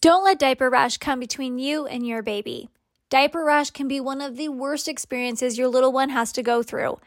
Don't 0.00 0.22
let 0.22 0.38
diaper 0.38 0.70
rash 0.70 0.96
come 0.98 1.18
between 1.18 1.58
you 1.58 1.84
and 1.86 2.06
your 2.06 2.22
baby. 2.22 2.68
Diaper 3.10 3.44
rash 3.44 3.70
can 3.70 3.88
be 3.88 3.98
one 3.98 4.20
of 4.20 4.36
the 4.36 4.48
worst 4.48 4.86
experiences 4.86 5.58
your 5.58 5.66
little 5.66 5.90
one 5.90 6.10
has 6.10 6.30
to 6.34 6.42
go 6.42 6.62
through. 6.62 7.00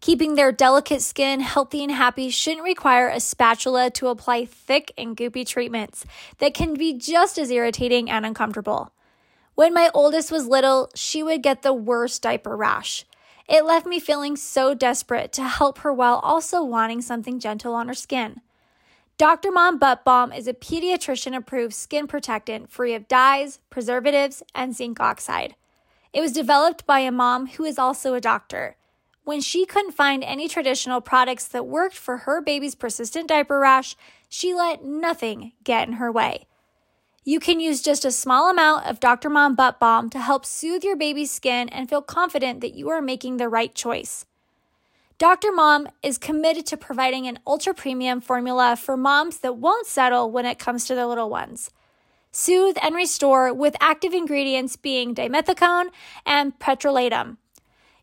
Keeping 0.00 0.34
their 0.34 0.50
delicate 0.50 1.02
skin 1.02 1.38
healthy 1.38 1.84
and 1.84 1.92
happy 1.92 2.30
shouldn't 2.30 2.64
require 2.64 3.08
a 3.08 3.20
spatula 3.20 3.90
to 3.90 4.08
apply 4.08 4.44
thick 4.44 4.90
and 4.98 5.16
goopy 5.16 5.46
treatments 5.46 6.04
that 6.38 6.52
can 6.52 6.74
be 6.74 6.92
just 6.92 7.38
as 7.38 7.48
irritating 7.48 8.10
and 8.10 8.26
uncomfortable. 8.26 8.90
When 9.54 9.72
my 9.72 9.88
oldest 9.94 10.32
was 10.32 10.48
little, 10.48 10.90
she 10.96 11.22
would 11.22 11.44
get 11.44 11.62
the 11.62 11.72
worst 11.72 12.22
diaper 12.22 12.56
rash. 12.56 13.04
It 13.48 13.64
left 13.64 13.86
me 13.86 14.00
feeling 14.00 14.34
so 14.34 14.74
desperate 14.74 15.32
to 15.34 15.44
help 15.44 15.78
her 15.78 15.92
while 15.92 16.16
also 16.16 16.64
wanting 16.64 17.02
something 17.02 17.38
gentle 17.38 17.74
on 17.74 17.86
her 17.86 17.94
skin. 17.94 18.40
Dr. 19.18 19.52
Mom 19.52 19.78
Butt 19.78 20.04
Balm 20.04 20.32
is 20.32 20.48
a 20.48 20.54
pediatrician 20.54 21.36
approved 21.36 21.74
skin 21.74 22.06
protectant 22.06 22.70
free 22.70 22.94
of 22.94 23.06
dyes, 23.08 23.60
preservatives, 23.70 24.42
and 24.54 24.74
zinc 24.74 25.00
oxide. 25.00 25.54
It 26.12 26.20
was 26.20 26.32
developed 26.32 26.86
by 26.86 27.00
a 27.00 27.12
mom 27.12 27.46
who 27.46 27.64
is 27.64 27.78
also 27.78 28.14
a 28.14 28.20
doctor. 28.20 28.76
When 29.24 29.40
she 29.40 29.66
couldn't 29.66 29.92
find 29.92 30.24
any 30.24 30.48
traditional 30.48 31.00
products 31.00 31.46
that 31.48 31.66
worked 31.66 31.96
for 31.96 32.18
her 32.18 32.40
baby's 32.40 32.74
persistent 32.74 33.28
diaper 33.28 33.60
rash, 33.60 33.96
she 34.28 34.54
let 34.54 34.84
nothing 34.84 35.52
get 35.62 35.86
in 35.86 35.94
her 35.94 36.10
way. 36.10 36.46
You 37.22 37.38
can 37.38 37.60
use 37.60 37.82
just 37.82 38.04
a 38.04 38.10
small 38.10 38.50
amount 38.50 38.86
of 38.86 38.98
Dr. 38.98 39.30
Mom 39.30 39.54
Butt 39.54 39.78
Balm 39.78 40.10
to 40.10 40.18
help 40.18 40.44
soothe 40.44 40.82
your 40.82 40.96
baby's 40.96 41.30
skin 41.30 41.68
and 41.68 41.88
feel 41.88 42.02
confident 42.02 42.60
that 42.62 42.74
you 42.74 42.88
are 42.88 43.00
making 43.00 43.36
the 43.36 43.48
right 43.48 43.72
choice. 43.72 44.26
Dr. 45.22 45.52
Mom 45.52 45.86
is 46.02 46.18
committed 46.18 46.66
to 46.66 46.76
providing 46.76 47.28
an 47.28 47.38
ultra 47.46 47.72
premium 47.72 48.20
formula 48.20 48.76
for 48.76 48.96
moms 48.96 49.38
that 49.38 49.56
won't 49.56 49.86
settle 49.86 50.32
when 50.32 50.44
it 50.46 50.58
comes 50.58 50.84
to 50.84 50.96
their 50.96 51.06
little 51.06 51.30
ones. 51.30 51.70
Soothe 52.32 52.76
and 52.82 52.96
restore 52.96 53.54
with 53.54 53.76
active 53.80 54.14
ingredients 54.14 54.74
being 54.74 55.14
dimethicone 55.14 55.90
and 56.26 56.58
petrolatum. 56.58 57.36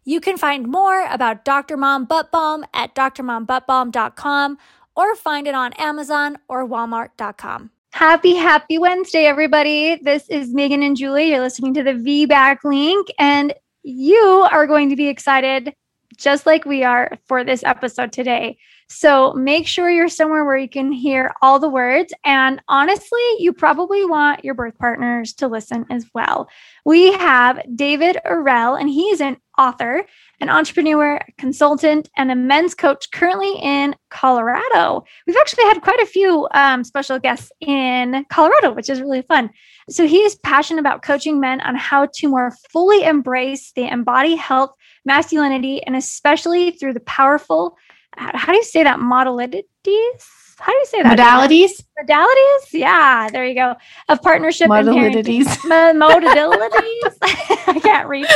You 0.05 0.21
can 0.21 0.37
find 0.37 0.69
more 0.69 1.05
about 1.11 1.43
Dr. 1.43 1.75
Mom 1.75 2.05
Butt 2.05 2.31
Balm 2.31 2.63
at 2.73 2.95
drmombuttbalm.com 2.95 4.57
or 4.95 5.15
find 5.17 5.45
it 5.45 5.55
on 5.55 5.73
Amazon 5.73 6.37
or 6.47 6.65
walmart.com. 6.65 7.69
Happy, 7.91 8.35
happy 8.35 8.77
Wednesday, 8.77 9.25
everybody. 9.25 9.97
This 9.97 10.29
is 10.29 10.53
Meagan 10.53 10.83
and 10.83 10.95
Julie. 10.95 11.31
You're 11.31 11.41
listening 11.41 11.73
to 11.73 11.83
the 11.83 11.95
VBAC 11.95 12.59
link, 12.63 13.09
and 13.19 13.53
you 13.83 14.47
are 14.53 14.65
going 14.65 14.89
to 14.89 14.95
be 14.95 15.09
excited 15.09 15.73
just 16.19 16.45
like 16.45 16.65
we 16.65 16.83
are 16.83 17.17
for 17.27 17.43
this 17.43 17.63
episode 17.63 18.11
today. 18.11 18.57
So 18.91 19.33
make 19.33 19.67
sure 19.67 19.89
you're 19.89 20.09
somewhere 20.09 20.43
where 20.43 20.57
you 20.57 20.67
can 20.67 20.91
hear 20.91 21.31
all 21.43 21.59
the 21.59 21.69
words. 21.69 22.11
And 22.25 22.59
honestly, 22.67 23.21
you 23.37 23.53
probably 23.53 24.03
want 24.03 24.43
your 24.43 24.55
birth 24.55 24.77
partners 24.79 25.33
to 25.35 25.47
listen 25.47 25.85
as 25.91 26.07
well. 26.15 26.49
We 26.85 27.13
have 27.13 27.61
David 27.75 28.17
Arrell, 28.25 28.79
and 28.79 28.89
he's 28.89 29.21
an 29.21 29.37
author, 29.59 30.05
an 30.39 30.49
entrepreneur, 30.49 31.19
consultant, 31.37 32.09
and 32.17 32.31
a 32.31 32.35
men's 32.35 32.73
coach 32.73 33.11
currently 33.11 33.53
in 33.61 33.95
Colorado. 34.09 35.03
We've 35.27 35.37
actually 35.37 35.65
had 35.65 35.81
quite 35.81 35.99
a 35.99 36.07
few 36.07 36.47
um, 36.55 36.83
special 36.83 37.19
guests 37.19 37.51
in 37.59 38.25
Colorado, 38.29 38.73
which 38.73 38.89
is 38.89 39.01
really 39.01 39.21
fun. 39.21 39.51
So 39.89 40.07
he 40.07 40.19
is 40.19 40.35
passionate 40.37 40.79
about 40.79 41.03
coaching 41.03 41.39
men 41.39 41.61
on 41.61 41.75
how 41.75 42.07
to 42.15 42.27
more 42.27 42.53
fully 42.71 43.03
embrace 43.03 43.71
the 43.75 43.87
embody 43.87 44.35
health 44.35 44.71
masculinity, 45.05 45.83
and 45.83 45.95
especially 45.95 46.71
through 46.71 46.93
the 46.93 46.99
powerful, 47.01 47.77
how 48.15 48.51
do 48.51 48.57
you 48.57 48.63
say 48.63 48.83
that, 48.83 48.99
modalities? 48.99 50.23
How 50.59 50.73
do 50.73 50.77
you 50.77 50.85
say 50.85 51.01
that? 51.03 51.17
Modalities? 51.17 51.69
Modalities? 51.97 52.73
Yeah, 52.73 53.29
there 53.31 53.45
you 53.45 53.55
go. 53.55 53.75
Of 54.09 54.21
partnership 54.21 54.67
modalities. 54.69 55.47
and 55.71 56.01
modalities. 56.01 57.17
I 57.21 57.79
can't 57.81 58.07
read. 58.09 58.27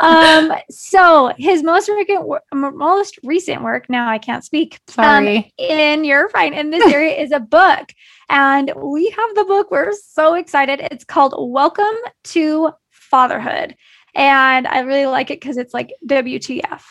Um, 0.00 0.52
so 0.70 1.32
his 1.38 1.62
most 1.62 1.88
recent, 1.88 2.26
most 2.52 3.18
recent 3.24 3.62
work, 3.62 3.90
now 3.90 4.08
I 4.08 4.18
can't 4.18 4.44
speak. 4.44 4.78
Um, 4.96 5.04
Sorry. 5.04 5.36
Um, 5.38 5.44
in 5.58 6.04
you're 6.04 6.28
fine. 6.28 6.54
In 6.54 6.70
this 6.70 6.92
area 6.92 7.16
is 7.16 7.32
a 7.32 7.40
book. 7.40 7.92
And 8.28 8.72
we 8.76 9.10
have 9.10 9.34
the 9.34 9.44
book. 9.44 9.72
We're 9.72 9.92
so 9.92 10.34
excited. 10.34 10.80
It's 10.92 11.04
called 11.04 11.34
Welcome 11.36 11.96
to 12.24 12.70
Fatherhood 12.90 13.74
and 14.14 14.66
I 14.66 14.80
really 14.80 15.06
like 15.06 15.30
it 15.30 15.40
because 15.40 15.56
it's 15.56 15.74
like 15.74 15.92
WTF. 16.06 16.82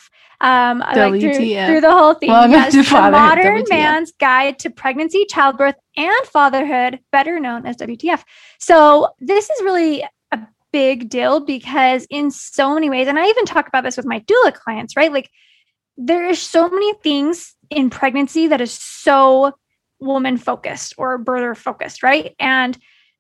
Um, 0.42 0.82
I 0.82 0.96
like 1.10 1.22
through, 1.22 1.34
through 1.34 1.82
the 1.82 1.92
whole 1.92 2.14
thing. 2.14 2.30
Well, 2.30 2.50
yes, 2.50 2.74
the 2.90 3.12
modern 3.12 3.64
WTF. 3.64 3.70
man's 3.70 4.14
guide 4.14 4.60
to 4.60 4.70
pregnancy, 4.70 5.26
childbirth, 5.26 5.76
and 5.98 6.26
fatherhood, 6.28 7.00
better 7.12 7.40
known 7.40 7.66
as 7.66 7.76
WTF. 7.78 8.24
So 8.58 9.10
this 9.20 9.50
is 9.50 9.64
really 9.64 10.06
a 10.32 10.40
big 10.72 11.10
deal 11.10 11.42
because 11.42 12.08
in 12.10 12.32
so 12.32 12.74
many 12.74 12.90
ways, 12.90 13.10
and 13.10 13.20
I 13.20 13.28
even 13.28 13.46
talk 13.46 13.68
about 13.68 13.84
this 13.84 13.98
with 13.98 14.06
my 14.06 14.22
doula 14.22 14.54
clients, 14.54 14.96
right? 14.96 15.12
Like 15.12 15.30
there 15.98 16.26
is 16.26 16.40
so 16.40 16.70
many 16.70 16.94
things 17.04 17.56
in 17.70 17.90
pregnancy 17.90 18.48
that 18.48 18.62
is 18.62 18.72
so 18.72 19.54
woman 20.00 20.38
focused 20.38 20.94
or 20.98 21.22
birther 21.22 21.56
focused, 21.56 22.02
right? 22.02 22.34
And 22.40 22.78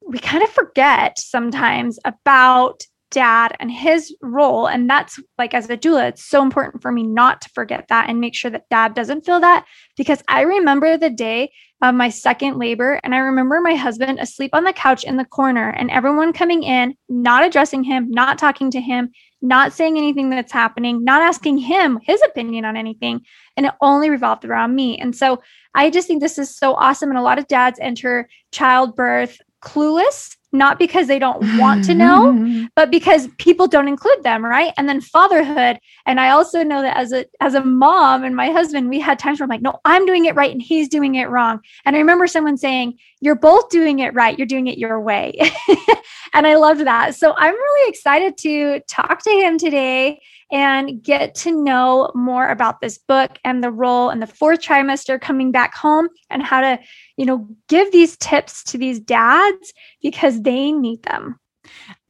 we 0.08 0.20
kind 0.20 0.42
of 0.42 0.50
forget 0.50 1.20
sometimes 1.20 2.00
about 2.06 2.84
dad 3.12 3.56
and 3.59 3.72
his 3.72 4.16
role. 4.22 4.68
And 4.68 4.90
that's 4.90 5.20
like 5.38 5.53
as 5.53 5.70
a 5.70 5.78
doula, 5.78 6.09
it's 6.09 6.25
so 6.25 6.42
important 6.42 6.81
for 6.81 6.92
me 6.92 7.03
not 7.03 7.42
to 7.42 7.50
forget 7.50 7.88
that 7.90 8.09
and 8.09 8.20
make 8.20 8.36
sure 8.36 8.52
that 8.52 8.70
dad 8.70 8.94
doesn't 8.94 9.25
feel 9.25 9.40
that 9.40 9.66
because 9.97 10.24
I 10.28 10.42
remember 10.42 10.97
the 10.97 11.09
day 11.09 11.52
of 11.81 11.96
my 11.96 12.09
second 12.09 12.58
labor 12.58 13.00
and 13.03 13.16
I 13.16 13.19
remember 13.19 13.62
my 13.62 13.75
husband 13.75 14.19
asleep 14.19 14.52
on 14.53 14.64
the 14.64 14.74
couch 14.74 15.03
in 15.03 15.18
the 15.18 15.25
corner 15.25 15.69
and 15.69 15.90
everyone 15.90 16.34
coming 16.34 16.64
in, 16.64 16.96
not 17.08 17.46
addressing 17.46 17.84
him, 17.84 18.12
not 18.12 18.38
talking 18.38 18.69
to 18.72 18.81
him, 18.81 19.12
not 19.42 19.72
saying 19.72 19.98
anything 19.98 20.30
that's 20.30 20.52
happening, 20.52 21.03
not 21.03 21.22
asking 21.22 21.58
him 21.58 22.00
his 22.03 22.22
opinion 22.24 22.66
on 22.66 22.75
anything. 22.75 23.22
And 23.56 23.66
it 23.66 23.74
only 23.81 24.09
revolved 24.09 24.44
around 24.44 24.75
me. 24.75 24.98
And 24.98 25.16
so 25.16 25.42
I 25.74 25.90
just 25.90 26.08
think 26.08 26.22
this 26.22 26.38
is 26.38 26.56
so 26.56 26.74
awesome. 26.75 27.09
And 27.09 27.18
a 27.18 27.24
lot 27.24 27.40
of 27.40 27.48
dads 27.48 27.80
enter 27.81 28.28
childbirth 28.52 29.38
clueless 29.64 30.36
not 30.52 30.80
because 30.80 31.08
they 31.08 31.20
don't 31.20 31.42
want 31.60 31.84
to 31.84 31.94
know 31.94 32.32
mm-hmm. 32.34 32.66
but 32.76 32.90
because 32.90 33.28
people 33.38 33.68
don't 33.68 33.88
include 33.88 34.24
them 34.24 34.44
right? 34.44 34.74
And 34.78 34.88
then 34.88 35.02
fatherhood 35.02 35.80
and 36.06 36.20
i 36.20 36.30
also 36.30 36.64
know 36.64 36.82
that 36.82 36.98
as 36.98 37.12
a 37.12 37.26
as 37.40 37.54
a 37.54 37.64
mom 37.64 38.24
and 38.24 38.36
my 38.36 38.50
husband 38.50 38.90
we 38.90 39.00
had 39.00 39.20
times 39.20 39.40
where 39.40 39.46
i'm 39.46 39.50
like 39.50 39.62
no 39.62 39.80
i'm 39.86 40.06
doing 40.06 40.26
it 40.26 40.36
right 40.36 40.52
and 40.52 40.62
he's 40.62 40.90
doing 40.90 41.16
it 41.16 41.30
wrong. 41.30 41.60
And 41.86 41.96
i 41.96 42.00
remember 42.00 42.28
someone 42.28 42.58
saying 42.58 42.98
you're 43.22 43.36
both 43.36 43.70
doing 43.70 44.00
it 44.00 44.14
right. 44.14 44.38
You're 44.38 44.48
doing 44.48 44.68
it 44.68 44.78
your 44.78 45.00
way. 45.00 45.34
And 46.34 46.46
i 46.46 46.56
loved 46.56 46.86
that. 46.86 47.16
So 47.16 47.34
i'm 47.38 47.54
really 47.54 47.90
excited 47.90 48.38
to 48.38 48.81
talk 48.81 49.24
to 49.24 49.31
him 49.31 49.58
today 49.58 50.22
and 50.52 51.04
get 51.04 51.36
to 51.36 51.52
know 51.52 52.12
more 52.16 52.50
about 52.50 52.82
this 52.82 52.98
book 52.98 53.38
and 53.44 53.64
the 53.64 53.72
role 53.72 54.10
in 54.10 54.20
the 54.20 54.28
fourth 54.28 54.62
trimester 54.62 55.22
coming 55.22 55.52
back 55.52 55.76
home 55.76 56.10
and 56.30 56.42
how 56.42 56.62
to 56.62 56.80
you 57.20 57.26
know, 57.26 57.50
give 57.68 57.92
these 57.92 58.16
tips 58.16 58.64
to 58.64 58.78
these 58.78 58.98
dads 58.98 59.74
because 60.02 60.42
they 60.42 60.72
need 60.72 61.04
them. 61.04 61.38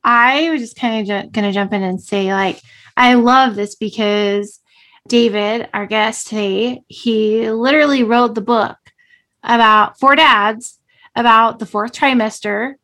I 0.04 0.52
was 0.52 0.62
just 0.62 0.78
kind 0.78 1.02
of 1.02 1.08
ju- 1.08 1.32
going 1.32 1.46
to 1.48 1.52
jump 1.52 1.74
in 1.74 1.82
and 1.82 2.00
say, 2.00 2.32
like, 2.32 2.62
I 2.96 3.16
love 3.16 3.56
this 3.56 3.74
because 3.74 4.60
David, 5.08 5.68
our 5.74 5.88
guest 5.88 6.28
today, 6.28 6.84
he 6.90 7.50
literally 7.50 8.04
wrote 8.04 8.36
the 8.36 8.42
book 8.42 8.78
about 9.42 10.00
for 10.00 10.16
dads 10.16 10.78
about 11.16 11.58
the 11.58 11.66
fourth 11.66 11.92
trimester, 11.92 12.76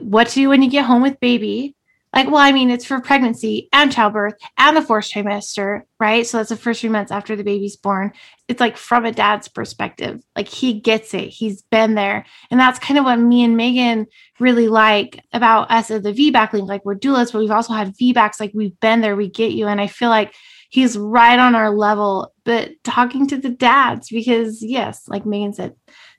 what 0.00 0.26
to 0.26 0.34
do 0.34 0.48
when 0.48 0.62
you 0.62 0.68
get 0.68 0.84
home 0.84 1.00
with 1.00 1.20
baby, 1.20 1.75
like, 2.14 2.28
well, 2.28 2.36
I 2.36 2.52
mean, 2.52 2.70
it's 2.70 2.84
for 2.84 3.00
pregnancy 3.00 3.68
and 3.72 3.92
childbirth 3.92 4.34
and 4.56 4.76
the 4.76 4.82
fourth 4.82 5.10
trimester, 5.10 5.82
right? 6.00 6.26
So 6.26 6.38
that's 6.38 6.48
the 6.48 6.56
first 6.56 6.80
three 6.80 6.88
months 6.88 7.12
after 7.12 7.36
the 7.36 7.44
baby's 7.44 7.76
born. 7.76 8.12
It's 8.48 8.60
like 8.60 8.76
from 8.76 9.04
a 9.04 9.12
dad's 9.12 9.48
perspective, 9.48 10.22
like 10.34 10.48
he 10.48 10.80
gets 10.80 11.12
it, 11.12 11.28
he's 11.28 11.62
been 11.62 11.94
there. 11.94 12.24
And 12.50 12.58
that's 12.58 12.78
kind 12.78 12.98
of 12.98 13.04
what 13.04 13.18
me 13.18 13.44
and 13.44 13.56
Meagan 13.56 14.06
really 14.38 14.68
like 14.68 15.20
about 15.32 15.70
us 15.70 15.90
at 15.90 16.04
the 16.04 16.12
VBAC 16.12 16.52
link. 16.52 16.68
Like, 16.68 16.84
we're 16.84 16.94
doulas, 16.94 17.32
but 17.32 17.40
we've 17.40 17.50
also 17.50 17.74
had 17.74 17.94
VBACs, 17.96 18.40
like, 18.40 18.52
we've 18.54 18.78
been 18.80 19.00
there, 19.00 19.16
we 19.16 19.28
get 19.28 19.52
you. 19.52 19.66
And 19.66 19.80
I 19.80 19.86
feel 19.86 20.08
like 20.08 20.34
he's 20.70 20.96
right 20.96 21.38
on 21.38 21.54
our 21.54 21.70
level, 21.70 22.32
but 22.44 22.70
talking 22.82 23.26
to 23.26 23.36
the 23.36 23.50
dads, 23.50 24.08
because 24.08 24.62
yes, 24.62 25.06
like 25.08 25.26
Meagan 25.26 25.52
said, 25.52 25.74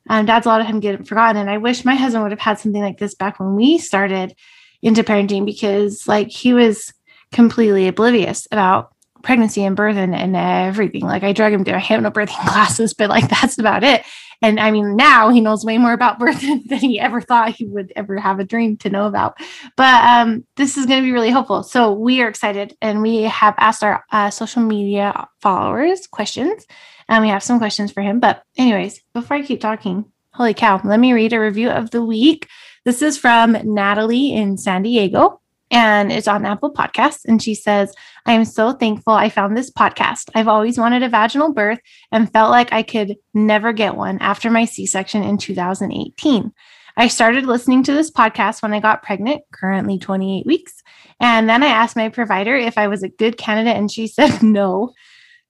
um, 0.09 0.25
dads, 0.25 0.45
a 0.45 0.49
lot 0.49 0.61
of 0.61 0.67
him 0.67 0.79
get 0.79 1.07
forgotten. 1.07 1.41
And 1.41 1.49
I 1.49 1.57
wish 1.57 1.85
my 1.85 1.95
husband 1.95 2.23
would 2.23 2.31
have 2.31 2.39
had 2.39 2.59
something 2.59 2.81
like 2.81 2.97
this 2.97 3.15
back 3.15 3.39
when 3.39 3.55
we 3.55 3.77
started 3.77 4.35
into 4.81 5.03
parenting 5.03 5.45
because 5.45 6.07
like 6.07 6.29
he 6.29 6.53
was 6.53 6.93
completely 7.31 7.87
oblivious 7.87 8.47
about 8.51 8.93
pregnancy 9.23 9.63
and 9.63 9.75
birth 9.75 9.97
and, 9.97 10.15
and 10.15 10.35
everything. 10.35 11.01
Like 11.01 11.23
I 11.23 11.33
drug 11.33 11.53
him 11.53 11.63
to 11.65 11.73
hypnobirthing 11.73 12.47
classes, 12.47 12.93
but 12.97 13.09
like 13.09 13.29
that's 13.29 13.57
about 13.57 13.83
it. 13.83 14.03
And 14.41 14.59
I 14.59 14.69
mean, 14.69 14.95
now 14.95 15.29
he 15.29 15.41
knows 15.41 15.65
way 15.65 15.77
more 15.77 15.93
about 15.93 16.19
birth 16.19 16.41
than 16.67 16.79
he 16.79 16.99
ever 16.99 17.21
thought 17.21 17.55
he 17.55 17.65
would 17.65 17.91
ever 17.95 18.17
have 18.17 18.39
a 18.39 18.43
dream 18.43 18.77
to 18.77 18.89
know 18.89 19.07
about. 19.07 19.37
But 19.75 20.03
um, 20.03 20.45
this 20.55 20.77
is 20.77 20.85
going 20.85 21.01
to 21.01 21.05
be 21.05 21.11
really 21.11 21.31
helpful. 21.31 21.63
So 21.63 21.91
we 21.91 22.21
are 22.21 22.29
excited 22.29 22.77
and 22.81 23.01
we 23.01 23.23
have 23.23 23.55
asked 23.57 23.83
our 23.83 24.03
uh, 24.11 24.29
social 24.29 24.61
media 24.61 25.27
followers 25.41 26.07
questions 26.07 26.65
and 27.09 27.23
we 27.23 27.29
have 27.29 27.43
some 27.43 27.57
questions 27.57 27.91
for 27.91 28.01
him. 28.01 28.19
But 28.19 28.43
anyways, 28.57 29.01
before 29.13 29.37
I 29.37 29.41
keep 29.41 29.59
talking, 29.59 30.05
holy 30.33 30.53
cow, 30.53 30.81
let 30.83 30.99
me 30.99 31.13
read 31.13 31.33
a 31.33 31.39
review 31.39 31.69
of 31.69 31.89
the 31.89 32.03
week 32.03 32.47
This 32.87 33.01
is 33.01 33.17
from 33.17 33.57
Natalie 33.65 34.31
in 34.31 34.57
San 34.57 34.81
Diego 34.83 35.41
and 35.69 36.09
it's 36.09 36.25
on 36.25 36.45
Apple 36.45 36.71
Podcasts. 36.71 37.25
And 37.25 37.43
she 37.43 37.53
says, 37.53 37.93
I 38.25 38.31
am 38.31 38.45
so 38.45 38.71
thankful 38.71 39.11
I 39.11 39.27
found 39.27 39.57
this 39.57 39.69
podcast. 39.69 40.29
I've 40.35 40.47
always 40.47 40.77
wanted 40.77 41.03
a 41.03 41.09
vaginal 41.09 41.51
birth 41.51 41.79
and 42.13 42.31
felt 42.31 42.49
like 42.49 42.71
I 42.71 42.83
could 42.83 43.17
never 43.33 43.73
get 43.73 43.97
one 43.97 44.19
after 44.19 44.49
my 44.49 44.63
C 44.63 44.85
section 44.85 45.21
in 45.21 45.37
2018. 45.37 46.53
I 46.95 47.09
started 47.09 47.45
listening 47.45 47.83
to 47.83 47.93
this 47.93 48.09
podcast 48.09 48.61
when 48.61 48.73
I 48.73 48.79
got 48.79 49.03
pregnant, 49.03 49.41
currently 49.51 49.99
28 49.99 50.45
weeks. 50.45 50.81
And 51.19 51.49
then 51.49 51.63
I 51.63 51.67
asked 51.67 51.97
my 51.97 52.07
provider 52.07 52.55
if 52.55 52.77
I 52.77 52.87
was 52.87 53.03
a 53.03 53.09
good 53.09 53.35
candidate, 53.35 53.75
and 53.75 53.91
she 53.91 54.07
said 54.07 54.41
no. 54.41 54.93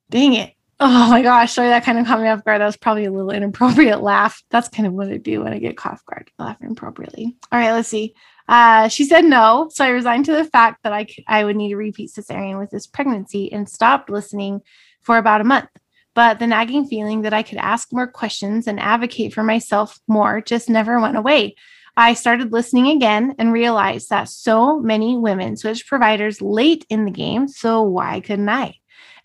Dang 0.09 0.33
it. 0.33 0.56
Oh 0.79 1.09
my 1.09 1.23
gosh, 1.23 1.53
sorry, 1.53 1.69
that 1.69 1.83
kind 1.83 1.97
of 1.97 2.05
caught 2.05 2.21
me 2.21 2.27
off 2.27 2.43
guard. 2.43 2.61
That 2.61 2.67
was 2.67 2.77
probably 2.77 3.05
a 3.05 3.11
little 3.11 3.31
inappropriate 3.31 4.01
laugh. 4.01 4.43
That's 4.51 4.69
kind 4.69 4.85
of 4.85 4.93
what 4.93 5.07
I 5.07 5.17
do 5.17 5.43
when 5.43 5.53
I 5.53 5.57
get 5.57 5.83
off 5.83 6.05
guard, 6.05 6.29
laugh 6.37 6.57
inappropriately. 6.61 7.35
All 7.51 7.59
right, 7.59 7.71
let's 7.71 7.89
see. 7.89 8.13
Uh, 8.47 8.87
she 8.87 9.03
said 9.05 9.25
no. 9.25 9.69
So 9.73 9.83
I 9.83 9.89
resigned 9.89 10.25
to 10.25 10.33
the 10.33 10.45
fact 10.45 10.83
that 10.83 10.93
I 11.27 11.43
would 11.43 11.55
need 11.55 11.73
a 11.73 11.77
repeat 11.77 12.11
cesarean 12.11 12.59
with 12.59 12.69
this 12.69 12.85
pregnancy 12.85 13.51
and 13.51 13.67
stopped 13.67 14.11
listening 14.11 14.61
for 15.01 15.17
about 15.17 15.41
a 15.41 15.45
month. 15.45 15.69
But 16.13 16.37
the 16.39 16.47
nagging 16.47 16.85
feeling 16.85 17.23
that 17.23 17.33
I 17.33 17.43
could 17.43 17.57
ask 17.57 17.91
more 17.91 18.07
questions 18.07 18.67
and 18.67 18.79
advocate 18.79 19.33
for 19.33 19.43
myself 19.43 19.99
more 20.07 20.41
just 20.41 20.69
never 20.69 20.99
went 20.99 21.17
away. 21.17 21.55
I 21.95 22.13
started 22.13 22.51
listening 22.51 22.89
again 22.89 23.33
and 23.39 23.51
realized 23.51 24.11
that 24.11 24.29
so 24.29 24.79
many 24.79 25.17
women 25.17 25.57
switch 25.57 25.87
providers 25.87 26.41
late 26.41 26.85
in 26.89 27.05
the 27.05 27.11
game. 27.11 27.47
So 27.47 27.81
why 27.81 28.19
couldn't 28.19 28.49
I? 28.49 28.75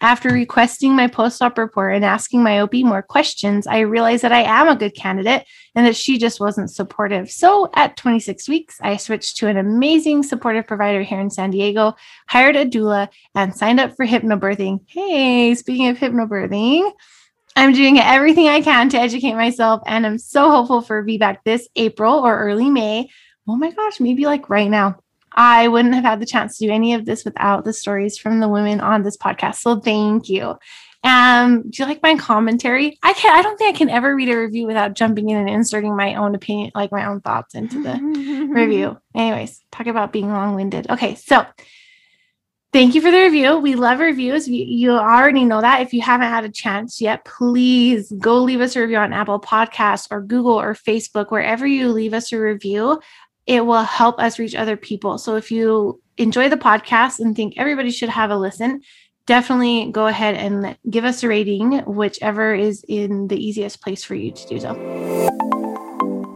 After 0.03 0.31
requesting 0.31 0.97
my 0.97 1.07
post 1.07 1.41
op 1.43 1.57
report 1.57 1.95
and 1.95 2.05
asking 2.05 2.43
my 2.43 2.59
OB 2.59 2.75
more 2.83 3.03
questions, 3.03 3.69
I 3.69 3.79
realized 3.81 4.25
that 4.25 4.33
I 4.33 4.43
am 4.43 4.67
a 4.67 4.75
good 4.75 4.97
candidate 4.97 5.47
and 5.77 5.87
that 5.87 5.95
she 5.95 6.19
just 6.19 6.41
wasn't 6.41 6.73
supportive. 6.73 7.31
So 7.31 7.71
at 7.77 7.97
26 7.97 8.49
weeks, 8.49 8.79
I 8.83 8.97
switched 8.97 9.37
to 9.37 9.47
an 9.47 9.57
amazing 9.57 10.25
supportive 10.25 10.67
provider 10.67 11.03
here 11.03 11.21
in 11.21 11.31
San 11.31 11.53
Diego, 11.53 11.95
hired 12.29 12.57
a 12.57 12.67
doula, 12.67 13.11
and 13.37 13.55
signed 13.55 13.79
up 13.79 13.95
for 13.95 14.05
hypnobirthing. 14.05 14.81
Hey, 14.89 15.55
speaking 15.55 15.87
of 15.87 15.99
hypnobirthing, 15.99 16.91
I'm 17.55 17.73
doing 17.73 18.01
everything 18.01 18.49
I 18.49 18.61
can 18.61 18.89
to 18.89 18.99
educate 18.99 19.35
myself, 19.35 19.83
and 19.87 20.05
I'm 20.05 20.19
so 20.19 20.51
hopeful 20.51 20.83
for 20.83 21.05
VBAC 21.05 21.39
this 21.45 21.69
April 21.77 22.15
or 22.15 22.41
early 22.41 22.71
May. 22.71 23.09
Oh 23.47 23.55
my 23.55 23.71
gosh, 23.71 24.01
maybe 24.01 24.25
like 24.25 24.51
right 24.51 24.69
now. 24.69 25.02
I 25.35 25.69
wouldn't 25.69 25.95
have 25.95 26.05
had 26.05 26.21
the 26.21 26.27
chance 26.27 26.59
to 26.59 26.67
do 26.67 26.73
any 26.73 26.95
of 26.95 27.05
this 27.05 27.25
without 27.25 27.65
the 27.65 27.73
stories 27.73 28.19
from 28.19 28.41
the 28.41 28.49
women 28.49 28.81
on 28.81 29.03
this 29.03 29.17
podcast. 29.17 29.57
So 29.57 29.81
thank 29.81 30.29
you. 30.29 30.57
Um, 31.05 31.63
do 31.69 31.83
you 31.83 31.89
like 31.89 32.03
my 32.03 32.15
commentary? 32.17 32.97
I 33.03 33.13
can 33.15 33.33
not 33.33 33.41
I 33.41 33.43
don't 33.43 33.57
think 33.57 33.75
I 33.75 33.79
can 33.79 33.91
ever 33.91 34.15
read 34.15 34.29
a 34.29 34.39
review 34.39 34.67
without 34.67 34.95
jumping 34.95 35.31
in 35.31 35.37
and 35.37 35.51
inserting 35.51 35.97
my 35.97 36.15
own 36.15 36.35
opinion, 36.35 36.71
like 36.75 36.93
my 36.93 37.07
own 37.07 37.21
thoughts 37.21 37.55
into 37.55 37.83
the 37.83 37.99
review. 38.51 38.99
Anyways, 39.15 39.61
talk 39.73 39.89
about 39.89 40.13
being 40.13 40.29
long-winded. 40.29 40.91
Okay, 40.91 41.17
so 41.17 41.45
thank 42.73 42.95
you 42.95 43.01
for 43.01 43.11
the 43.11 43.19
review. 43.19 43.59
We 43.59 43.75
love 43.75 43.99
reviews. 43.99 44.49
You, 44.49 44.65
you 44.65 44.91
already 44.93 45.45
know 45.45 45.61
that. 45.61 45.81
If 45.81 45.93
you 45.93 46.03
haven't 46.03 46.29
had 46.29 46.45
a 46.45 46.51
chance 46.51 47.01
yet, 47.01 47.25
please 47.25 48.13
go 48.21 48.39
leave 48.39 48.61
us 48.61 48.77
a 48.77 48.81
review 48.81 48.99
on 48.99 49.13
Apple 49.13 49.41
Podcasts 49.41 50.07
or 50.09 50.23
Google 50.23 50.61
or 50.61 50.75
Facebook, 50.75 51.33
wherever 51.33 51.67
you 51.67 51.89
leave 51.89 52.15
us 52.15 52.33
a 52.33 52.39
review 52.39 53.01
it 53.47 53.67
will 53.67 53.83
help 53.83 54.19
us 54.19 54.39
reach 54.39 54.55
other 54.55 54.77
people. 54.77 55.19
So 55.19 55.37
if 55.37 55.51
you 55.51 56.01
enjoy 56.17 56.49
the 56.49 56.57
podcast 56.57 57.21
and 57.21 57.35
think 57.35 57.55
everybody 57.57 57.91
should 57.91 58.09
have 58.09 58.31
a 58.31 58.37
listen, 58.37 58.83
definitely 59.27 59.91
go 59.91 60.07
ahead 60.07 60.35
and 60.35 60.77
give 60.89 61.05
us 61.05 61.23
a 61.23 61.29
rating, 61.29 61.79
whichever 61.81 62.55
is 62.55 62.85
in 62.89 63.29
the 63.29 63.37
easiest 63.37 63.83
place 63.83 64.05
for 64.05 64.15
you 64.15 64.31
to 64.33 64.47
do 64.47 64.61
so. 64.61 65.29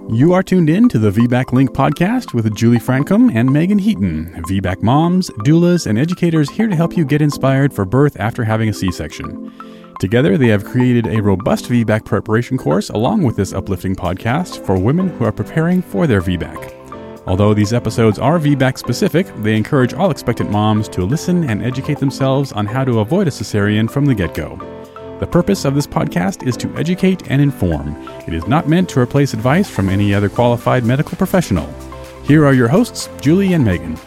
You 0.09 0.33
are 0.33 0.43
tuned 0.43 0.71
in 0.71 0.89
to 0.91 0.99
the 0.99 1.11
VBAC 1.11 1.53
Link 1.53 1.71
podcast 1.71 2.33
with 2.33 2.55
Julie 2.55 2.79
Francom 2.79 3.35
and 3.35 3.53
Meagan 3.53 3.79
Heaton, 3.79 4.41
VBAC 4.49 4.81
moms, 4.81 5.31
doulas, 5.41 5.87
and 5.87 5.99
educators 5.99 6.49
here 6.49 6.69
to 6.69 6.77
help 6.77 6.97
you 6.97 7.05
get 7.05 7.21
inspired 7.21 7.75
for 7.75 7.85
birth 7.85 8.19
after 8.21 8.45
having 8.45 8.69
a 8.69 8.73
C 8.73 8.93
section. 8.93 9.53
Together, 9.99 10.39
they 10.39 10.49
have 10.49 10.65
created 10.65 11.07
a 11.07 11.21
robust 11.21 11.67
VBAC 11.67 12.05
preparation 12.05 12.57
course 12.57 12.89
along 12.91 13.23
with 13.23 13.35
this 13.37 13.53
uplifting 13.53 13.97
podcast 13.97 14.65
for 14.65 14.79
women 14.79 15.09
who 15.09 15.25
are 15.25 15.33
preparing 15.33 15.83
for 15.83 16.07
their 16.07 16.21
VBAC. 16.21 16.76
Although 17.27 17.55
these 17.55 17.73
episodes 17.73 18.21
are 18.21 18.39
VBAC 18.39 18.79
specific, 18.79 19.27
they 19.39 19.57
encourage 19.57 19.93
all 19.93 20.13
expectant 20.13 20.49
moms 20.49 20.89
to 20.91 21.05
listen 21.05 21.43
and 21.51 21.61
educate 21.61 21.99
themselves 21.99 22.53
on 22.53 22.67
how 22.67 22.85
to 22.85 23.01
avoid 23.01 23.27
a 23.27 23.31
cesarean 23.31 23.91
from 23.91 24.07
the 24.07 24.15
get 24.15 24.33
go. 24.33 24.57
The 25.19 25.27
purpose 25.27 25.65
of 25.65 25.75
this 25.75 25.89
podcast 25.89 26.47
is 26.47 26.57
to 26.59 26.73
educate 26.77 27.29
and 27.29 27.43
inform. 27.43 27.97
It 28.29 28.35
is 28.35 28.47
not 28.47 28.69
meant 28.69 28.89
to 28.91 29.01
replace 29.01 29.35
advice 29.35 29.69
from 29.69 29.89
any 29.89 30.15
other 30.15 30.29
qualified 30.29 30.85
medical 30.85 31.17
professional. 31.17 31.67
Here 32.23 32.47
are 32.47 32.55
your 32.55 32.69
hosts, 32.69 33.09
Julie 33.21 33.55
and 33.55 33.65
Meagan. 33.65 33.99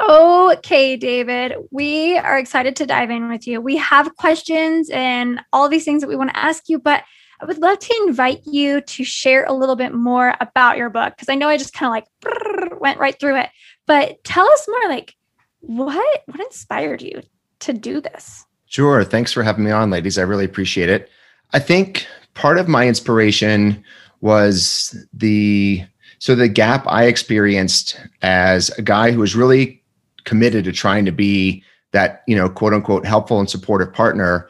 Okay, 0.00 0.96
David, 0.96 1.56
we 1.70 2.16
are 2.16 2.38
excited 2.38 2.76
to 2.76 2.86
dive 2.86 3.10
in 3.10 3.28
with 3.28 3.46
you. 3.46 3.60
We 3.60 3.76
have 3.76 4.16
questions 4.16 4.88
and 4.90 5.40
all 5.52 5.68
these 5.68 5.84
things 5.84 6.00
that 6.00 6.08
we 6.08 6.16
want 6.16 6.30
to 6.30 6.38
ask 6.38 6.68
you, 6.68 6.78
but 6.78 7.02
I 7.40 7.44
would 7.44 7.58
love 7.58 7.78
to 7.78 8.04
invite 8.06 8.42
you 8.46 8.80
to 8.80 9.04
share 9.04 9.44
a 9.44 9.52
little 9.52 9.76
bit 9.76 9.92
more 9.92 10.34
about 10.40 10.76
your 10.76 10.90
book 10.90 11.14
because 11.14 11.28
I 11.28 11.34
know 11.34 11.48
I 11.48 11.56
just 11.56 11.74
kind 11.74 11.88
of 11.88 11.92
like 11.92 12.80
went 12.80 12.98
right 12.98 13.18
through 13.18 13.38
it. 13.38 13.50
But 13.86 14.22
tell 14.24 14.48
us 14.48 14.66
more 14.68 14.88
like 14.88 15.14
what 15.60 16.22
what 16.26 16.40
inspired 16.40 17.02
you 17.02 17.22
to 17.60 17.72
do 17.72 18.00
this? 18.00 18.44
Sure. 18.66 19.04
Thanks 19.04 19.32
for 19.32 19.42
having 19.42 19.64
me 19.64 19.70
on, 19.70 19.90
ladies. 19.90 20.18
I 20.18 20.22
really 20.22 20.44
appreciate 20.44 20.88
it. 20.88 21.10
I 21.52 21.58
think 21.58 22.06
part 22.34 22.58
of 22.58 22.68
my 22.68 22.88
inspiration 22.88 23.84
was 24.20 24.96
the 25.12 25.84
so 26.18 26.34
the 26.34 26.48
gap 26.48 26.84
I 26.86 27.04
experienced 27.04 28.00
as 28.22 28.70
a 28.70 28.82
guy 28.82 29.12
who 29.12 29.20
was 29.20 29.36
really 29.36 29.82
committed 30.24 30.64
to 30.64 30.72
trying 30.72 31.04
to 31.04 31.12
be 31.12 31.62
that, 31.92 32.22
you 32.26 32.34
know, 32.34 32.48
quote 32.48 32.74
unquote 32.74 33.06
helpful 33.06 33.38
and 33.38 33.48
supportive 33.48 33.92
partner 33.92 34.48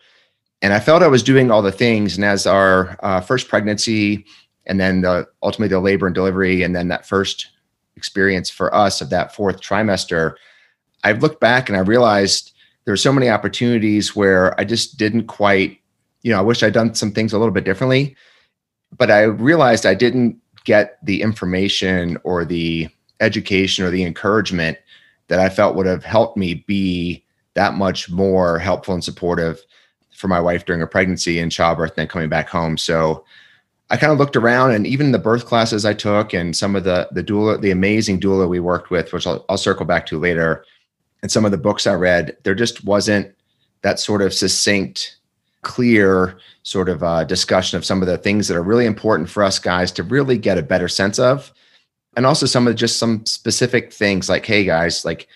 and 0.62 0.73
I 0.73 0.81
felt 0.81 1.03
I 1.03 1.08
was 1.08 1.23
doing 1.23 1.50
all 1.50 1.62
the 1.62 1.73
things. 1.73 2.17
And 2.17 2.25
as 2.25 2.47
our 2.47 2.97
uh, 3.03 3.20
first 3.20 3.49
pregnancy, 3.49 4.25
and 4.67 4.81
then 4.81 5.03
the, 5.03 5.29
ultimately 5.43 5.69
the 5.69 5.81
labor 5.81 6.06
and 6.06 6.14
delivery, 6.14 6.62
and 6.62 6.75
then 6.75 6.88
that 6.88 7.06
first 7.06 7.49
experience 7.97 8.50
for 8.50 8.75
us 8.75 9.00
of 9.00 9.11
that 9.11 9.35
fourth 9.35 9.61
trimester, 9.61 10.35
I've 11.05 11.23
looked 11.23 11.41
back 11.41 11.69
and 11.69 11.76
I 11.76 11.81
realized 11.81 12.53
there 12.85 12.93
were 12.93 12.97
so 12.97 13.12
many 13.12 13.29
opportunities 13.29 14.17
where 14.17 14.58
I 14.58 14.64
just 14.64 14.97
didn't 14.97 15.26
quite, 15.26 15.79
you 16.23 16.32
know, 16.32 16.38
I 16.38 16.43
wish 16.43 16.62
I'd 16.62 16.73
done 16.73 16.94
some 16.94 17.12
things 17.12 17.32
a 17.32 17.38
little 17.38 17.55
bit 17.55 17.64
differently. 17.64 18.17
But 18.97 19.11
I 19.11 19.23
realized 19.23 19.85
I 19.87 19.94
didn't 19.94 20.38
get 20.64 20.99
the 21.04 21.21
information 21.21 22.19
or 22.25 22.45
the 22.45 22.88
education 23.21 23.85
or 23.85 23.90
the 23.90 24.04
encouragement 24.04 24.78
that 25.28 25.40
I 25.40 25.49
felt 25.49 25.76
would 25.76 25.87
have 25.87 26.04
helped 26.04 26.37
me 26.37 26.54
be 26.66 27.25
that 27.54 27.75
much 27.75 28.11
more 28.11 28.59
helpful 28.59 28.95
and 28.95 29.02
supportive 29.02 29.61
for 30.16 30.28
my 30.28 30.40
wife 30.40 30.64
during 30.64 30.82
a 30.82 30.87
pregnancy 30.87 31.38
and 31.38 31.52
childbirth 31.52 31.90
and 31.90 31.96
then 31.99 32.08
coming 32.08 32.28
back 32.28 32.49
home. 32.49 32.76
So 32.76 33.25
I 33.90 33.96
kind 33.96 34.12
of 34.12 34.18
looked 34.18 34.37
around 34.37 34.73
and 34.73 34.87
even 34.87 35.12
the 35.12 35.18
birth 35.18 35.46
classes 35.46 35.85
I 35.85 35.94
took 35.94 36.32
and 36.32 36.56
some 36.56 36.75
of 36.75 36.85
the 36.85 37.08
the 37.12 37.23
doula, 37.23 37.61
the 37.61 37.70
amazing 37.70 38.20
doula 38.20 38.49
we 38.49 38.58
worked 38.58 38.90
with, 38.90 39.12
which 39.12 39.26
I'll, 39.26 39.44
I'll 39.49 39.58
circle 39.58 39.87
back 39.87 40.06
to 40.06 40.18
later, 40.18 40.64
and 41.23 41.30
some 41.30 41.44
of 41.44 41.50
the 41.50 41.58
books 41.58 41.87
I 41.87 41.94
read, 41.94 42.37
there 42.42 42.54
just 42.54 42.85
wasn't 42.85 43.35
that 43.82 44.00
sort 44.00 44.23
of 44.23 44.35
succinct, 44.35 45.16
clear 45.62 46.38
sort 46.62 46.88
of 46.88 47.02
uh, 47.02 47.25
discussion 47.25 47.76
of 47.76 47.85
some 47.85 48.02
of 48.02 48.08
the 48.08 48.18
things 48.18 48.49
that 48.49 48.56
are 48.56 48.62
really 48.62 48.87
important 48.87 49.30
for 49.30 49.44
us 49.44 49.58
guys 49.58 49.92
to 49.92 50.02
really 50.02 50.38
get 50.38 50.58
a 50.58 50.62
better 50.62 50.88
sense 50.88 51.18
of. 51.18 51.52
And 52.16 52.26
also 52.26 52.46
some 52.46 52.66
of 52.66 52.75
just 52.76 52.99
some 52.99 53.25
specific 53.26 53.92
things 53.92 54.28
like, 54.28 54.46
hey 54.46 54.64
guys, 54.64 55.04
like 55.04 55.28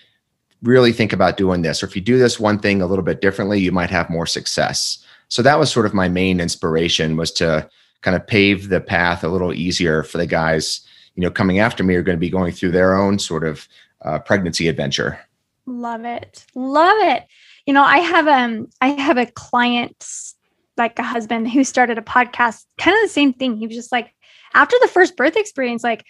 really 0.61 0.91
think 0.91 1.13
about 1.13 1.37
doing 1.37 1.61
this. 1.61 1.81
Or 1.81 1.87
if 1.87 1.95
you 1.95 2.01
do 2.01 2.17
this 2.17 2.39
one 2.39 2.59
thing 2.59 2.81
a 2.81 2.85
little 2.85 3.03
bit 3.03 3.21
differently, 3.21 3.59
you 3.59 3.71
might 3.71 3.89
have 3.89 4.09
more 4.09 4.25
success. 4.25 5.03
So 5.27 5.41
that 5.41 5.59
was 5.59 5.71
sort 5.71 5.85
of 5.85 5.93
my 5.93 6.09
main 6.09 6.39
inspiration 6.39 7.17
was 7.17 7.31
to 7.33 7.69
kind 8.01 8.15
of 8.15 8.27
pave 8.27 8.69
the 8.69 8.81
path 8.81 9.23
a 9.23 9.29
little 9.29 9.53
easier 9.53 10.03
for 10.03 10.17
the 10.17 10.25
guys, 10.25 10.81
you 11.15 11.21
know, 11.21 11.31
coming 11.31 11.59
after 11.59 11.83
me 11.83 11.95
are 11.95 12.03
going 12.03 12.17
to 12.17 12.19
be 12.19 12.29
going 12.29 12.51
through 12.51 12.71
their 12.71 12.95
own 12.95 13.19
sort 13.19 13.43
of 13.43 13.67
uh, 14.01 14.19
pregnancy 14.19 14.67
adventure. 14.67 15.19
Love 15.65 16.05
it. 16.05 16.45
Love 16.55 16.97
it. 16.99 17.23
You 17.65 17.73
know, 17.73 17.83
I 17.83 17.99
have 17.99 18.27
um 18.27 18.67
I 18.81 18.89
have 18.89 19.17
a 19.17 19.27
client 19.27 20.05
like 20.77 20.97
a 20.97 21.03
husband 21.03 21.51
who 21.51 21.63
started 21.63 21.97
a 21.97 22.01
podcast, 22.01 22.65
kind 22.77 22.95
of 22.95 23.03
the 23.03 23.09
same 23.09 23.33
thing. 23.33 23.55
He 23.55 23.67
was 23.67 23.75
just 23.75 23.91
like 23.91 24.13
after 24.53 24.75
the 24.81 24.87
first 24.87 25.15
birth 25.15 25.37
experience, 25.37 25.83
like 25.83 26.03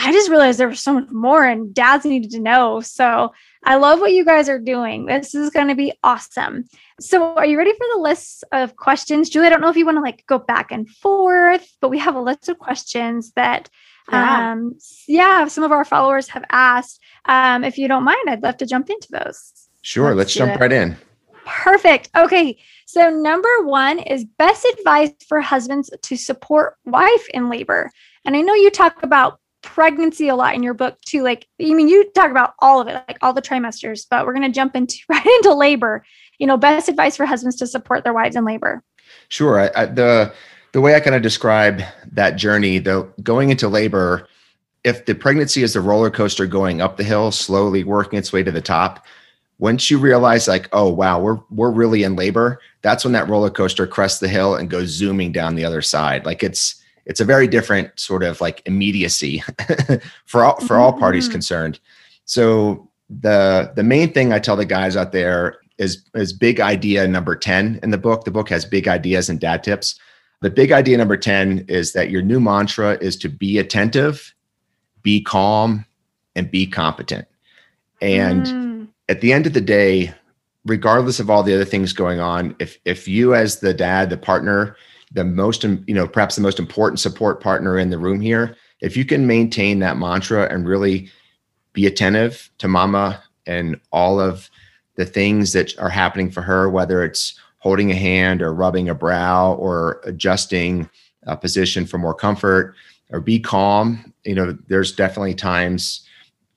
I 0.00 0.12
just 0.12 0.30
realized 0.30 0.60
there 0.60 0.68
was 0.68 0.80
so 0.80 0.94
much 0.94 1.10
more 1.10 1.44
and 1.44 1.74
dads 1.74 2.04
needed 2.04 2.30
to 2.30 2.38
know. 2.38 2.80
So 2.80 3.32
I 3.64 3.74
love 3.74 3.98
what 3.98 4.12
you 4.12 4.24
guys 4.24 4.48
are 4.48 4.58
doing. 4.58 5.06
This 5.06 5.34
is 5.34 5.50
going 5.50 5.66
to 5.66 5.74
be 5.74 5.92
awesome. 6.04 6.64
So 7.00 7.34
are 7.34 7.44
you 7.44 7.58
ready 7.58 7.72
for 7.72 7.86
the 7.94 8.00
list 8.00 8.44
of 8.52 8.76
questions? 8.76 9.28
Julie, 9.28 9.48
I 9.48 9.50
don't 9.50 9.60
know 9.60 9.68
if 9.68 9.76
you 9.76 9.84
want 9.84 9.96
to 9.96 10.02
like 10.02 10.24
go 10.28 10.38
back 10.38 10.70
and 10.70 10.88
forth, 10.88 11.68
but 11.80 11.88
we 11.88 11.98
have 11.98 12.14
a 12.14 12.20
list 12.20 12.48
of 12.48 12.58
questions 12.60 13.32
that 13.34 13.68
yeah. 14.10 14.52
um 14.52 14.78
yeah, 15.08 15.48
some 15.48 15.64
of 15.64 15.72
our 15.72 15.84
followers 15.84 16.28
have 16.28 16.44
asked. 16.50 17.00
Um, 17.26 17.64
if 17.64 17.76
you 17.76 17.88
don't 17.88 18.04
mind, 18.04 18.30
I'd 18.30 18.42
love 18.42 18.56
to 18.58 18.66
jump 18.66 18.88
into 18.90 19.08
those. 19.10 19.52
Sure, 19.82 20.14
let's, 20.14 20.16
let's 20.16 20.34
jump 20.34 20.52
it. 20.52 20.60
right 20.60 20.72
in. 20.72 20.96
Perfect. 21.44 22.10
Okay. 22.16 22.58
So, 22.86 23.10
number 23.10 23.48
one 23.64 23.98
is 23.98 24.24
best 24.24 24.64
advice 24.78 25.12
for 25.26 25.40
husbands 25.40 25.90
to 26.02 26.16
support 26.16 26.76
wife 26.84 27.28
in 27.34 27.50
labor. 27.50 27.90
And 28.24 28.36
I 28.36 28.42
know 28.42 28.54
you 28.54 28.70
talk 28.70 29.02
about 29.02 29.40
pregnancy 29.74 30.28
a 30.28 30.34
lot 30.34 30.54
in 30.54 30.62
your 30.62 30.74
book 30.74 31.00
too. 31.02 31.22
Like, 31.22 31.46
I 31.60 31.74
mean, 31.74 31.88
you 31.88 32.10
talk 32.12 32.30
about 32.30 32.54
all 32.60 32.80
of 32.80 32.88
it, 32.88 33.02
like 33.08 33.18
all 33.22 33.32
the 33.32 33.42
trimesters, 33.42 34.06
but 34.10 34.26
we're 34.26 34.32
going 34.32 34.50
to 34.50 34.54
jump 34.54 34.74
into 34.74 34.96
right 35.08 35.26
into 35.26 35.54
labor. 35.54 36.04
You 36.38 36.46
know, 36.46 36.56
best 36.56 36.88
advice 36.88 37.16
for 37.16 37.26
husbands 37.26 37.56
to 37.56 37.66
support 37.66 38.04
their 38.04 38.12
wives 38.12 38.36
in 38.36 38.44
labor. 38.44 38.82
Sure. 39.28 39.60
I, 39.60 39.82
I, 39.82 39.86
the 39.86 40.32
the 40.72 40.80
way 40.80 40.94
I 40.94 41.00
kind 41.00 41.16
of 41.16 41.22
describe 41.22 41.82
that 42.12 42.36
journey, 42.36 42.78
though, 42.78 43.12
going 43.22 43.50
into 43.50 43.68
labor, 43.68 44.28
if 44.84 45.06
the 45.06 45.14
pregnancy 45.14 45.62
is 45.62 45.72
the 45.72 45.80
roller 45.80 46.10
coaster 46.10 46.46
going 46.46 46.80
up 46.80 46.96
the 46.96 47.04
hill, 47.04 47.30
slowly 47.30 47.84
working 47.84 48.18
its 48.18 48.32
way 48.32 48.42
to 48.42 48.52
the 48.52 48.60
top, 48.60 49.04
once 49.58 49.90
you 49.90 49.98
realize 49.98 50.46
like, 50.46 50.68
oh 50.72 50.88
wow, 50.88 51.20
we're 51.20 51.40
we're 51.50 51.70
really 51.70 52.02
in 52.04 52.16
labor, 52.16 52.60
that's 52.82 53.04
when 53.04 53.12
that 53.12 53.28
roller 53.28 53.50
coaster 53.50 53.86
crests 53.86 54.20
the 54.20 54.28
hill 54.28 54.54
and 54.54 54.70
goes 54.70 54.88
zooming 54.88 55.32
down 55.32 55.54
the 55.54 55.64
other 55.64 55.82
side. 55.82 56.24
Like 56.24 56.42
it's 56.42 56.82
it's 57.08 57.20
a 57.20 57.24
very 57.24 57.48
different 57.48 57.98
sort 57.98 58.22
of 58.22 58.40
like 58.40 58.62
immediacy 58.66 59.42
for 60.26 60.44
all 60.44 60.60
for 60.60 60.76
all 60.76 60.92
parties 60.92 61.24
mm-hmm. 61.24 61.32
concerned. 61.32 61.80
So 62.26 62.88
the 63.08 63.72
the 63.74 63.82
main 63.82 64.12
thing 64.12 64.32
I 64.32 64.38
tell 64.38 64.56
the 64.56 64.66
guys 64.66 64.96
out 64.96 65.12
there 65.12 65.58
is 65.78 66.04
is 66.14 66.32
big 66.32 66.60
idea 66.60 67.08
number 67.08 67.34
10 67.34 67.80
in 67.82 67.90
the 67.90 67.98
book. 67.98 68.24
The 68.24 68.30
book 68.30 68.50
has 68.50 68.64
big 68.64 68.86
ideas 68.86 69.28
and 69.28 69.40
dad 69.40 69.64
tips. 69.64 69.98
The 70.40 70.50
big 70.50 70.70
idea 70.70 70.98
number 70.98 71.16
10 71.16 71.64
is 71.66 71.94
that 71.94 72.10
your 72.10 72.22
new 72.22 72.38
mantra 72.38 72.96
is 73.00 73.16
to 73.16 73.28
be 73.28 73.58
attentive, 73.58 74.34
be 75.02 75.20
calm, 75.20 75.84
and 76.36 76.48
be 76.48 76.66
competent. 76.66 77.26
And 78.00 78.46
mm. 78.46 78.88
at 79.08 79.20
the 79.20 79.32
end 79.32 79.46
of 79.46 79.54
the 79.54 79.60
day, 79.60 80.14
regardless 80.64 81.18
of 81.18 81.30
all 81.30 81.42
the 81.42 81.54
other 81.54 81.64
things 81.64 81.92
going 81.94 82.20
on, 82.20 82.54
if 82.58 82.78
if 82.84 83.08
you 83.08 83.34
as 83.34 83.60
the 83.60 83.72
dad, 83.72 84.10
the 84.10 84.18
partner, 84.18 84.76
the 85.12 85.24
most 85.24 85.64
you 85.64 85.94
know, 85.94 86.06
perhaps 86.06 86.36
the 86.36 86.42
most 86.42 86.58
important 86.58 87.00
support 87.00 87.42
partner 87.42 87.78
in 87.78 87.90
the 87.90 87.98
room 87.98 88.20
here, 88.20 88.56
if 88.80 88.96
you 88.96 89.04
can 89.04 89.26
maintain 89.26 89.78
that 89.80 89.96
mantra 89.96 90.52
and 90.52 90.68
really 90.68 91.10
be 91.72 91.86
attentive 91.86 92.50
to 92.58 92.68
mama 92.68 93.22
and 93.46 93.80
all 93.92 94.20
of 94.20 94.50
the 94.96 95.06
things 95.06 95.52
that 95.52 95.78
are 95.78 95.88
happening 95.88 96.30
for 96.30 96.42
her, 96.42 96.68
whether 96.68 97.04
it's 97.04 97.38
holding 97.58 97.90
a 97.90 97.94
hand 97.94 98.42
or 98.42 98.52
rubbing 98.52 98.88
a 98.88 98.94
brow 98.94 99.54
or 99.54 100.00
adjusting 100.04 100.88
a 101.24 101.36
position 101.36 101.86
for 101.86 101.98
more 101.98 102.14
comfort 102.14 102.74
or 103.10 103.20
be 103.20 103.38
calm. 103.38 104.12
You 104.24 104.34
know, 104.34 104.58
there's 104.68 104.92
definitely 104.92 105.34
times. 105.34 106.04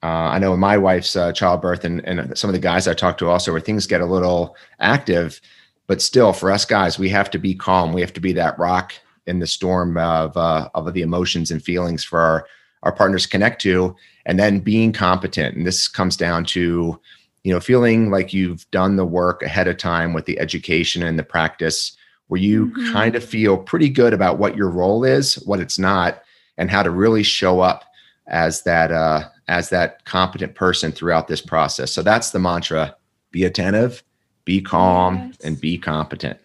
Uh, 0.02 0.30
I 0.30 0.38
know 0.38 0.54
in 0.54 0.60
my 0.60 0.76
wife's 0.76 1.14
uh, 1.14 1.32
childbirth 1.32 1.84
and, 1.84 2.04
and 2.04 2.36
some 2.36 2.50
of 2.50 2.54
the 2.54 2.60
guys 2.60 2.88
I 2.88 2.94
talk 2.94 3.18
to 3.18 3.28
also 3.28 3.52
where 3.52 3.60
things 3.60 3.86
get 3.86 4.00
a 4.00 4.06
little 4.06 4.56
active, 4.80 5.40
but 5.86 6.02
still 6.02 6.32
for 6.32 6.50
us 6.50 6.64
guys, 6.64 6.98
we 6.98 7.08
have 7.08 7.30
to 7.30 7.38
be 7.38 7.54
calm. 7.54 7.92
We 7.92 8.00
have 8.00 8.12
to 8.14 8.20
be 8.20 8.32
that 8.34 8.58
rock 8.58 8.92
in 9.26 9.38
the 9.38 9.46
storm 9.46 9.96
of, 9.96 10.36
uh, 10.36 10.68
of 10.74 10.92
the 10.94 11.02
emotions 11.02 11.50
and 11.50 11.62
feelings 11.62 12.02
for 12.04 12.18
our, 12.18 12.46
our 12.82 12.92
partners 12.92 13.26
connect 13.26 13.60
to, 13.62 13.94
and 14.26 14.38
then 14.38 14.60
being 14.60 14.92
competent. 14.92 15.56
And 15.56 15.66
this 15.66 15.86
comes 15.88 16.16
down 16.16 16.44
to, 16.46 17.00
you 17.44 17.52
know 17.52 17.60
feeling 17.60 18.10
like 18.10 18.32
you've 18.32 18.70
done 18.70 18.96
the 18.96 19.04
work 19.04 19.42
ahead 19.42 19.68
of 19.68 19.76
time 19.76 20.12
with 20.12 20.26
the 20.26 20.38
education 20.38 21.02
and 21.02 21.18
the 21.18 21.24
practice 21.24 21.96
where 22.28 22.40
you 22.40 22.66
mm-hmm. 22.66 22.92
kind 22.92 23.16
of 23.16 23.24
feel 23.24 23.58
pretty 23.58 23.88
good 23.88 24.12
about 24.12 24.38
what 24.38 24.56
your 24.56 24.70
role 24.70 25.04
is 25.04 25.34
what 25.46 25.60
it's 25.60 25.78
not 25.78 26.22
and 26.58 26.70
how 26.70 26.82
to 26.82 26.90
really 26.90 27.22
show 27.22 27.60
up 27.60 27.84
as 28.28 28.62
that 28.62 28.92
uh, 28.92 29.24
as 29.48 29.68
that 29.70 30.04
competent 30.04 30.54
person 30.54 30.92
throughout 30.92 31.28
this 31.28 31.40
process 31.40 31.92
so 31.92 32.02
that's 32.02 32.30
the 32.30 32.38
mantra 32.38 32.94
be 33.30 33.44
attentive 33.44 34.02
be 34.44 34.60
calm 34.60 35.16
yes. 35.16 35.36
and 35.44 35.60
be 35.60 35.78
competent 35.78 36.38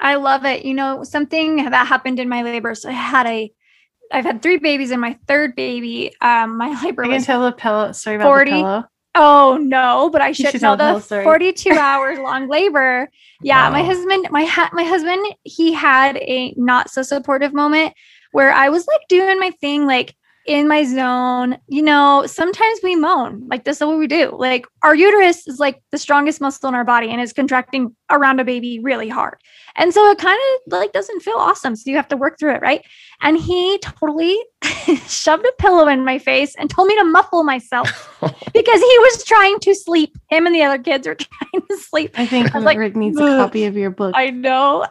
i 0.00 0.14
love 0.14 0.44
it 0.44 0.64
you 0.64 0.74
know 0.74 1.02
something 1.02 1.56
that 1.56 1.86
happened 1.86 2.18
in 2.18 2.28
my 2.28 2.42
labor 2.42 2.74
so 2.74 2.88
i 2.88 2.92
had 2.92 3.26
a 3.26 3.52
I've 4.12 4.24
had 4.24 4.42
three 4.42 4.58
babies 4.58 4.90
and 4.90 5.00
my 5.00 5.18
third 5.26 5.56
baby, 5.56 6.14
um, 6.20 6.56
my 6.56 6.80
labor 6.84 7.02
I 7.02 7.06
can 7.06 7.14
was 7.14 7.26
tell 7.26 7.42
the 7.42 7.52
pillow 7.52 7.92
story 7.92 8.16
about 8.16 8.26
40, 8.26 8.50
the 8.50 8.56
pillow. 8.56 8.84
Oh 9.18 9.58
no, 9.60 10.10
but 10.10 10.20
I 10.20 10.32
should, 10.32 10.50
should 10.50 10.62
know 10.62 10.76
the, 10.76 10.98
the 10.98 11.22
42 11.22 11.70
hours 11.72 12.18
long 12.18 12.48
labor. 12.48 13.08
Yeah, 13.42 13.66
wow. 13.66 13.72
my 13.72 13.82
husband, 13.82 14.28
my 14.30 14.44
ha- 14.44 14.70
my 14.72 14.84
husband, 14.84 15.24
he 15.42 15.72
had 15.72 16.18
a 16.18 16.52
not 16.56 16.90
so 16.90 17.02
supportive 17.02 17.54
moment 17.54 17.94
where 18.32 18.52
I 18.52 18.68
was 18.68 18.86
like 18.86 19.00
doing 19.08 19.38
my 19.40 19.50
thing, 19.52 19.86
like 19.86 20.14
in 20.46 20.68
my 20.68 20.84
zone. 20.84 21.58
You 21.68 21.82
know, 21.82 22.24
sometimes 22.26 22.80
we 22.82 22.96
moan, 22.96 23.46
like 23.48 23.64
this 23.64 23.80
is 23.80 23.86
what 23.86 23.98
we 23.98 24.06
do. 24.06 24.34
Like 24.36 24.66
our 24.82 24.94
uterus 24.94 25.46
is 25.46 25.58
like 25.58 25.82
the 25.90 25.98
strongest 25.98 26.40
muscle 26.40 26.68
in 26.68 26.74
our 26.74 26.84
body 26.84 27.10
and 27.10 27.20
it's 27.20 27.32
contracting 27.32 27.94
around 28.10 28.40
a 28.40 28.44
baby 28.44 28.78
really 28.80 29.08
hard. 29.08 29.38
And 29.76 29.92
so 29.92 30.10
it 30.10 30.18
kind 30.18 30.38
of 30.38 30.72
like 30.72 30.92
doesn't 30.92 31.20
feel 31.20 31.36
awesome. 31.36 31.76
So 31.76 31.90
you 31.90 31.96
have 31.96 32.08
to 32.08 32.16
work 32.16 32.38
through 32.38 32.54
it, 32.54 32.62
right? 32.62 32.82
And 33.20 33.36
he 33.36 33.78
totally 33.78 34.38
shoved 35.06 35.44
a 35.44 35.52
pillow 35.58 35.88
in 35.88 36.04
my 36.04 36.18
face 36.18 36.54
and 36.56 36.70
told 36.70 36.88
me 36.88 36.96
to 36.96 37.04
muffle 37.04 37.44
myself 37.44 37.88
because 38.20 38.80
he 38.80 38.98
was 38.98 39.24
trying 39.24 39.58
to 39.60 39.74
sleep. 39.74 40.16
Him 40.30 40.46
and 40.46 40.54
the 40.54 40.62
other 40.62 40.82
kids 40.82 41.06
were 41.06 41.14
trying 41.16 41.66
to 41.68 41.76
sleep. 41.76 42.12
I 42.16 42.26
think 42.26 42.54
I 42.54 42.58
like, 42.58 42.78
Rick 42.78 42.96
needs 42.96 43.18
a 43.18 43.36
copy 43.36 43.64
of 43.64 43.76
your 43.76 43.90
book. 43.90 44.14
I 44.16 44.30
know. 44.30 44.86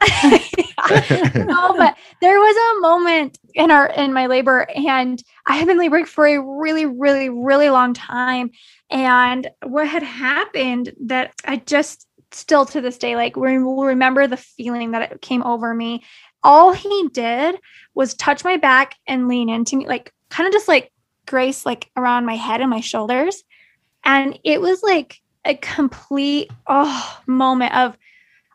no, 1.36 1.76
but 1.78 1.96
there 2.22 2.40
was 2.40 2.78
a 2.78 2.82
moment 2.82 3.38
in 3.56 3.72
our 3.72 3.88
in 3.88 4.14
my 4.14 4.28
labor, 4.28 4.68
and 4.76 5.24
I 5.48 5.56
have 5.56 5.68
been 5.68 5.80
laboring 5.80 6.06
for 6.06 6.28
a 6.28 6.40
really, 6.40 6.86
really, 6.86 7.30
really 7.30 7.70
long 7.70 7.94
time. 7.94 8.52
And 8.92 9.50
what 9.64 9.88
had 9.88 10.04
happened 10.04 10.94
that 11.06 11.34
I 11.46 11.58
just 11.58 12.08
still 12.36 12.66
to 12.66 12.82
this 12.82 12.98
day, 12.98 13.16
like 13.16 13.36
we 13.36 13.58
will 13.58 13.86
remember 13.86 14.28
the 14.28 14.38
feeling 14.38 14.92
that 14.92 15.12
it 15.12 15.22
came 15.22 15.44
over 15.44 15.74
me. 15.74 16.04
All 16.44 16.74
he 16.74 17.10
did 17.12 17.60
was 17.94 18.14
touch 18.14 18.44
my 18.44 18.58
back 18.58 18.96
and 19.08 19.28
lean 19.28 19.50
into 19.50 19.78
me, 19.78 19.88
like 19.88 20.14
kind 20.30 20.48
of 20.48 20.54
just 20.54 20.68
like 20.68 20.92
grace, 21.26 21.66
like 21.66 21.90
around 21.96 22.26
my 22.26 22.36
head 22.36 22.62
and 22.62 22.70
my 22.70 22.82
shoulders. 22.82 23.44
And 24.04 24.38
it 24.44 24.62
was 24.62 24.84
like 24.84 25.22
a 25.46 25.56
complete 25.56 26.52
oh 26.68 27.20
moment 27.26 27.76
of 27.76 27.98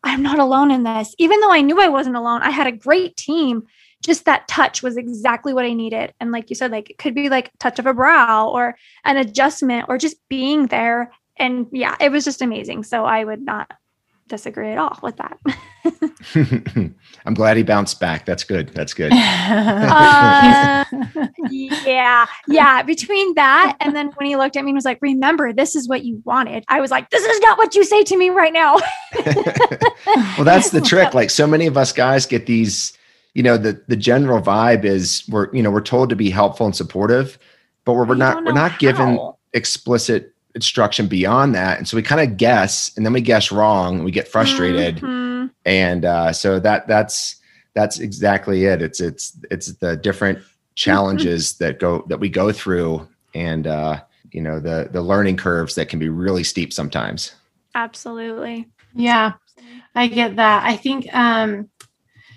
I'm 0.02 0.22
not 0.22 0.38
alone 0.38 0.70
in 0.70 0.82
this. 0.82 1.14
Even 1.18 1.40
though 1.40 1.52
I 1.52 1.60
knew 1.60 1.80
I 1.80 1.88
wasn't 1.88 2.16
alone, 2.16 2.42
I 2.42 2.50
had 2.50 2.66
a 2.66 2.72
great 2.72 3.16
team. 3.16 3.64
Just 4.02 4.24
that 4.24 4.48
touch 4.48 4.82
was 4.82 4.96
exactly 4.96 5.52
what 5.52 5.66
I 5.66 5.74
needed. 5.74 6.14
And 6.20 6.32
like 6.32 6.48
you 6.48 6.56
said, 6.56 6.70
like 6.70 6.88
it 6.88 6.98
could 6.98 7.14
be 7.14 7.28
like 7.28 7.50
touch 7.58 7.78
of 7.78 7.86
a 7.86 7.92
brow 7.92 8.48
or 8.48 8.76
an 9.04 9.18
adjustment 9.18 9.86
or 9.88 9.98
just 9.98 10.16
being 10.28 10.68
there 10.68 11.12
and 11.40 11.66
yeah, 11.72 11.96
it 12.00 12.12
was 12.12 12.24
just 12.24 12.42
amazing. 12.42 12.84
So 12.84 13.04
I 13.04 13.24
would 13.24 13.42
not 13.42 13.72
disagree 14.28 14.70
at 14.70 14.78
all 14.78 14.96
with 15.02 15.16
that. 15.16 15.38
I'm 17.26 17.34
glad 17.34 17.56
he 17.56 17.62
bounced 17.62 18.00
back. 18.00 18.24
That's 18.24 18.44
good. 18.44 18.68
That's 18.68 18.94
good. 18.94 19.12
uh, 19.14 20.84
yeah. 21.50 22.26
Yeah. 22.46 22.82
Between 22.82 23.34
that 23.34 23.76
and 23.80 23.94
then 23.94 24.10
when 24.14 24.26
he 24.28 24.36
looked 24.36 24.56
at 24.56 24.64
me 24.64 24.70
and 24.70 24.76
was 24.76 24.84
like, 24.84 24.98
remember, 25.02 25.52
this 25.52 25.74
is 25.74 25.88
what 25.88 26.04
you 26.04 26.22
wanted. 26.24 26.64
I 26.68 26.80
was 26.80 26.90
like, 26.90 27.10
this 27.10 27.24
is 27.24 27.40
not 27.40 27.58
what 27.58 27.74
you 27.74 27.84
say 27.84 28.04
to 28.04 28.16
me 28.16 28.30
right 28.30 28.52
now. 28.52 28.76
well, 30.36 30.44
that's 30.44 30.70
the 30.70 30.80
trick. 30.80 31.12
Like 31.12 31.28
so 31.30 31.46
many 31.46 31.66
of 31.66 31.76
us 31.76 31.92
guys 31.92 32.24
get 32.24 32.46
these, 32.46 32.96
you 33.34 33.42
know, 33.42 33.58
the, 33.58 33.82
the 33.88 33.96
general 33.96 34.40
vibe 34.40 34.84
is 34.84 35.24
we're, 35.28 35.52
you 35.54 35.62
know, 35.62 35.70
we're 35.70 35.80
told 35.82 36.08
to 36.10 36.16
be 36.16 36.30
helpful 36.30 36.66
and 36.66 36.76
supportive, 36.76 37.38
but 37.84 37.94
we're, 37.94 38.06
we're 38.06 38.14
not, 38.14 38.44
we're 38.44 38.52
not 38.52 38.72
how. 38.72 38.78
given 38.78 39.18
explicit 39.52 40.34
instruction 40.54 41.06
beyond 41.06 41.54
that. 41.54 41.78
And 41.78 41.88
so 41.88 41.96
we 41.96 42.02
kind 42.02 42.20
of 42.20 42.36
guess 42.36 42.90
and 42.96 43.04
then 43.04 43.12
we 43.12 43.20
guess 43.20 43.52
wrong 43.52 43.96
and 43.96 44.04
we 44.04 44.10
get 44.10 44.28
frustrated. 44.28 44.96
Mm-hmm. 44.96 45.46
and 45.64 46.04
uh, 46.04 46.32
so 46.32 46.58
that 46.60 46.86
that's 46.86 47.36
that's 47.74 47.98
exactly 47.98 48.64
it. 48.64 48.82
It's 48.82 49.00
it's 49.00 49.36
it's 49.50 49.72
the 49.74 49.96
different 49.96 50.38
challenges 50.74 51.54
that 51.58 51.78
go 51.78 52.04
that 52.08 52.20
we 52.20 52.28
go 52.28 52.52
through 52.52 53.06
and 53.34 53.66
uh, 53.66 54.00
you 54.32 54.40
know 54.40 54.60
the 54.60 54.88
the 54.90 55.02
learning 55.02 55.36
curves 55.36 55.74
that 55.76 55.88
can 55.88 55.98
be 55.98 56.08
really 56.08 56.44
steep 56.44 56.72
sometimes. 56.72 57.32
Absolutely. 57.74 58.68
Yeah 58.94 59.34
i 59.94 60.06
get 60.06 60.36
that. 60.36 60.64
I 60.64 60.76
think 60.76 61.12
um 61.14 61.68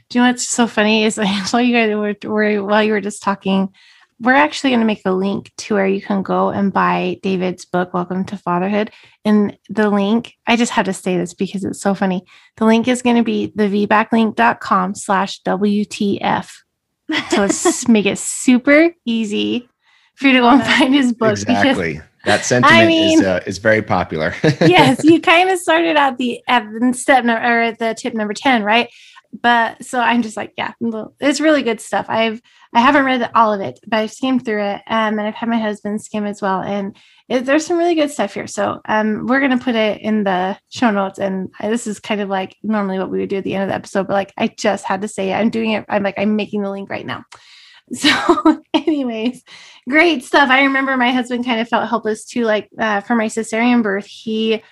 do 0.09 0.19
you 0.19 0.23
know 0.23 0.29
what's 0.29 0.47
so 0.47 0.67
funny 0.67 1.05
is 1.05 1.17
while 1.51 1.61
you 1.61 1.73
guys 1.73 1.95
were, 1.95 2.29
were 2.29 2.63
while 2.63 2.83
you 2.83 2.91
were 2.91 3.01
just 3.01 3.23
talking 3.23 3.73
we're 4.23 4.33
actually 4.33 4.69
going 4.69 4.79
to 4.79 4.85
make 4.85 5.01
a 5.03 5.11
link 5.11 5.51
to 5.57 5.73
where 5.73 5.85
you 5.87 6.01
can 6.01 6.23
go 6.23 6.49
and 6.49 6.71
buy 6.71 7.19
David's 7.21 7.65
book, 7.65 7.93
Welcome 7.93 8.23
to 8.25 8.37
Fatherhood. 8.37 8.89
And 9.25 9.57
the 9.69 9.89
link, 9.89 10.33
I 10.47 10.55
just 10.55 10.71
had 10.71 10.85
to 10.85 10.93
say 10.93 11.17
this 11.17 11.33
because 11.33 11.65
it's 11.65 11.81
so 11.81 11.93
funny. 11.93 12.23
The 12.55 12.63
link 12.63 12.87
is 12.87 13.01
going 13.01 13.17
to 13.17 13.23
be 13.23 13.51
the 13.53 13.63
vbaclink.com 13.63 14.95
slash 14.95 15.41
WTF. 15.43 16.49
So 17.31 17.41
let's 17.41 17.87
make 17.89 18.05
it 18.05 18.17
super 18.17 18.95
easy 19.05 19.67
for 20.15 20.27
you 20.27 20.33
to 20.33 20.39
go 20.39 20.49
and 20.49 20.63
find 20.63 20.93
his 20.93 21.11
book. 21.11 21.31
Exactly. 21.41 21.99
That 22.23 22.45
sentiment 22.45 22.81
I 22.81 22.87
mean, 22.87 23.19
is, 23.19 23.25
uh, 23.25 23.41
is 23.45 23.57
very 23.57 23.81
popular. 23.81 24.33
yes, 24.61 25.03
you 25.03 25.19
kind 25.19 25.49
of 25.49 25.59
started 25.59 25.97
out 25.97 26.17
the 26.17 26.41
at 26.47 26.63
step 26.95 27.25
no, 27.25 27.35
or 27.35 27.73
the 27.73 27.93
tip 27.95 28.13
number 28.13 28.33
10, 28.33 28.63
right? 28.63 28.89
but 29.41 29.83
so 29.83 29.99
I'm 29.99 30.21
just 30.21 30.37
like, 30.37 30.53
yeah, 30.57 30.73
it's 31.19 31.41
really 31.41 31.63
good 31.63 31.81
stuff. 31.81 32.05
I've 32.07 32.41
I 32.73 32.81
haven't 32.81 33.05
read 33.05 33.29
all 33.35 33.53
of 33.53 33.61
it, 33.61 33.79
but 33.87 33.99
I've 33.99 34.11
skimmed 34.11 34.45
through 34.45 34.63
it, 34.63 34.81
um, 34.87 35.19
and 35.19 35.21
I've 35.21 35.35
had 35.35 35.49
my 35.49 35.59
husband 35.59 36.01
skim 36.01 36.25
as 36.25 36.41
well, 36.41 36.61
and 36.61 36.95
it, 37.29 37.45
there's 37.45 37.65
some 37.65 37.77
really 37.77 37.93
good 37.93 38.09
stuff 38.09 38.33
here. 38.33 38.47
So 38.47 38.81
um, 38.85 39.27
we're 39.27 39.41
gonna 39.41 39.59
put 39.59 39.75
it 39.75 40.01
in 40.01 40.23
the 40.23 40.57
show 40.69 40.89
notes, 40.89 41.19
and 41.19 41.53
I, 41.59 41.69
this 41.69 41.85
is 41.85 41.99
kind 41.99 42.21
of 42.21 42.29
like 42.29 42.55
normally 42.63 42.97
what 42.97 43.11
we 43.11 43.19
would 43.19 43.29
do 43.29 43.37
at 43.37 43.43
the 43.43 43.53
end 43.53 43.63
of 43.63 43.69
the 43.69 43.75
episode, 43.75 44.07
but 44.07 44.13
like 44.13 44.33
I 44.37 44.47
just 44.47 44.85
had 44.85 45.01
to 45.01 45.07
say 45.07 45.31
it. 45.31 45.35
I'm 45.35 45.49
doing 45.49 45.71
it. 45.71 45.85
I'm 45.87 46.03
like 46.03 46.15
I'm 46.17 46.35
making 46.35 46.63
the 46.63 46.71
link 46.71 46.89
right 46.89 47.05
now. 47.05 47.23
So, 47.91 48.61
anyways, 48.73 49.43
great 49.89 50.23
stuff. 50.23 50.49
I 50.49 50.63
remember 50.63 50.95
my 50.95 51.11
husband 51.11 51.43
kind 51.43 51.59
of 51.59 51.67
felt 51.67 51.89
helpless 51.89 52.25
too. 52.25 52.45
Like 52.45 52.69
uh, 52.79 53.01
for 53.01 53.13
my 53.13 53.25
cesarean 53.25 53.83
birth, 53.83 54.05
he 54.05 54.63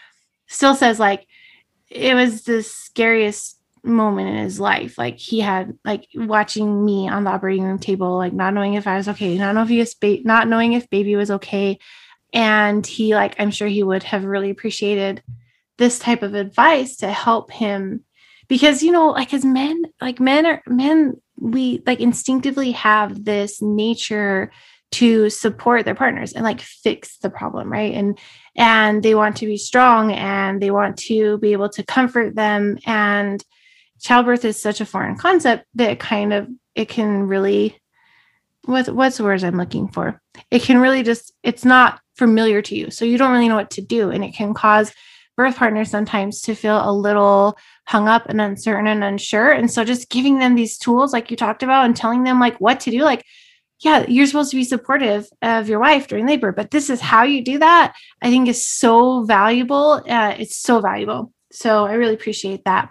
still 0.48 0.76
says 0.76 0.98
like 0.98 1.28
it 1.90 2.16
was 2.16 2.44
the 2.44 2.64
scariest 2.64 3.61
moment 3.84 4.30
in 4.30 4.38
his 4.38 4.60
life. 4.60 4.98
Like 4.98 5.18
he 5.18 5.40
had 5.40 5.78
like 5.84 6.08
watching 6.16 6.86
me 6.86 7.10
on 7.10 7.24
the 7.24 7.32
operating 7.32 7.64
room 7.64 7.80
table, 7.80 8.18
like 8.18 8.34
not 8.34 8.54
knowing 8.54 8.76
if 8.76 8.88
I 8.88 8.98
was 8.98 9.08
okay, 9.10 9.38
not 9.38 9.54
knowing 9.54 9.66
if 9.66 9.70
he 9.70 9.80
was 9.80 9.94
ba- 9.96 10.24
not 10.24 10.48
knowing 10.48 10.74
if 10.74 10.90
baby 10.90 11.16
was 11.16 11.32
okay. 11.32 11.80
And 12.34 12.86
he 12.86 13.16
like 13.16 13.36
I'm 13.40 13.52
sure 13.52 13.68
he 13.68 13.84
would 13.84 14.04
have 14.04 14.24
really 14.24 14.50
appreciated 14.50 15.24
this 15.78 16.00
type 16.00 16.22
of 16.22 16.36
advice 16.36 16.98
to 16.98 17.12
help 17.12 17.52
him 17.52 18.04
because 18.48 18.84
you 18.84 18.92
know 18.92 19.08
like 19.08 19.34
as 19.34 19.44
men 19.44 19.82
like 20.00 20.20
men 20.20 20.46
are 20.46 20.62
men 20.68 21.20
we 21.40 21.82
like 21.88 22.00
instinctively 22.00 22.72
have 22.72 23.26
this 23.26 23.62
nature 23.62 24.52
to 24.92 25.30
support 25.30 25.86
their 25.86 25.96
partners 25.96 26.34
and 26.34 26.44
like 26.44 26.62
fix 26.62 27.18
the 27.20 27.30
problem 27.30 27.72
right 27.72 27.94
and 27.94 28.20
and 28.56 29.02
they 29.02 29.16
want 29.16 29.38
to 29.38 29.46
be 29.46 29.58
strong 29.58 30.12
and 30.12 30.62
they 30.62 30.70
want 30.70 30.98
to 30.98 31.38
be 31.38 31.54
able 31.54 31.70
to 31.70 31.84
comfort 31.84 32.36
them 32.36 32.78
and 32.86 33.44
childbirth 34.02 34.46
is 34.46 34.62
such 34.62 34.82
a 34.82 34.86
foreign 34.86 35.18
concept 35.18 35.66
that 35.76 36.00
kind 36.00 36.34
of 36.34 36.48
it 36.76 36.90
can 36.90 37.28
really 37.28 37.78
what 38.66 38.90
what's 38.90 39.18
the 39.18 39.24
words 39.24 39.44
i'm 39.44 39.58
looking 39.58 39.88
for 39.88 40.22
it 40.50 40.62
can 40.62 40.80
really 40.80 41.04
just 41.04 41.34
it's 41.44 41.66
not 41.66 42.00
familiar 42.18 42.62
to 42.62 42.76
you 42.76 42.92
so 42.92 43.06
you 43.06 43.18
don't 43.18 43.32
really 43.32 43.48
know 43.48 43.56
what 43.56 43.72
to 43.72 43.82
do 43.82 44.10
and 44.12 44.24
it 44.24 44.34
can 44.34 44.54
cause 44.54 44.92
birth 45.38 45.56
partners 45.56 45.90
sometimes 45.90 46.42
to 46.42 46.56
feel 46.56 46.88
a 46.88 46.94
little 46.94 47.58
hung 47.88 48.08
up 48.08 48.28
and 48.30 48.40
uncertain 48.40 48.88
and 48.88 49.04
unsure. 49.04 49.52
And 49.52 49.72
so 49.72 49.84
just 49.84 50.10
giving 50.10 50.40
them 50.40 50.56
these 50.56 50.78
tools, 50.78 51.14
like 51.14 51.32
you 51.32 51.38
talked 51.38 51.64
about, 51.64 51.86
and 51.86 51.96
telling 51.96 52.24
them 52.24 52.40
like 52.40 52.58
what 52.62 52.80
to 52.82 52.92
do, 52.92 53.04
like, 53.04 53.26
yeah, 53.80 54.06
you're 54.08 54.28
supposed 54.28 54.52
to 54.52 54.58
be 54.58 54.64
supportive 54.64 55.28
of 55.42 55.68
your 55.68 55.80
wife 55.80 56.08
during 56.08 56.28
labor, 56.28 56.52
but 56.52 56.70
this 56.70 56.90
is 56.90 57.02
how 57.02 57.24
you 57.24 57.44
do 57.44 57.58
that. 57.58 57.96
I 58.22 58.30
think 58.30 58.48
is 58.48 58.66
so 58.66 59.24
valuable. 59.24 60.04
Uh, 60.08 60.36
it's 60.38 60.58
so 60.58 60.80
valuable. 60.80 61.34
So 61.52 61.86
I 61.86 61.94
really 61.94 62.14
appreciate 62.14 62.64
that. 62.66 62.90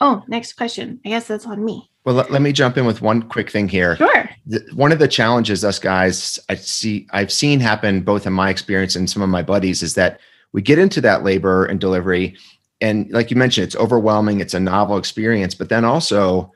Oh, 0.00 0.22
next 0.28 0.54
question. 0.54 1.00
I 1.04 1.10
guess 1.10 1.26
that's 1.26 1.46
on 1.46 1.64
me. 1.64 1.90
Well, 2.04 2.14
let, 2.14 2.30
let 2.30 2.42
me 2.42 2.52
jump 2.52 2.76
in 2.76 2.86
with 2.86 3.02
one 3.02 3.22
quick 3.22 3.50
thing 3.50 3.68
here. 3.68 3.96
Sure. 3.96 4.30
The, 4.46 4.64
one 4.74 4.92
of 4.92 4.98
the 4.98 5.08
challenges 5.08 5.64
us 5.64 5.78
guys 5.78 6.38
I 6.48 6.54
see 6.54 7.08
I've 7.10 7.32
seen 7.32 7.58
happen 7.58 8.02
both 8.02 8.26
in 8.26 8.32
my 8.32 8.50
experience 8.50 8.94
and 8.94 9.10
some 9.10 9.22
of 9.22 9.28
my 9.28 9.42
buddies 9.42 9.82
is 9.82 9.94
that 9.94 10.20
we 10.52 10.62
get 10.62 10.78
into 10.78 11.00
that 11.00 11.24
labor 11.24 11.64
and 11.64 11.80
delivery 11.80 12.36
and 12.80 13.10
like 13.10 13.30
you 13.30 13.36
mentioned 13.36 13.66
it's 13.66 13.76
overwhelming 13.76 14.40
it's 14.40 14.54
a 14.54 14.60
novel 14.60 14.96
experience 14.96 15.54
but 15.54 15.68
then 15.68 15.84
also 15.84 16.52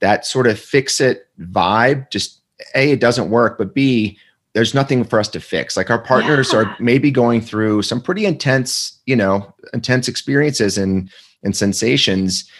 that 0.00 0.26
sort 0.26 0.46
of 0.46 0.58
fix 0.58 1.00
it 1.00 1.28
vibe 1.40 2.10
just 2.10 2.40
a 2.74 2.92
it 2.92 3.00
doesn't 3.00 3.30
work 3.30 3.56
but 3.56 3.74
b 3.74 4.18
there's 4.52 4.74
nothing 4.74 5.02
for 5.02 5.18
us 5.18 5.28
to 5.28 5.40
fix 5.40 5.76
like 5.76 5.90
our 5.90 5.98
partners 5.98 6.52
yeah. 6.52 6.60
are 6.60 6.76
maybe 6.78 7.10
going 7.10 7.40
through 7.40 7.82
some 7.82 8.00
pretty 8.00 8.26
intense 8.26 9.00
you 9.06 9.16
know 9.16 9.52
intense 9.72 10.08
experiences 10.08 10.76
and 10.76 11.10
and 11.44 11.56
sensations 11.56 12.50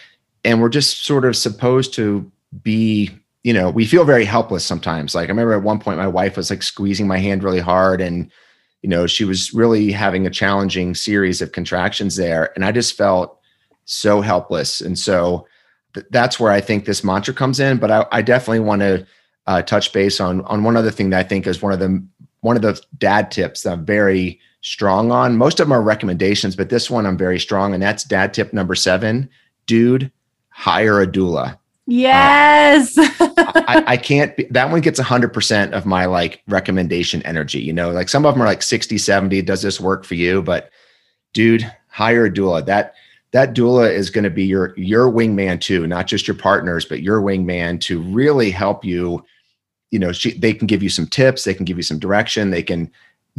and 0.45 0.61
we're 0.61 0.69
just 0.69 1.05
sort 1.05 1.25
of 1.25 1.35
supposed 1.35 1.95
to 1.95 2.31
be 2.63 3.11
you 3.43 3.53
know 3.53 3.71
we 3.71 3.85
feel 3.85 4.05
very 4.05 4.25
helpless 4.25 4.65
sometimes 4.65 5.15
like 5.15 5.29
i 5.29 5.33
remember 5.33 5.55
at 5.55 5.63
one 5.63 5.81
point 5.81 5.99
my 5.99 6.07
wife 6.07 6.37
was 6.37 6.51
like 6.51 6.63
squeezing 6.63 7.09
my 7.09 7.19
hand 7.19 7.43
really 7.43 7.61
hard 7.61 8.01
and 8.01 8.31
you 8.85 8.91
know, 8.91 9.07
she 9.07 9.25
was 9.25 9.55
really 9.55 9.91
having 9.93 10.27
a 10.27 10.31
challenging 10.31 10.95
series 10.95 11.41
of 11.41 11.53
contractions 11.53 12.17
there. 12.17 12.53
And 12.55 12.67
I 12.67 12.71
just 12.71 12.99
felt 12.99 13.41
so 13.87 14.21
helpless. 14.21 14.83
And 14.83 14.99
so 14.99 15.47
th- 15.95 16.05
that's 16.11 16.39
where 16.39 16.53
I 16.53 16.61
think 16.61 16.85
this 16.85 17.03
mantra 17.03 17.33
comes 17.33 17.61
in. 17.61 17.79
But 17.79 17.91
I, 17.91 18.05
I 18.13 18.21
definitely 18.21 18.61
want 18.61 18.83
to 18.83 19.07
uh, 19.47 19.63
touch 19.63 19.91
base 19.95 20.21
on 20.21 20.43
on 20.43 20.65
one 20.65 20.77
other 20.77 20.91
thing 20.91 21.09
that 21.11 21.21
I 21.21 21.27
think 21.27 21.47
is 21.47 21.63
one 21.63 21.73
of 21.73 21.79
the 21.79 22.07
one 22.43 22.57
of 22.57 22.63
the 22.63 22.79
dad 22.99 23.31
tips 23.31 23.63
that 23.63 23.73
I'm 23.73 23.87
very 23.87 24.39
strong 24.65 25.13
on. 25.13 25.37
Most 25.37 25.61
of 25.61 25.67
them 25.67 25.73
are 25.73 25.83
recommendations, 25.83 26.57
but 26.57 26.71
this 26.71 26.91
one 26.91 27.07
I'm 27.07 27.19
very 27.19 27.39
strong, 27.39 27.75
and 27.75 27.83
that's 27.83 28.03
dad 28.03 28.35
tip 28.35 28.53
number 28.53 28.75
seven. 28.75 29.29
Dude, 29.67 30.11
hire 30.49 31.01
a 31.01 31.07
doula. 31.07 31.59
Yes. 31.87 32.99
Uh, 33.37 33.63
I, 33.67 33.85
I, 33.89 33.97
can't 33.97 34.37
be, 34.37 34.45
that 34.51 34.71
one 34.71 34.81
gets 34.81 35.01
100% 35.01 35.73
of 35.73 35.85
my 35.85 36.07
like 36.07 36.43
recommendation 36.47 37.21
energy. 37.23 37.61
You 37.61 37.73
know, 37.73 37.91
like 37.91 38.09
some 38.09 38.25
of 38.25 38.35
them 38.35 38.43
are 38.43 38.47
like 38.47 38.63
60, 38.63 38.97
70. 38.97 39.43
Does 39.43 39.61
this 39.61 39.81
work 39.81 40.05
for 40.05 40.15
you? 40.15 40.41
But 40.41 40.71
dude, 41.33 41.71
hire 41.89 42.27
a 42.27 42.31
doula. 42.31 42.65
That, 42.65 42.95
that 43.33 43.55
doula 43.55 43.93
is 43.93 44.11
going 44.11 44.25
to 44.25 44.31
be 44.31 44.45
your, 44.45 44.73
your 44.77 45.11
wingman 45.11 45.61
too, 45.61 45.87
not 45.87 46.07
just 46.07 46.29
your 46.29 46.37
partners, 46.37 46.85
but 46.85 47.03
your 47.03 47.21
wingman 47.21 47.81
to 47.83 48.01
really 48.01 48.51
help 48.51 48.85
you. 48.85 49.25
You 49.91 49.99
know, 49.99 50.13
she, 50.13 50.39
they 50.39 50.55
can 50.55 50.67
give 50.67 50.83
you 50.83 50.91
some 50.91 51.07
tips. 51.07 51.45
They 51.45 51.55
can 51.55 51.65
give 51.65 51.77
you 51.77 51.83
some 51.83 51.99
direction. 51.99 52.51
They 52.51 52.63
can 52.63 52.91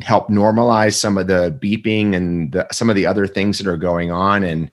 help 0.02 0.30
normalize 0.30 0.96
some 0.96 1.18
of 1.18 1.28
the 1.28 1.58
beeping 1.62 2.16
and 2.16 2.52
the, 2.52 2.68
some 2.72 2.90
of 2.90 2.96
the 2.96 3.06
other 3.06 3.28
things 3.28 3.58
that 3.58 3.68
are 3.68 3.78
going 3.78 4.12
on. 4.12 4.44
And, 4.44 4.70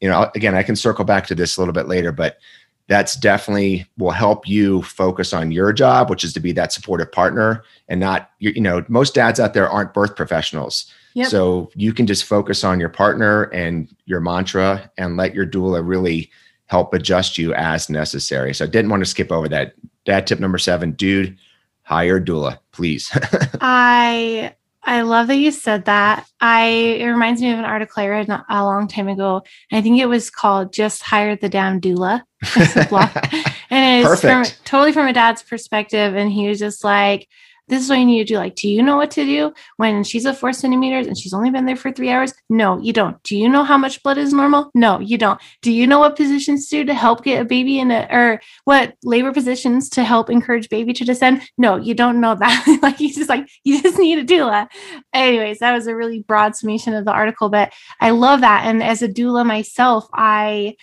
you 0.00 0.08
know, 0.08 0.30
again, 0.34 0.54
I 0.54 0.62
can 0.62 0.76
circle 0.76 1.04
back 1.04 1.26
to 1.26 1.34
this 1.34 1.56
a 1.56 1.60
little 1.60 1.74
bit 1.74 1.86
later, 1.86 2.12
but 2.12 2.38
that's 2.86 3.16
definitely 3.16 3.86
will 3.96 4.10
help 4.10 4.46
you 4.46 4.82
focus 4.82 5.32
on 5.32 5.50
your 5.50 5.72
job, 5.72 6.10
which 6.10 6.24
is 6.24 6.32
to 6.34 6.40
be 6.40 6.52
that 6.52 6.72
supportive 6.72 7.10
partner 7.10 7.64
and 7.88 8.00
not, 8.00 8.30
you 8.38 8.60
know, 8.60 8.84
most 8.88 9.14
dads 9.14 9.40
out 9.40 9.54
there 9.54 9.68
aren't 9.68 9.94
birth 9.94 10.16
professionals. 10.16 10.92
Yep. 11.14 11.28
So 11.28 11.70
you 11.74 11.92
can 11.92 12.06
just 12.06 12.24
focus 12.24 12.64
on 12.64 12.80
your 12.80 12.88
partner 12.88 13.44
and 13.44 13.94
your 14.04 14.20
mantra 14.20 14.90
and 14.98 15.16
let 15.16 15.34
your 15.34 15.46
doula 15.46 15.86
really 15.86 16.30
help 16.66 16.92
adjust 16.92 17.38
you 17.38 17.54
as 17.54 17.88
necessary. 17.88 18.52
So 18.52 18.64
I 18.64 18.68
didn't 18.68 18.90
want 18.90 19.02
to 19.02 19.10
skip 19.10 19.30
over 19.30 19.48
that. 19.48 19.74
Dad 20.04 20.26
tip 20.26 20.40
number 20.40 20.58
seven, 20.58 20.92
dude, 20.92 21.38
hire 21.84 22.20
doula, 22.20 22.58
please. 22.72 23.10
I 23.60 24.54
I 24.86 25.00
love 25.02 25.28
that 25.28 25.36
you 25.36 25.50
said 25.50 25.86
that. 25.86 26.26
I 26.40 26.66
it 26.66 27.06
reminds 27.06 27.40
me 27.40 27.52
of 27.52 27.58
an 27.58 27.64
article 27.64 28.02
I 28.02 28.08
read 28.08 28.28
a 28.28 28.64
long 28.64 28.88
time 28.88 29.08
ago. 29.08 29.42
I 29.72 29.80
think 29.80 30.00
it 30.00 30.06
was 30.06 30.30
called 30.30 30.72
"Just 30.72 31.02
Hire 31.02 31.36
the 31.36 31.48
Damn 31.48 31.80
Doula," 31.80 32.22
and 33.70 34.06
it's 34.06 34.20
from, 34.20 34.44
totally 34.64 34.92
from 34.92 35.06
a 35.06 35.12
dad's 35.12 35.42
perspective. 35.42 36.14
And 36.14 36.30
he 36.30 36.48
was 36.48 36.58
just 36.58 36.84
like, 36.84 37.28
this 37.68 37.82
is 37.82 37.88
what 37.88 37.98
you 37.98 38.04
need 38.04 38.18
to 38.18 38.34
do. 38.34 38.36
Like, 38.36 38.56
do 38.56 38.68
you 38.68 38.82
know 38.82 38.96
what 38.96 39.10
to 39.12 39.24
do 39.24 39.52
when 39.78 40.04
she's 40.04 40.26
at 40.26 40.36
four 40.36 40.52
centimeters 40.52 41.06
and 41.06 41.16
she's 41.16 41.32
only 41.32 41.50
been 41.50 41.64
there 41.64 41.76
for 41.76 41.90
three 41.90 42.10
hours? 42.10 42.34
No, 42.50 42.78
you 42.78 42.92
don't. 42.92 43.22
Do 43.22 43.36
you 43.36 43.48
know 43.48 43.64
how 43.64 43.78
much 43.78 44.02
blood 44.02 44.18
is 44.18 44.34
normal? 44.34 44.70
No, 44.74 45.00
you 45.00 45.16
don't. 45.16 45.40
Do 45.62 45.72
you 45.72 45.86
know 45.86 45.98
what 45.98 46.16
positions 46.16 46.68
to 46.68 46.76
do 46.76 46.84
to 46.84 46.94
help 46.94 47.24
get 47.24 47.40
a 47.40 47.44
baby 47.44 47.78
in 47.78 47.90
a, 47.90 48.06
or 48.10 48.40
what 48.64 48.94
labor 49.02 49.32
positions 49.32 49.88
to 49.90 50.04
help 50.04 50.28
encourage 50.28 50.68
baby 50.68 50.92
to 50.92 51.04
descend? 51.04 51.42
No, 51.56 51.76
you 51.76 51.94
don't 51.94 52.20
know 52.20 52.34
that. 52.34 52.78
like, 52.82 52.98
he's 52.98 53.16
just 53.16 53.30
like, 53.30 53.48
you 53.64 53.80
just 53.80 53.98
need 53.98 54.18
a 54.18 54.24
doula. 54.24 54.68
Anyways, 55.14 55.60
that 55.60 55.72
was 55.72 55.86
a 55.86 55.96
really 55.96 56.20
broad 56.20 56.54
summation 56.56 56.92
of 56.92 57.06
the 57.06 57.12
article, 57.12 57.48
but 57.48 57.72
I 58.00 58.10
love 58.10 58.42
that. 58.42 58.66
And 58.66 58.82
as 58.82 59.00
a 59.00 59.08
doula 59.08 59.46
myself, 59.46 60.06
I, 60.12 60.76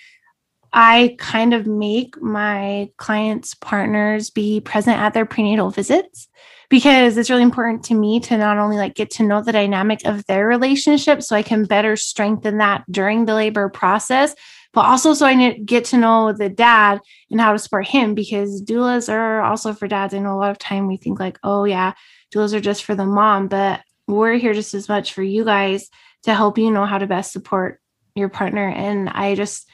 I 0.73 1.15
kind 1.19 1.53
of 1.53 1.67
make 1.67 2.19
my 2.19 2.89
clients' 2.97 3.53
partners 3.53 4.31
be 4.31 4.61
present 4.61 4.97
at 4.97 5.13
their 5.13 5.25
prenatal 5.25 5.69
visits 5.69 6.27
because 6.71 7.17
it's 7.17 7.29
really 7.29 7.43
important 7.43 7.83
to 7.83 7.93
me 7.93 8.21
to 8.21 8.37
not 8.37 8.57
only 8.57 8.77
like 8.77 8.95
get 8.95 9.11
to 9.11 9.23
know 9.23 9.43
the 9.43 9.51
dynamic 9.51 10.05
of 10.05 10.25
their 10.25 10.47
relationship 10.47 11.21
so 11.21 11.35
I 11.35 11.43
can 11.43 11.65
better 11.65 11.97
strengthen 11.97 12.59
that 12.59 12.85
during 12.89 13.25
the 13.25 13.35
labor 13.35 13.67
process, 13.67 14.33
but 14.71 14.85
also 14.85 15.13
so 15.13 15.25
I 15.25 15.57
get 15.65 15.83
to 15.85 15.97
know 15.97 16.31
the 16.31 16.47
dad 16.47 17.01
and 17.29 17.41
how 17.41 17.51
to 17.51 17.59
support 17.59 17.87
him 17.87 18.15
because 18.15 18.63
doulas 18.63 19.11
are 19.11 19.41
also 19.41 19.73
for 19.73 19.89
dads. 19.89 20.13
I 20.13 20.19
know 20.19 20.33
a 20.33 20.39
lot 20.39 20.49
of 20.49 20.59
time 20.59 20.87
we 20.87 20.95
think 20.95 21.19
like, 21.19 21.37
oh 21.43 21.65
yeah, 21.65 21.91
doulas 22.33 22.53
are 22.53 22.61
just 22.61 22.85
for 22.85 22.95
the 22.95 23.05
mom, 23.05 23.49
but 23.49 23.81
we're 24.07 24.37
here 24.37 24.53
just 24.53 24.73
as 24.73 24.87
much 24.87 25.13
for 25.13 25.23
you 25.23 25.43
guys 25.43 25.89
to 26.23 26.33
help 26.33 26.57
you 26.57 26.71
know 26.71 26.85
how 26.85 26.97
to 26.97 27.05
best 27.05 27.33
support 27.33 27.81
your 28.15 28.29
partner. 28.29 28.69
And 28.69 29.09
I 29.09 29.35
just 29.35 29.69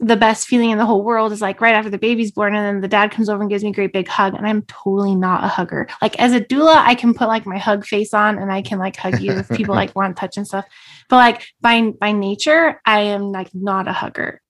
the 0.00 0.16
best 0.16 0.48
feeling 0.48 0.70
in 0.70 0.78
the 0.78 0.86
whole 0.86 1.04
world 1.04 1.30
is 1.30 1.42
like 1.42 1.60
right 1.60 1.74
after 1.74 1.90
the 1.90 1.98
baby's 1.98 2.32
born 2.32 2.54
and 2.54 2.64
then 2.64 2.80
the 2.80 2.88
dad 2.88 3.10
comes 3.10 3.28
over 3.28 3.42
and 3.42 3.50
gives 3.50 3.62
me 3.62 3.68
a 3.68 3.74
great 3.74 3.92
big 3.92 4.08
hug 4.08 4.34
and 4.34 4.46
i'm 4.46 4.62
totally 4.62 5.14
not 5.14 5.44
a 5.44 5.48
hugger. 5.48 5.86
Like 6.00 6.18
as 6.18 6.32
a 6.32 6.40
doula 6.40 6.76
i 6.76 6.94
can 6.94 7.12
put 7.12 7.28
like 7.28 7.44
my 7.44 7.58
hug 7.58 7.84
face 7.84 8.14
on 8.14 8.38
and 8.38 8.50
i 8.50 8.62
can 8.62 8.78
like 8.78 8.96
hug 8.96 9.20
you 9.20 9.32
if 9.32 9.48
people 9.50 9.74
like 9.74 9.94
want 9.94 10.16
touch 10.16 10.38
and 10.38 10.46
stuff. 10.46 10.64
But 11.10 11.16
like 11.16 11.46
by 11.60 11.92
by 12.00 12.12
nature 12.12 12.80
i 12.86 13.00
am 13.00 13.30
like 13.30 13.54
not 13.54 13.88
a 13.88 13.92
hugger. 13.92 14.40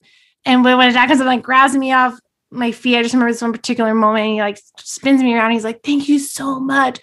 And 0.44 0.64
when, 0.64 0.78
when 0.78 0.88
a 0.88 0.92
dad 0.92 1.08
comes 1.08 1.20
and 1.20 1.26
like 1.26 1.42
grabs 1.42 1.76
me 1.76 1.92
off 1.92 2.18
my 2.52 2.70
feet 2.70 2.96
i 2.96 3.02
just 3.02 3.14
remember 3.14 3.32
this 3.32 3.42
one 3.42 3.52
particular 3.52 3.94
moment 3.94 4.24
and 4.24 4.34
he 4.34 4.40
like 4.40 4.58
spins 4.78 5.22
me 5.22 5.34
around 5.34 5.50
he's 5.50 5.64
like 5.64 5.82
thank 5.82 6.08
you 6.08 6.20
so 6.20 6.60
much. 6.60 7.00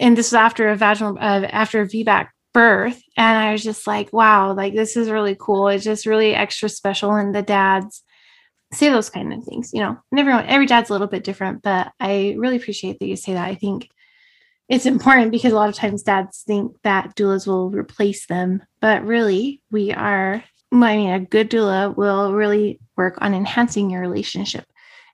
And 0.00 0.16
this 0.16 0.28
was 0.28 0.34
after 0.34 0.68
a 0.68 0.76
vaginal 0.76 1.16
uh, 1.16 1.46
after 1.46 1.82
a 1.82 1.86
vbac 1.86 2.28
birth 2.58 3.00
and 3.16 3.38
i 3.38 3.52
was 3.52 3.62
just 3.62 3.86
like 3.86 4.12
wow 4.12 4.52
like 4.52 4.74
this 4.74 4.96
is 4.96 5.10
really 5.10 5.36
cool 5.38 5.68
it's 5.68 5.84
just 5.84 6.06
really 6.06 6.34
extra 6.34 6.68
special 6.68 7.14
and 7.14 7.34
the 7.34 7.42
dads 7.42 8.02
say 8.72 8.88
those 8.88 9.10
kind 9.10 9.32
of 9.32 9.44
things, 9.44 9.72
you 9.72 9.80
know. 9.80 9.96
And 10.10 10.20
everyone, 10.20 10.46
every 10.46 10.66
dad's 10.66 10.90
a 10.90 10.92
little 10.92 11.06
bit 11.06 11.24
different, 11.24 11.62
but 11.62 11.92
I 12.00 12.34
really 12.38 12.56
appreciate 12.56 12.98
that 12.98 13.06
you 13.06 13.16
say 13.16 13.34
that. 13.34 13.48
I 13.48 13.54
think 13.54 13.88
it's 14.68 14.86
important 14.86 15.30
because 15.30 15.52
a 15.52 15.56
lot 15.56 15.70
of 15.70 15.74
times 15.74 16.02
dads 16.02 16.42
think 16.46 16.76
that 16.82 17.16
doulas 17.16 17.46
will 17.46 17.70
replace 17.70 18.26
them, 18.26 18.62
but 18.80 19.04
really, 19.04 19.62
we 19.70 19.92
are. 19.92 20.44
I 20.70 20.76
mean, 20.76 21.10
a 21.10 21.20
good 21.20 21.50
doula 21.50 21.96
will 21.96 22.34
really 22.34 22.78
work 22.94 23.16
on 23.22 23.32
enhancing 23.32 23.88
your 23.88 24.02
relationship 24.02 24.66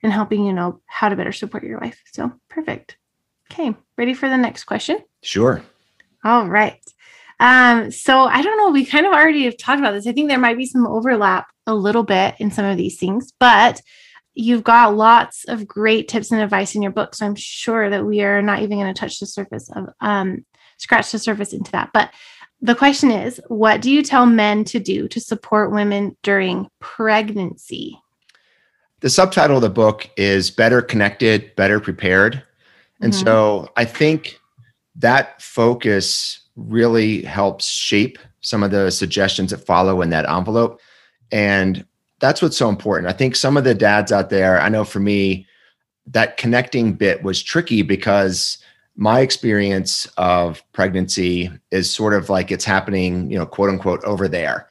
and 0.03 0.13
helping 0.13 0.45
you 0.45 0.53
know 0.53 0.81
how 0.87 1.09
to 1.09 1.15
better 1.15 1.31
support 1.31 1.63
your 1.63 1.79
wife. 1.79 2.03
So 2.13 2.33
perfect. 2.49 2.97
Okay, 3.53 3.73
ready 3.97 4.15
for 4.15 4.29
the 4.29 4.37
next 4.37 4.65
question? 4.65 4.99
Sure. 5.23 5.63
All 6.25 6.49
right. 6.49 6.84
Um, 7.41 7.91
so 7.91 8.21
I 8.25 8.43
don't 8.43 8.57
know, 8.59 8.71
we 8.71 8.85
kind 8.85 9.07
of 9.07 9.13
already 9.13 9.45
have 9.45 9.57
talked 9.57 9.81
about 9.81 9.93
this. 9.93 10.07
I 10.07 10.13
think 10.13 10.29
there 10.29 10.39
might 10.39 10.57
be 10.57 10.67
some 10.67 10.87
overlap 10.87 11.47
a 11.67 11.75
little 11.75 12.05
bit 12.05 12.35
in 12.39 12.51
some 12.51 12.65
of 12.65 12.77
these 12.77 12.99
things, 12.99 13.33
but 13.39 13.81
you've 14.35 14.65
got 14.65 14.97
lots 14.97 15.45
of 15.45 15.67
great 15.67 16.09
tips 16.09 16.31
and 16.31 16.41
advice 16.41 16.75
in 16.75 16.83
your 16.83 16.93
book. 16.93 17.15
So 17.15 17.27
I'm 17.27 17.37
sure 17.37 17.91
that 17.91 18.05
we 18.05 18.23
are 18.23 18.43
not 18.43 18.63
even 18.63 18.79
going 18.79 18.93
to 18.93 18.99
touch 18.99 19.19
the 19.21 19.27
surface 19.27 19.71
of 19.75 19.89
um 20.01 20.45
scratch 20.79 21.13
the 21.13 21.19
surface 21.19 21.53
into 21.53 21.71
that. 21.73 21.91
But 21.93 22.11
the 22.61 22.75
question 22.75 23.11
is, 23.11 23.41
what 23.49 23.81
do 23.83 23.91
you 23.91 24.03
tell 24.03 24.27
men 24.27 24.65
to 24.65 24.79
do 24.79 25.07
to 25.09 25.21
support 25.21 25.73
women 25.73 26.17
during 26.23 26.69
pregnancy? 26.81 28.01
The 29.01 29.11
subtitle 29.11 29.57
of 29.57 29.63
the 29.63 29.71
book 29.71 30.09
is 30.17 30.51
Better 30.51 30.81
Connected, 30.81 31.55
Better 31.57 31.79
Prepared. 31.79 32.43
And 33.01 33.13
mm-hmm. 33.13 33.25
so 33.25 33.69
I 33.77 33.85
think 33.85 34.41
that 34.97 35.43
focus 35.43 36.41
really 36.57 37.23
helps 37.23 37.67
shape 37.67 38.19
some 38.41 38.63
of 38.63 38.71
the 38.71 38.91
suggestions 38.91 39.51
that 39.51 39.67
follow 39.67 40.03
in 40.03 40.11
that 40.11 40.29
envelope. 40.29 40.81
And 41.33 41.85
that's 42.21 42.41
what's 42.41 42.57
so 42.57 42.69
important. 42.69 43.09
I 43.09 43.17
think 43.17 43.37
some 43.37 43.57
of 43.57 43.65
the 43.65 43.75
dads 43.75 44.13
out 44.13 44.31
there, 44.31 44.61
I 44.61 44.69
know 44.69 44.85
for 44.85 45.01
me, 45.01 45.47
that 46.07 46.37
connecting 46.37 46.93
bit 46.93 47.23
was 47.23 47.43
tricky 47.43 47.83
because 47.83 48.59
my 48.97 49.21
experience 49.21 50.07
of 50.17 50.63
pregnancy 50.73 51.51
is 51.71 51.91
sort 51.91 52.15
of 52.15 52.31
like 52.31 52.53
it's 52.53 52.65
happening, 52.65 53.31
you 53.31 53.39
know, 53.39 53.47
quote 53.47 53.71
unquote, 53.71 54.05
over 54.05 54.29
there. 54.29 54.69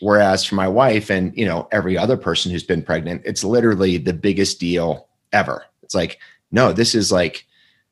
Whereas 0.00 0.44
for 0.44 0.54
my 0.54 0.68
wife 0.68 1.10
and, 1.10 1.36
you 1.36 1.46
know, 1.46 1.68
every 1.72 1.96
other 1.96 2.16
person 2.16 2.52
who's 2.52 2.64
been 2.64 2.82
pregnant, 2.82 3.22
it's 3.24 3.42
literally 3.42 3.96
the 3.96 4.12
biggest 4.12 4.60
deal 4.60 5.08
ever. 5.32 5.64
It's 5.82 5.94
like, 5.94 6.18
no, 6.52 6.72
this 6.72 6.94
is 6.94 7.10
like 7.10 7.46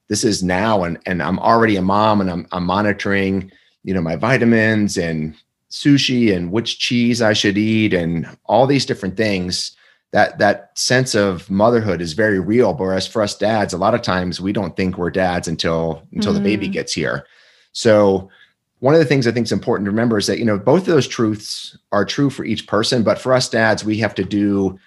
this 0.09 0.25
is 0.25 0.43
now 0.43 0.85
and 0.85 0.99
and 1.07 1.23
I'm 1.23 1.39
already 1.39 1.77
a 1.77 1.83
mom 1.83 2.21
and 2.21 2.31
I'm 2.31 2.47
I'm 2.53 2.65
monitoring, 2.65 3.51
you 3.85 3.95
know, 3.95 4.01
my 4.01 4.17
vitamins 4.17 4.97
and 4.97 5.35
sushi 5.71 6.35
and 6.35 6.53
which 6.53 6.79
cheese 6.79 7.23
I 7.23 7.33
should 7.33 7.57
eat 7.57 7.95
and 7.95 8.29
all 8.45 8.67
these 8.67 8.87
different 8.87 9.17
things. 9.17 9.77
That 10.13 10.39
that 10.39 10.77
sense 10.79 11.15
of 11.15 11.51
motherhood 11.51 12.03
is 12.03 12.13
very 12.13 12.39
real. 12.39 12.75
Whereas 12.75 13.07
for 13.07 13.23
us 13.23 13.37
dads, 13.37 13.73
a 13.73 13.79
lot 13.79 13.95
of 13.95 14.03
times 14.03 14.41
we 14.41 14.53
don't 14.53 14.77
think 14.77 14.99
we're 14.99 15.11
dads 15.11 15.49
until 15.49 16.07
until 16.13 16.33
mm. 16.33 16.37
the 16.37 16.43
baby 16.43 16.69
mm. 16.69 16.73
gets 16.73 16.93
here. 16.93 17.27
So 17.73 18.29
one 18.81 18.95
of 18.95 19.01
the 19.01 19.07
things 19.07 19.27
I 19.27 19.31
think 19.31 19.47
is 19.47 19.53
important 19.53 19.87
to 19.87 19.91
remember 19.91 20.19
is 20.19 20.27
that 20.27 20.39
you 20.39 20.45
know 20.45 20.59
both 20.59 20.83
of 20.83 20.87
those 20.87 21.09
truths 21.09 21.79
are 21.93 22.05
true 22.05 22.29
for 22.29 22.45
each 22.45 22.67
person, 22.67 23.03
but 23.03 23.19
for 23.19 23.33
us 23.33 23.49
dads, 23.49 23.85
we 23.85 23.97
have 23.99 24.15
to 24.17 24.25
do 24.25 24.79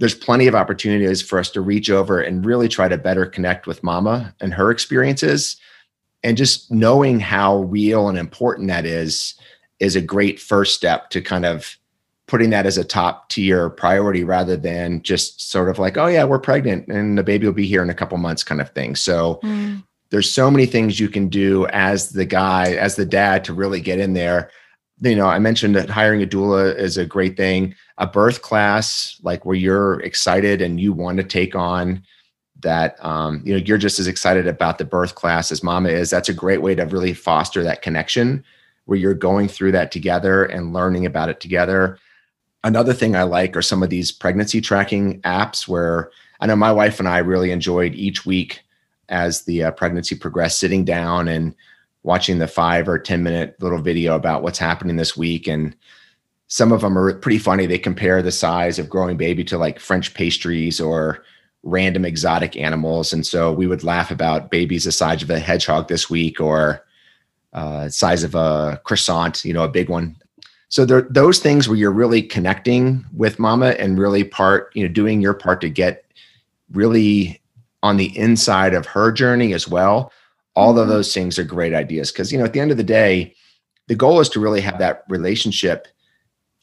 there's 0.00 0.14
plenty 0.14 0.46
of 0.46 0.54
opportunities 0.54 1.20
for 1.20 1.38
us 1.38 1.50
to 1.50 1.60
reach 1.60 1.90
over 1.90 2.20
and 2.20 2.44
really 2.44 2.68
try 2.68 2.88
to 2.88 2.96
better 2.96 3.26
connect 3.26 3.66
with 3.66 3.82
mama 3.82 4.34
and 4.40 4.54
her 4.54 4.70
experiences. 4.70 5.56
And 6.24 6.38
just 6.38 6.72
knowing 6.72 7.20
how 7.20 7.58
real 7.64 8.08
and 8.08 8.18
important 8.18 8.68
that 8.68 8.86
is 8.86 9.34
is 9.78 9.96
a 9.96 10.00
great 10.00 10.40
first 10.40 10.74
step 10.74 11.10
to 11.10 11.20
kind 11.20 11.44
of 11.44 11.76
putting 12.26 12.50
that 12.50 12.64
as 12.64 12.78
a 12.78 12.84
top 12.84 13.28
tier 13.28 13.68
priority 13.68 14.24
rather 14.24 14.56
than 14.56 15.02
just 15.02 15.50
sort 15.50 15.68
of 15.68 15.78
like 15.78 15.96
oh 15.96 16.06
yeah 16.06 16.22
we're 16.22 16.38
pregnant 16.38 16.86
and 16.88 17.18
the 17.18 17.22
baby 17.22 17.44
will 17.44 17.52
be 17.52 17.66
here 17.66 17.82
in 17.82 17.90
a 17.90 17.94
couple 17.94 18.16
months 18.18 18.42
kind 18.42 18.60
of 18.60 18.70
thing. 18.70 18.96
So 18.96 19.38
mm. 19.42 19.82
there's 20.10 20.30
so 20.30 20.50
many 20.50 20.64
things 20.64 20.98
you 20.98 21.08
can 21.08 21.28
do 21.28 21.66
as 21.68 22.10
the 22.10 22.24
guy 22.24 22.72
as 22.74 22.96
the 22.96 23.06
dad 23.06 23.44
to 23.44 23.52
really 23.52 23.80
get 23.80 23.98
in 23.98 24.14
there 24.14 24.50
you 25.00 25.16
know, 25.16 25.26
I 25.26 25.38
mentioned 25.38 25.74
that 25.76 25.88
hiring 25.88 26.22
a 26.22 26.26
doula 26.26 26.76
is 26.76 26.98
a 26.98 27.06
great 27.06 27.36
thing. 27.36 27.74
A 27.98 28.06
birth 28.06 28.42
class, 28.42 29.18
like 29.22 29.44
where 29.46 29.56
you're 29.56 30.00
excited 30.00 30.60
and 30.60 30.80
you 30.80 30.92
want 30.92 31.18
to 31.18 31.24
take 31.24 31.54
on 31.54 32.02
that, 32.60 33.02
um, 33.04 33.42
you 33.44 33.52
know, 33.52 33.62
you're 33.64 33.78
just 33.78 33.98
as 33.98 34.06
excited 34.06 34.46
about 34.46 34.78
the 34.78 34.84
birth 34.84 35.14
class 35.14 35.50
as 35.50 35.62
mama 35.62 35.88
is. 35.88 36.10
That's 36.10 36.28
a 36.28 36.34
great 36.34 36.60
way 36.60 36.74
to 36.74 36.84
really 36.84 37.14
foster 37.14 37.62
that 37.62 37.82
connection 37.82 38.44
where 38.84 38.98
you're 38.98 39.14
going 39.14 39.48
through 39.48 39.72
that 39.72 39.92
together 39.92 40.44
and 40.44 40.72
learning 40.72 41.06
about 41.06 41.28
it 41.28 41.40
together. 41.40 41.98
Another 42.62 42.92
thing 42.92 43.16
I 43.16 43.22
like 43.22 43.56
are 43.56 43.62
some 43.62 43.82
of 43.82 43.88
these 43.88 44.12
pregnancy 44.12 44.60
tracking 44.60 45.22
apps 45.22 45.66
where 45.66 46.10
I 46.40 46.46
know 46.46 46.56
my 46.56 46.72
wife 46.72 46.98
and 46.98 47.08
I 47.08 47.18
really 47.18 47.52
enjoyed 47.52 47.94
each 47.94 48.26
week 48.26 48.60
as 49.08 49.42
the 49.42 49.64
uh, 49.64 49.70
pregnancy 49.70 50.14
progressed, 50.14 50.58
sitting 50.58 50.84
down 50.84 51.28
and 51.28 51.54
watching 52.02 52.38
the 52.38 52.48
five 52.48 52.88
or 52.88 52.98
10 52.98 53.22
minute 53.22 53.56
little 53.60 53.80
video 53.80 54.14
about 54.14 54.42
what's 54.42 54.58
happening 54.58 54.96
this 54.96 55.16
week. 55.16 55.46
And 55.46 55.76
some 56.48 56.72
of 56.72 56.80
them 56.80 56.96
are 56.98 57.14
pretty 57.14 57.38
funny. 57.38 57.66
They 57.66 57.78
compare 57.78 58.22
the 58.22 58.32
size 58.32 58.78
of 58.78 58.88
growing 58.88 59.16
baby 59.16 59.44
to 59.44 59.58
like 59.58 59.78
French 59.78 60.14
pastries 60.14 60.80
or 60.80 61.24
random 61.62 62.04
exotic 62.04 62.56
animals. 62.56 63.12
And 63.12 63.26
so 63.26 63.52
we 63.52 63.66
would 63.66 63.84
laugh 63.84 64.10
about 64.10 64.50
babies 64.50 64.84
the 64.84 64.92
size 64.92 65.22
of 65.22 65.30
a 65.30 65.38
hedgehog 65.38 65.88
this 65.88 66.08
week 66.08 66.40
or 66.40 66.84
uh, 67.52 67.88
size 67.88 68.22
of 68.22 68.34
a 68.34 68.80
croissant, 68.84 69.44
you 69.44 69.52
know, 69.52 69.64
a 69.64 69.68
big 69.68 69.88
one. 69.88 70.16
So 70.68 70.84
there 70.84 71.02
those 71.02 71.40
things 71.40 71.68
where 71.68 71.76
you're 71.76 71.90
really 71.90 72.22
connecting 72.22 73.04
with 73.12 73.38
mama 73.38 73.70
and 73.70 73.98
really 73.98 74.24
part, 74.24 74.70
you 74.74 74.86
know, 74.86 74.92
doing 74.92 75.20
your 75.20 75.34
part 75.34 75.60
to 75.62 75.68
get 75.68 76.04
really 76.72 77.42
on 77.82 77.96
the 77.96 78.16
inside 78.16 78.72
of 78.72 78.86
her 78.86 79.10
journey 79.10 79.52
as 79.52 79.66
well 79.66 80.12
all 80.60 80.78
of 80.78 80.84
mm-hmm. 80.84 80.90
those 80.90 81.14
things 81.14 81.38
are 81.38 81.44
great 81.44 81.72
ideas 81.72 82.12
because 82.12 82.30
you 82.30 82.38
know 82.38 82.44
at 82.44 82.52
the 82.52 82.60
end 82.60 82.70
of 82.70 82.76
the 82.76 82.84
day 82.84 83.34
the 83.88 83.94
goal 83.94 84.20
is 84.20 84.28
to 84.28 84.40
really 84.40 84.60
have 84.60 84.78
that 84.78 85.04
relationship 85.08 85.88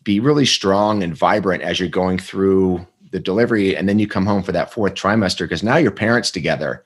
be 0.04 0.20
really 0.20 0.46
strong 0.46 1.04
and 1.04 1.18
vibrant 1.18 1.64
as 1.64 1.80
you're 1.80 1.90
going 1.90 2.18
through 2.18 2.86
the 3.12 3.20
delivery 3.20 3.76
and 3.76 3.90
then 3.90 4.00
you 4.00 4.08
come 4.08 4.26
home 4.26 4.44
for 4.44 4.52
that 4.52 4.72
fourth 4.72 4.94
trimester 4.94 5.40
because 5.40 5.64
now 5.64 5.78
your 5.78 5.92
parents 5.92 6.32
together 6.32 6.84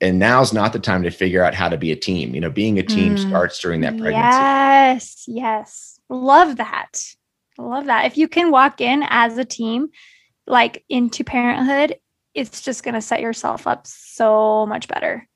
and 0.00 0.18
now's 0.18 0.52
not 0.52 0.72
the 0.72 0.78
time 0.78 1.02
to 1.02 1.10
figure 1.10 1.42
out 1.42 1.54
how 1.54 1.68
to 1.68 1.76
be 1.78 1.90
a 1.90 1.96
team. 1.96 2.34
You 2.34 2.40
know 2.40 2.50
being 2.50 2.78
a 2.78 2.82
team 2.82 3.14
mm. 3.14 3.28
starts 3.28 3.58
during 3.60 3.80
that 3.80 3.96
pregnancy. 3.96 4.18
Yes 4.18 5.24
yes. 5.26 6.00
Love 6.08 6.56
that. 6.56 7.00
Love 7.56 7.86
that. 7.86 8.04
If 8.04 8.18
you 8.18 8.28
can 8.28 8.50
walk 8.50 8.80
in 8.80 9.04
as 9.08 9.38
a 9.38 9.44
team 9.44 9.88
like 10.46 10.84
into 10.88 11.24
parenthood 11.24 11.96
it's 12.34 12.60
just 12.60 12.82
going 12.82 12.94
to 12.94 13.00
set 13.00 13.20
yourself 13.20 13.66
up 13.66 13.86
so 13.86 14.66
much 14.66 14.88
better 14.88 15.26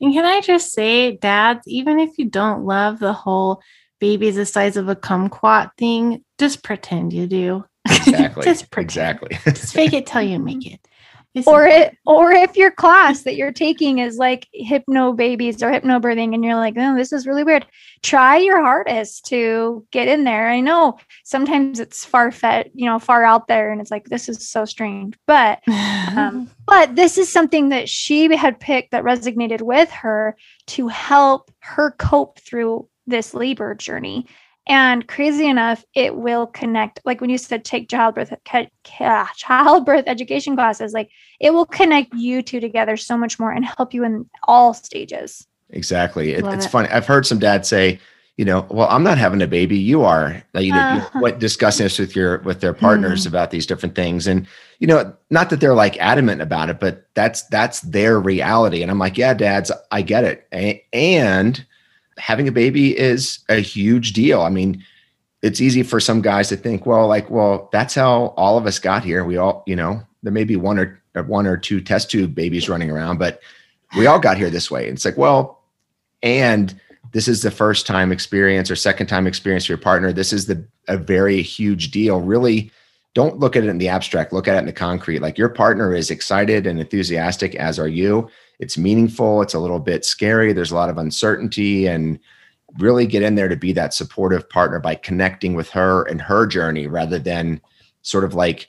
and 0.00 0.12
can 0.12 0.24
I 0.24 0.40
just 0.40 0.72
say, 0.72 1.16
dads, 1.16 1.66
even 1.66 1.98
if 1.98 2.18
you 2.18 2.26
don't 2.26 2.64
love 2.64 2.98
the 2.98 3.12
whole 3.12 3.62
baby's 4.00 4.36
the 4.36 4.46
size 4.46 4.76
of 4.76 4.88
a 4.88 4.96
kumquat 4.96 5.70
thing, 5.78 6.24
just 6.38 6.62
pretend 6.62 7.12
you 7.12 7.26
do. 7.26 7.64
Exactly. 7.86 8.44
just 8.44 8.70
pretend. 8.70 9.18
Exactly. 9.22 9.52
just 9.52 9.74
fake 9.74 9.92
it 9.92 10.06
till 10.06 10.22
you 10.22 10.38
make 10.40 10.66
it. 10.66 10.80
It's 11.34 11.48
or 11.48 11.66
it 11.66 11.96
or 12.06 12.30
if 12.30 12.56
your 12.56 12.70
class 12.70 13.22
that 13.22 13.34
you're 13.34 13.50
taking 13.50 13.98
is 13.98 14.18
like 14.18 14.46
hypno 14.52 15.12
babies 15.12 15.64
or 15.64 15.70
hypno 15.70 15.98
birthing, 15.98 16.32
and 16.32 16.44
you're 16.44 16.54
like, 16.54 16.74
oh, 16.76 16.94
this 16.96 17.12
is 17.12 17.26
really 17.26 17.42
weird. 17.42 17.66
Try 18.02 18.36
your 18.36 18.62
hardest 18.62 19.26
to 19.26 19.84
get 19.90 20.06
in 20.06 20.22
there. 20.22 20.48
I 20.48 20.60
know 20.60 20.98
sometimes 21.24 21.80
it's 21.80 22.04
far 22.04 22.30
fetched, 22.30 22.70
you 22.74 22.86
know, 22.86 23.00
far 23.00 23.24
out 23.24 23.48
there 23.48 23.72
and 23.72 23.80
it's 23.80 23.90
like 23.90 24.04
this 24.04 24.28
is 24.28 24.48
so 24.48 24.64
strange. 24.64 25.16
But 25.26 25.60
um, 26.16 26.48
but 26.66 26.94
this 26.94 27.18
is 27.18 27.32
something 27.32 27.70
that 27.70 27.88
she 27.88 28.34
had 28.36 28.60
picked 28.60 28.92
that 28.92 29.02
resonated 29.02 29.60
with 29.60 29.90
her 29.90 30.36
to 30.68 30.86
help 30.86 31.50
her 31.58 31.90
cope 31.98 32.38
through 32.38 32.88
this 33.06 33.34
labor 33.34 33.74
journey. 33.74 34.26
And 34.66 35.06
crazy 35.06 35.46
enough, 35.46 35.84
it 35.94 36.16
will 36.16 36.46
connect. 36.46 37.00
Like 37.04 37.20
when 37.20 37.28
you 37.28 37.36
said 37.36 37.64
take 37.64 37.88
childbirth 37.88 38.32
childbirth 39.36 40.04
education 40.06 40.56
classes, 40.56 40.92
like 40.92 41.10
it 41.38 41.52
will 41.52 41.66
connect 41.66 42.14
you 42.14 42.42
two 42.42 42.60
together 42.60 42.96
so 42.96 43.18
much 43.18 43.38
more 43.38 43.52
and 43.52 43.64
help 43.64 43.92
you 43.92 44.04
in 44.04 44.28
all 44.44 44.72
stages. 44.72 45.46
Exactly. 45.70 46.32
It, 46.32 46.46
it's 46.46 46.66
it. 46.66 46.70
funny. 46.70 46.88
I've 46.88 47.06
heard 47.06 47.26
some 47.26 47.38
dads 47.38 47.68
say, 47.68 47.98
you 48.36 48.44
know, 48.44 48.66
well, 48.70 48.88
I'm 48.90 49.04
not 49.04 49.18
having 49.18 49.42
a 49.42 49.46
baby. 49.46 49.76
You 49.76 50.02
are. 50.02 50.42
You 50.54 50.72
know, 50.72 50.78
uh-huh. 50.78 51.20
what 51.20 51.38
discussing 51.38 51.84
this 51.84 51.98
with 51.98 52.16
your 52.16 52.38
with 52.38 52.60
their 52.60 52.74
partners 52.74 53.20
mm-hmm. 53.20 53.28
about 53.28 53.50
these 53.52 53.64
different 53.64 53.94
things, 53.94 54.26
and 54.26 54.48
you 54.80 54.88
know, 54.88 55.14
not 55.30 55.50
that 55.50 55.60
they're 55.60 55.74
like 55.74 55.96
adamant 55.98 56.42
about 56.42 56.68
it, 56.68 56.80
but 56.80 57.06
that's 57.14 57.42
that's 57.44 57.80
their 57.82 58.18
reality. 58.18 58.82
And 58.82 58.90
I'm 58.90 58.98
like, 58.98 59.16
yeah, 59.16 59.34
dads, 59.34 59.70
I 59.92 60.02
get 60.02 60.24
it. 60.24 60.48
And 60.92 61.64
having 62.18 62.48
a 62.48 62.52
baby 62.52 62.98
is 62.98 63.40
a 63.48 63.56
huge 63.56 64.12
deal. 64.12 64.42
I 64.42 64.50
mean, 64.50 64.84
it's 65.42 65.60
easy 65.60 65.82
for 65.82 66.00
some 66.00 66.22
guys 66.22 66.48
to 66.48 66.56
think, 66.56 66.86
well, 66.86 67.06
like, 67.06 67.28
well, 67.28 67.68
that's 67.72 67.94
how 67.94 68.34
all 68.36 68.56
of 68.56 68.66
us 68.66 68.78
got 68.78 69.04
here. 69.04 69.24
We 69.24 69.36
all, 69.36 69.62
you 69.66 69.76
know, 69.76 70.02
there 70.22 70.32
may 70.32 70.44
be 70.44 70.56
one 70.56 70.78
or 70.78 71.00
one 71.26 71.46
or 71.46 71.56
two 71.56 71.80
test 71.80 72.10
tube 72.10 72.34
babies 72.34 72.68
running 72.68 72.90
around, 72.90 73.18
but 73.18 73.40
we 73.96 74.06
all 74.06 74.18
got 74.18 74.36
here 74.36 74.50
this 74.50 74.70
way. 74.70 74.88
And 74.88 74.96
It's 74.96 75.04
like, 75.04 75.18
well, 75.18 75.62
and 76.22 76.78
this 77.12 77.28
is 77.28 77.42
the 77.42 77.50
first 77.50 77.86
time 77.86 78.10
experience 78.10 78.70
or 78.70 78.76
second 78.76 79.06
time 79.06 79.26
experience 79.26 79.66
for 79.66 79.72
your 79.72 79.78
partner. 79.78 80.12
This 80.12 80.32
is 80.32 80.46
the 80.46 80.66
a 80.88 80.96
very 80.96 81.42
huge 81.42 81.90
deal. 81.90 82.20
Really, 82.20 82.70
don't 83.14 83.38
look 83.38 83.56
at 83.56 83.64
it 83.64 83.68
in 83.68 83.78
the 83.78 83.88
abstract, 83.88 84.32
look 84.32 84.48
at 84.48 84.56
it 84.56 84.58
in 84.58 84.66
the 84.66 84.72
concrete. 84.72 85.20
Like 85.20 85.38
your 85.38 85.48
partner 85.48 85.94
is 85.94 86.10
excited 86.10 86.66
and 86.66 86.80
enthusiastic, 86.80 87.54
as 87.54 87.78
are 87.78 87.88
you. 87.88 88.28
It's 88.58 88.76
meaningful, 88.76 89.40
it's 89.42 89.54
a 89.54 89.58
little 89.58 89.78
bit 89.80 90.04
scary, 90.04 90.52
there's 90.52 90.72
a 90.72 90.76
lot 90.76 90.90
of 90.90 90.98
uncertainty, 90.98 91.86
and 91.86 92.18
really 92.78 93.06
get 93.06 93.22
in 93.22 93.36
there 93.36 93.48
to 93.48 93.56
be 93.56 93.72
that 93.72 93.94
supportive 93.94 94.48
partner 94.50 94.80
by 94.80 94.96
connecting 94.96 95.54
with 95.54 95.70
her 95.70 96.02
and 96.04 96.20
her 96.20 96.44
journey 96.46 96.88
rather 96.88 97.18
than 97.20 97.60
sort 98.02 98.24
of 98.24 98.34
like 98.34 98.66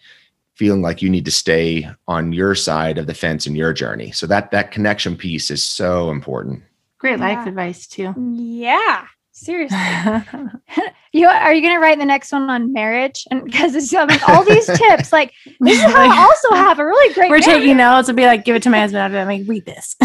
feeling 0.54 0.82
like 0.82 1.02
you 1.02 1.10
need 1.10 1.26
to 1.26 1.32
stay 1.32 1.90
on 2.08 2.32
your 2.32 2.56
side 2.56 2.98
of 2.98 3.08
the 3.08 3.14
fence 3.14 3.48
in 3.48 3.56
your 3.56 3.74
journey. 3.74 4.12
So 4.12 4.26
that 4.28 4.52
that 4.52 4.72
connection 4.72 5.18
piece 5.18 5.50
is 5.52 5.64
so 5.64 6.12
important. 6.12 6.64
Great 7.00 7.20
life 7.20 7.40
Yeah. 7.44 7.50
advice 7.50 7.88
too. 7.88 8.14
Yeah. 8.36 9.06
Seriously. 9.38 9.78
you 11.12 11.28
are 11.28 11.54
you 11.54 11.62
gonna 11.62 11.82
write 11.82 12.00
the 12.00 12.06
next 12.06 12.32
one 12.32 12.50
on 12.50 12.72
marriage? 12.72 13.26
And 13.30 13.44
because 13.44 13.76
it's 13.76 13.94
I 13.94 14.06
mean 14.06 14.18
all 14.30 14.46
these 14.46 14.66
tips, 14.78 15.12
like 15.12 15.34
this 15.60 15.78
is 15.78 15.84
how 15.84 16.10
I 16.10 16.24
also 16.24 16.56
have 16.56 16.80
a 16.80 16.86
really 16.86 17.14
great 17.14 17.30
We're 17.30 17.40
marriage. 17.40 17.46
taking 17.46 17.76
notes 17.76 18.08
and 18.08 18.16
be 18.16 18.26
like, 18.26 18.46
give 18.46 18.56
it 18.56 18.64
to 18.64 18.70
my 18.70 18.80
husband. 18.80 19.16
I'm 19.16 19.28
like, 19.28 19.46
read 19.46 19.66
this. 19.66 19.98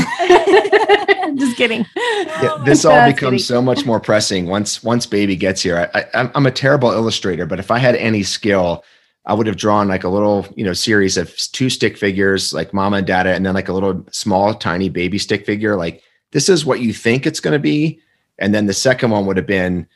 Just 1.39 1.57
kidding. 1.57 1.87
Yeah, 1.97 2.61
this 2.65 2.85
all 2.85 2.93
Just 2.93 3.17
becomes 3.17 3.31
kidding. 3.31 3.39
so 3.39 3.63
much 3.63 3.87
more 3.87 4.01
pressing 4.01 4.47
once 4.47 4.83
once 4.83 5.07
baby 5.07 5.37
gets 5.37 5.63
here. 5.63 5.89
I, 5.95 6.01
I, 6.01 6.05
I'm 6.15 6.33
I'm 6.35 6.47
a 6.47 6.51
terrible 6.51 6.91
illustrator, 6.91 7.47
but 7.47 7.61
if 7.61 7.71
I 7.71 7.79
had 7.79 7.95
any 7.95 8.25
skill, 8.25 8.85
I 9.27 9.35
would 9.35 9.47
have 9.47 9.57
drawn 9.57 9.87
like 9.87 10.03
a 10.03 10.09
little 10.09 10.45
you 10.57 10.65
know 10.65 10.73
series 10.73 11.17
of 11.17 11.33
two 11.53 11.71
stick 11.71 11.97
figures, 11.97 12.53
like 12.53 12.75
mama 12.75 12.97
and 12.97 13.07
dada, 13.07 13.33
and 13.33 13.47
then 13.47 13.55
like 13.55 13.69
a 13.69 13.73
little 13.73 14.05
small 14.11 14.55
tiny 14.55 14.89
baby 14.89 15.19
stick 15.19 15.47
figure. 15.47 15.77
Like 15.77 16.03
this 16.33 16.49
is 16.49 16.67
what 16.67 16.81
you 16.81 16.93
think 16.93 17.27
it's 17.27 17.39
going 17.41 17.53
to 17.53 17.61
be, 17.61 18.01
and 18.41 18.55
then 18.55 18.67
the 18.67 18.73
second 18.75 19.11
one 19.11 19.27
would 19.27 19.37
have 19.37 19.47
been 19.47 19.87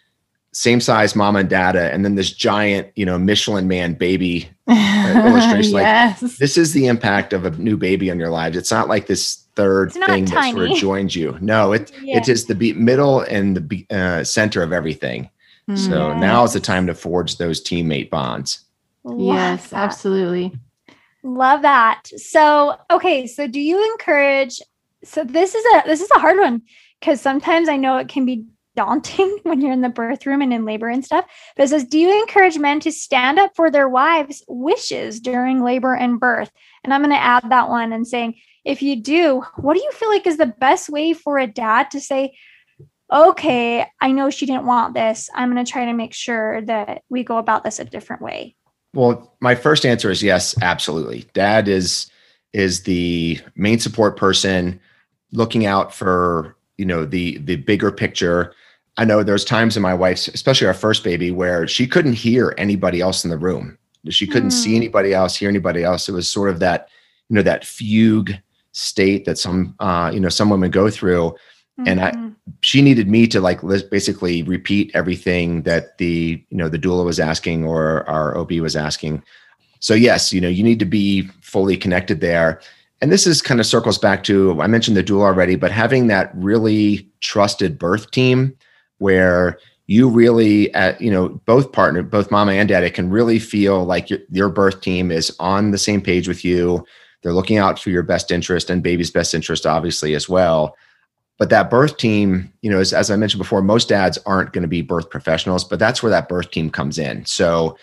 same 0.53 0.81
size 0.81 1.17
mama 1.17 1.41
and 1.41 1.49
dada, 1.51 1.93
and 1.93 2.05
then 2.05 2.15
this 2.15 2.31
giant 2.33 2.89
you 2.97 3.05
know 3.05 3.19
Michelin 3.19 3.67
man 3.69 3.95
baby 3.95 4.49
illustration, 4.69 5.73
like, 5.73 6.19
this 6.21 6.57
is 6.57 6.73
the 6.73 6.87
impact 6.87 7.33
of 7.33 7.45
a 7.45 7.51
new 7.51 7.77
baby 7.77 8.11
on 8.11 8.19
your 8.19 8.31
lives. 8.31 8.57
It's 8.57 8.71
not 8.71 8.89
like 8.89 9.07
this 9.07 9.45
third 9.57 9.89
It's 9.89 9.97
not 9.97 10.09
thing 10.09 10.25
that 10.27 10.53
sort 10.53 10.71
of 10.71 10.77
joins 10.79 11.15
you. 11.17 11.37
No, 11.41 11.73
it 11.73 11.93
Yeah. 12.03 12.19
it 12.19 12.29
is 12.29 12.47
the 12.47 12.55
be- 12.55 12.73
middle 12.73 13.21
and 13.21 13.57
the 13.57 13.61
be- 13.61 13.87
uh, 13.91 14.25
center 14.25 14.63
of 14.63 14.73
everything. 14.73 15.29
So 15.75 16.09
Yes. 16.11 16.21
now 16.21 16.45
is 16.45 16.53
the 16.53 16.61
time 16.61 16.87
to 16.89 16.95
forge 16.95 17.39
those 17.39 17.63
teammate 17.63 18.11
bonds. 18.11 18.61
Love 19.03 19.21
yes, 19.21 19.69
that. 19.71 19.77
absolutely. 19.77 20.53
Love 21.23 21.63
that. 21.63 22.03
So, 22.17 22.77
okay, 22.91 23.27
so 23.27 23.47
do 23.47 23.59
you 23.61 23.83
encourage 23.93 24.61
so 25.05 25.23
this 25.25 25.55
is 25.55 25.65
a 25.75 25.83
this 25.87 26.01
is 26.01 26.11
a 26.17 26.19
hard 26.19 26.39
one 26.39 26.63
because 27.05 27.21
sometimes 27.21 27.69
I 27.69 27.77
know 27.77 27.99
it 27.99 28.09
can 28.09 28.25
be 28.25 28.47
daunting 28.77 29.39
when 29.43 29.61
you're 29.61 29.73
in 29.73 29.83
the 29.83 29.91
birth 29.91 30.25
room 30.25 30.41
and 30.41 30.55
in 30.55 30.65
labor 30.65 30.89
and 30.89 31.05
stuff. 31.05 31.27
But 31.55 31.65
it 31.65 31.69
says, 31.69 31.85
do 31.85 31.99
you 31.99 32.19
encourage 32.23 32.59
men 32.59 32.81
to 32.81 32.91
stand 32.91 33.39
up 33.39 33.55
for 33.55 33.71
their 33.71 33.91
wives' 33.91 34.43
wishes 34.49 35.21
during 35.21 35.63
labor 35.63 35.95
and 35.95 36.19
birth? 36.19 36.51
And 36.83 36.95
I'm 36.95 37.03
going 37.03 37.11
to 37.11 37.23
add 37.23 37.51
that 37.51 37.69
one 37.69 37.93
and 37.93 38.07
saying, 38.07 38.37
if 38.65 38.81
you 38.81 38.97
do, 38.97 39.45
what 39.57 39.75
do 39.75 39.83
you 39.83 39.93
feel 39.93 40.09
like 40.09 40.27
is 40.27 40.39
the 40.39 40.47
best 40.47 40.89
way 40.89 41.13
for 41.13 41.39
a 41.39 41.47
dad 41.47 41.91
to 41.91 42.01
say, 42.01 42.35
okay, 43.13 43.87
I 44.01 44.11
know 44.11 44.31
she 44.31 44.47
didn't 44.47 44.65
want 44.65 44.95
this. 44.95 45.29
I'm 45.35 45.53
going 45.53 45.63
to 45.63 45.71
try 45.71 45.85
to 45.85 45.93
make 45.93 46.15
sure 46.15 46.63
that 46.63 47.03
we 47.11 47.23
go 47.23 47.37
about 47.37 47.65
this 47.65 47.79
a 47.79 47.85
different 47.85 48.23
way. 48.23 48.57
Well, 48.95 49.37
my 49.41 49.55
first 49.55 49.85
answer 49.85 50.11
is 50.11 50.23
yes, 50.23 50.55
absolutely. 50.63 51.27
Dad 51.35 51.69
is 51.69 52.11
is 52.55 52.85
the 52.85 53.41
main 53.57 53.81
support 53.81 54.17
person 54.17 54.81
looking 55.33 55.67
out 55.67 55.93
for, 55.93 56.57
you 56.79 56.85
know, 56.85 57.05
the 57.05 57.39
the 57.39 57.57
bigger 57.57 57.91
picture. 57.93 58.53
I 58.97 59.05
know 59.05 59.23
there's 59.23 59.45
times 59.45 59.77
in 59.77 59.83
my 59.83 59.95
wife's, 59.95 60.29
especially 60.29 60.69
our 60.69 60.75
first 60.75 61.03
baby, 61.03 61.31
where 61.33 61.67
she 61.67 61.87
couldn't 61.87 62.13
hear 62.13 62.55
anybody 62.59 63.01
else 63.01 63.25
in 63.25 63.31
the 63.31 63.39
room. 63.39 63.77
She 64.09 64.27
couldn't 64.27 64.53
see 64.53 64.73
Mm. 64.73 64.77
anybody 64.77 65.15
else, 65.15 65.35
hear 65.35 65.49
anybody 65.49 65.83
else. 65.83 66.09
It 66.09 66.13
was 66.13 66.29
sort 66.29 66.51
of 66.51 66.61
that, 66.61 66.89
you 67.29 67.35
know, 67.35 67.43
that 67.43 67.65
fugue 67.65 68.35
state 68.73 69.25
that 69.25 69.39
some 69.39 69.75
uh, 69.81 70.11
you 70.15 70.21
know, 70.21 70.29
some 70.29 70.51
women 70.51 70.71
go 70.71 70.91
through. 70.91 71.35
And 71.87 72.01
I- 72.01 72.13
Mhm. 72.13 72.35
she 72.61 72.83
needed 72.83 73.09
me 73.09 73.27
to 73.29 73.41
like 73.41 73.61
basically 73.91 74.43
repeat 74.45 74.93
everything 74.95 75.63
that 75.63 75.99
the 75.99 76.41
you 76.51 76.57
know 76.57 76.69
the 76.69 76.79
doula 76.79 77.05
was 77.05 77.19
asking 77.19 77.65
or 77.65 78.09
our 78.09 78.37
OB 78.39 78.61
was 78.61 78.77
asking. 78.77 79.23
So 79.81 79.95
yes, 79.95 80.33
you 80.33 80.41
know 80.41 80.49
you 80.49 80.63
need 80.63 80.79
to 80.79 80.85
be 80.85 81.29
fully 81.41 81.77
connected 81.77 82.21
there. 82.21 82.61
And 83.05 83.13
this 83.13 83.27
is 83.27 83.43
kind 83.43 83.61
of 83.61 83.67
circles 83.67 83.99
back 83.99 84.25
to 84.25 84.59
I 84.63 84.67
mentioned 84.67 84.97
the 84.97 85.05
doula 85.05 85.25
already, 85.25 85.57
but 85.57 85.71
having 85.71 86.07
that 86.07 86.31
really 86.35 87.07
trusted 87.21 87.79
birth 87.79 88.11
team 88.13 88.57
where 88.97 89.59
you 89.89 90.09
really 90.09 90.73
at 90.73 90.99
you 91.03 91.11
know 91.11 91.29
both 91.45 91.71
partner 91.71 92.03
both 92.03 92.31
mama 92.31 92.53
and 92.53 92.67
daddy 92.67 92.89
can 92.89 93.11
really 93.11 93.39
feel 93.39 93.85
like 93.85 94.09
your, 94.09 94.21
your 94.31 94.49
birth 94.49 94.81
team 94.81 95.11
is 95.11 95.37
on 95.39 95.71
the 95.71 95.77
same 95.77 96.01
page 96.01 96.27
with 96.27 96.47
you. 96.47 96.83
They're 97.23 97.35
looking 97.35 97.59
out 97.59 97.79
for 97.79 97.91
your 97.91 98.03
best 98.03 98.31
interest 98.31 98.71
and 98.71 98.83
baby's 98.83 99.11
best 99.11 99.35
interest 99.35 99.67
obviously 99.67 100.15
as 100.15 100.27
well. 100.27 100.75
But 101.39 101.51
that 101.51 101.69
birth 101.69 101.99
team 101.99 102.55
you 102.63 102.71
know 102.71 102.79
as, 102.79 102.95
as 102.95 103.11
i 103.11 103.17
mentioned 103.17 103.43
before 103.43 103.61
most 103.61 103.91
dads 103.91 104.17
aren't 104.25 104.55
going 104.55 104.63
to 104.63 104.67
be 104.67 104.81
birth 104.81 105.11
professionals 105.11 105.63
but 105.63 105.79
that's 105.79 106.03
where 106.03 106.09
that 106.09 106.31
birth 106.31 106.53
team 106.53 106.71
comes 106.71 106.99
in. 106.99 107.27
So 107.27 107.77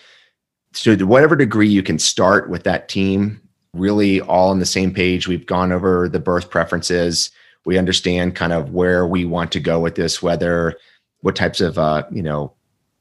to 0.72 1.04
whatever 1.04 1.36
degree 1.36 1.68
you 1.68 1.84
can 1.84 2.00
start 2.00 2.50
with 2.50 2.64
that 2.64 2.88
team 2.88 3.40
really 3.74 4.20
all 4.20 4.50
on 4.50 4.58
the 4.58 4.66
same 4.66 4.92
page. 4.92 5.28
We've 5.28 5.46
gone 5.46 5.72
over 5.72 6.08
the 6.08 6.20
birth 6.20 6.50
preferences. 6.50 7.30
We 7.64 7.78
understand 7.78 8.34
kind 8.34 8.52
of 8.52 8.72
where 8.72 9.06
we 9.06 9.24
want 9.24 9.52
to 9.52 9.60
go 9.60 9.80
with 9.80 9.94
this 9.94 10.22
whether 10.22 10.76
what 11.20 11.36
types 11.36 11.60
of 11.60 11.78
uh, 11.78 12.04
you 12.10 12.22
know 12.22 12.52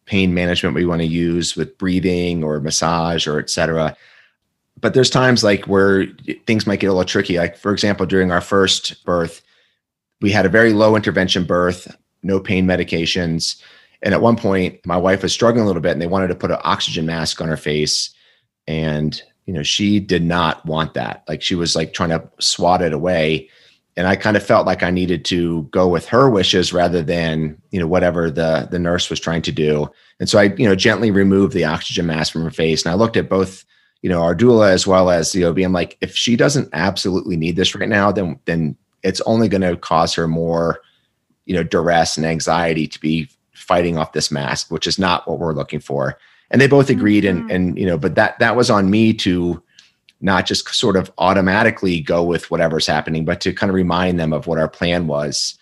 pain 0.06 0.34
management 0.34 0.76
we 0.76 0.86
want 0.86 1.02
to 1.02 1.08
use 1.08 1.56
with 1.56 1.78
breathing 1.78 2.44
or 2.44 2.60
massage 2.60 3.28
or 3.28 3.40
et 3.40 3.50
cetera. 3.50 3.96
But 4.80 4.94
there's 4.94 5.10
times 5.10 5.44
like 5.44 5.66
where 5.66 6.08
things 6.48 6.66
might 6.66 6.80
get 6.80 6.88
a 6.88 6.94
little 6.94 7.06
tricky. 7.06 7.38
Like 7.38 7.58
for 7.58 7.72
example 7.72 8.06
during 8.06 8.32
our 8.32 8.42
first 8.42 9.04
birth 9.06 9.42
we 10.22 10.32
had 10.32 10.46
a 10.46 10.50
very 10.50 10.74
low 10.74 10.96
intervention 10.96 11.44
birth 11.44 11.96
no 12.24 12.40
pain 12.40 12.66
medications. 12.66 13.62
And 14.02 14.14
at 14.14 14.22
one 14.22 14.36
point 14.36 14.86
my 14.86 14.98
wife 14.98 15.24
was 15.24 15.34
struggling 15.34 15.64
a 15.64 15.68
little 15.68 15.82
bit 15.82 15.92
and 15.92 16.02
they 16.02 16.08
wanted 16.08 16.28
to 16.28 16.36
put 16.36 16.52
an 16.52 16.58
oxygen 16.64 17.06
mask 17.06 17.42
on 17.42 17.48
her 17.48 17.58
face. 17.58 18.14
And 18.68 19.22
you 19.46 19.54
know 19.54 19.64
she 19.64 20.00
did 20.00 20.24
not 20.24 20.66
want 20.66 20.94
that. 20.94 21.24
Like 21.28 21.42
she 21.42 21.56
was 21.56 21.76
like 21.76 21.94
trying 21.94 22.10
to 22.10 22.28
swat 22.40 22.82
it 22.82 22.94
away. 22.94 23.50
And 23.98 24.08
i 24.08 24.16
kind 24.16 24.38
of 24.38 24.46
felt 24.46 24.66
like 24.66 24.84
i 24.84 24.90
needed 24.90 25.26
to 25.26 25.64
go 25.64 25.88
with 25.88 26.08
her 26.08 26.30
wishes 26.30 26.72
rather 26.72 27.02
than 27.02 27.62
you 27.72 27.80
know 27.80 27.88
whatever 27.88 28.32
the 28.32 28.68
the 28.72 28.80
nurse 28.80 29.10
was 29.10 29.20
trying 29.20 29.42
to 29.44 29.52
do. 29.52 29.90
And 30.20 30.30
so 30.30 30.40
i 30.40 30.44
you 30.44 30.68
know 30.68 30.76
gently 30.76 31.12
removed 31.12 31.54
the 31.54 31.66
oxygen 31.66 32.06
mask 32.06 32.32
from 32.32 32.44
her 32.44 32.52
face. 32.52 32.86
And 32.86 32.92
i 32.92 32.96
looked 32.96 33.18
at 33.18 33.30
both 33.30 33.66
you 34.02 34.10
know 34.10 34.22
our 34.22 34.36
doula 34.36 34.72
as 34.72 34.88
well 34.88 35.10
as 35.10 35.32
the 35.32 35.46
ob 35.46 35.58
i'm 35.60 35.74
like 35.74 35.98
if 36.02 36.16
she 36.16 36.36
doesn't 36.36 36.70
absolutely 36.74 37.38
need 37.38 37.56
this 37.56 37.76
right 37.76 37.90
now 37.90 38.12
then 38.12 38.40
then 38.46 38.76
it's 39.04 39.22
only 39.22 39.48
going 39.48 39.62
to 39.62 39.78
cause 39.78 40.14
her 40.14 40.28
more 40.28 40.82
you 41.46 41.56
know 41.56 41.64
duress 41.64 42.18
and 42.18 42.26
anxiety 42.26 42.88
to 42.88 43.00
be 43.00 43.30
fighting 43.54 43.98
off 43.98 44.14
this 44.14 44.32
mask 44.32 44.72
which 44.72 44.88
is 44.88 44.98
not 44.98 45.28
what 45.28 45.40
we're 45.40 45.54
looking 45.54 45.80
for 45.80 46.18
and 46.52 46.62
they 46.62 46.68
both 46.68 46.90
agreed 46.90 47.26
and 47.26 47.50
Mhm. 47.50 47.54
and 47.56 47.78
you 47.80 47.86
know 47.86 47.98
but 47.98 48.16
that 48.16 48.38
that 48.40 48.56
was 48.56 48.70
on 48.70 48.90
me 48.92 49.14
to 49.14 49.62
not 50.22 50.46
just 50.46 50.70
sort 50.76 50.96
of 50.96 51.12
automatically 51.18 52.00
go 52.00 52.24
with 52.24 52.52
whatever's 52.52 52.86
happening 52.86 53.26
but 53.26 53.42
to 53.42 53.54
kind 53.54 53.70
of 53.70 53.76
remind 53.76 54.20
them 54.20 54.34
of 54.34 54.46
what 54.46 54.60
our 54.60 54.68
plan 54.68 55.08
was 55.08 55.56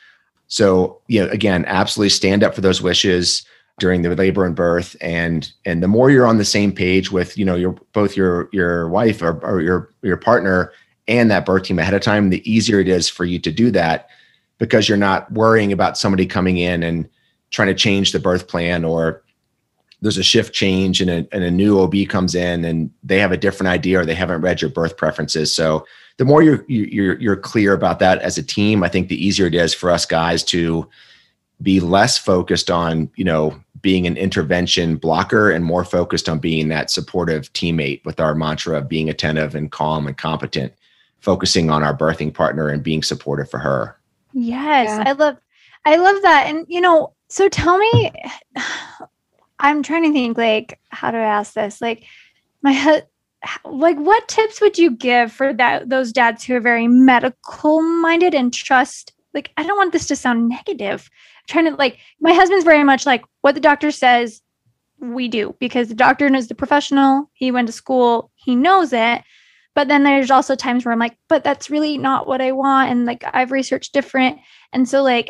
so 0.48 1.00
you 1.08 1.24
know 1.24 1.32
again 1.32 1.64
absolutely 1.68 2.10
stand 2.10 2.44
up 2.44 2.54
for 2.54 2.62
those 2.62 2.82
wishes 2.82 3.46
during 3.80 4.02
the 4.02 4.14
labor 4.14 4.46
and 4.46 4.56
birth 4.56 4.98
and 5.00 5.52
and 5.66 5.82
the 5.82 5.88
more 5.88 6.10
you're 6.12 6.28
on 6.28 6.38
the 6.38 6.44
same 6.44 6.74
page 6.74 7.12
with 7.12 7.38
you 7.38 7.46
know 7.46 7.56
your 7.56 7.76
both 7.94 8.18
your 8.18 8.50
your 8.52 8.90
wife 8.90 9.22
or, 9.22 9.40
or 9.46 9.62
your 9.62 9.90
your 10.02 10.18
partner 10.18 10.74
and 11.08 11.32
that 11.32 11.46
birth 11.46 11.64
team 11.64 11.80
ahead 11.80 11.94
of 11.94 12.02
time 12.02 12.30
the 12.30 12.52
easier 12.52 12.80
it 12.80 12.90
is 12.90 13.08
for 13.08 13.24
you 13.24 13.40
to 13.40 13.52
do 13.52 13.72
that 13.72 14.10
because 14.58 14.90
you're 14.90 14.98
not 14.98 15.32
worrying 15.32 15.72
about 15.72 15.98
somebody 15.98 16.26
coming 16.26 16.58
in 16.58 16.84
and 16.84 17.08
trying 17.52 17.70
to 17.70 17.74
change 17.74 18.12
the 18.12 18.20
birth 18.20 18.50
plan 18.50 18.84
or 18.84 19.24
there's 20.02 20.18
a 20.18 20.24
shift 20.24 20.54
change 20.54 21.02
and 21.02 21.10
a, 21.10 21.28
and 21.32 21.44
a 21.44 21.52
new 21.52 21.80
OB 21.80 22.08
comes 22.08 22.36
in 22.36 22.64
and 22.64 22.90
they 23.04 23.20
have 23.20 23.32
a 23.32 23.38
different 23.38 23.70
idea 23.70 24.00
or 24.00 24.06
they 24.06 24.16
haven't 24.16 24.42
read 24.42 24.62
your 24.62 24.72
birth 24.72 24.96
preferences. 24.96 25.54
So 25.54 25.86
the 26.18 26.26
more 26.26 26.42
you're 26.42 26.64
you're 26.68 27.20
you're 27.20 27.36
clear 27.36 27.74
about 27.74 28.00
that 28.00 28.22
as 28.22 28.38
a 28.38 28.44
team, 28.44 28.84
I 28.84 28.90
think 28.90 29.08
the 29.08 29.26
easier 29.26 29.48
it 29.48 29.56
is 29.56 29.74
for 29.74 29.90
us 29.90 30.06
guys 30.06 30.44
to 30.46 30.88
be 31.62 31.82
less 31.82 32.18
focused 32.18 32.72
on 32.72 33.10
you 33.16 33.26
know 33.26 33.60
being 33.82 34.08
an 34.08 34.18
intervention 34.18 34.96
blocker 34.96 35.52
and 35.52 35.64
more 35.64 35.86
focused 35.86 36.28
on 36.28 36.40
being 36.40 36.70
that 36.70 36.92
supportive 36.92 37.52
teammate 37.54 38.04
with 38.06 38.20
our 38.20 38.36
mantra 38.36 38.78
of 38.78 38.90
being 38.90 39.10
attentive 39.10 39.56
and 39.56 39.72
calm 39.72 40.08
and 40.08 40.18
competent, 40.18 40.74
focusing 41.20 41.70
on 41.70 41.84
our 41.84 41.96
birthing 41.96 42.34
partner 42.34 42.70
and 42.70 42.84
being 42.84 43.04
supportive 43.04 43.50
for 43.50 43.60
her. 43.60 43.98
Yes, 44.34 44.88
Yeah. 44.88 45.04
I 45.08 45.12
love 45.14 45.38
I 45.86 45.96
love 45.98 46.22
that. 46.22 46.48
And 46.48 46.66
you 46.70 46.80
know, 46.80 47.14
so 47.30 47.50
tell 47.50 47.78
me 47.78 48.12
I'm 49.60 49.84
trying 49.84 50.04
to 50.04 50.14
think 50.14 50.38
like 50.38 50.80
how 50.90 51.12
to 51.12 51.18
ask 51.18 51.54
this. 51.54 51.82
Like 51.82 52.06
my 52.62 53.04
like 53.66 53.98
what 53.98 54.28
tips 54.28 54.60
would 54.62 54.78
you 54.78 54.92
give 54.92 55.32
for 55.32 55.54
that 55.54 55.90
those 55.90 56.12
dads 56.12 56.44
who 56.44 56.56
are 56.56 56.62
very 56.62 56.88
medical 56.88 57.82
minded 57.82 58.34
and 58.34 58.54
trust 58.54 59.14
like 59.34 59.52
I 59.58 59.64
don't 59.64 59.78
want 59.78 59.94
this 59.94 60.08
to 60.08 60.16
sound 60.16 60.50
negative. 60.50 61.10
I'm 61.38 61.44
trying 61.48 61.66
to 61.66 61.76
like 61.76 62.00
my 62.20 62.34
husband's 62.34 62.66
very 62.66 62.84
much 62.84 63.06
like 63.06 63.24
what 63.42 63.56
the 63.56 63.62
doctor 63.62 63.92
says 63.92 64.42
we 65.00 65.28
do 65.28 65.56
because 65.60 65.88
the 65.88 65.96
doctor 65.96 66.34
is 66.34 66.48
the 66.48 66.56
professional. 66.56 67.30
He 67.34 67.52
went 67.52 67.68
to 67.68 67.74
school, 67.74 68.32
he 68.36 68.56
knows 68.56 68.94
it. 68.94 69.22
But 69.76 69.88
then 69.88 70.04
there's 70.04 70.32
also 70.32 70.56
times 70.56 70.84
where 70.84 70.92
I'm 70.92 71.00
like, 71.00 71.18
but 71.30 71.44
that's 71.44 71.70
really 71.70 71.98
not 71.98 72.28
what 72.28 72.42
I 72.42 72.52
want. 72.52 72.92
And 72.92 73.06
like 73.06 73.24
I've 73.26 73.52
researched 73.52 73.94
different. 73.94 74.40
And 74.74 74.90
so 74.90 75.04
like 75.04 75.30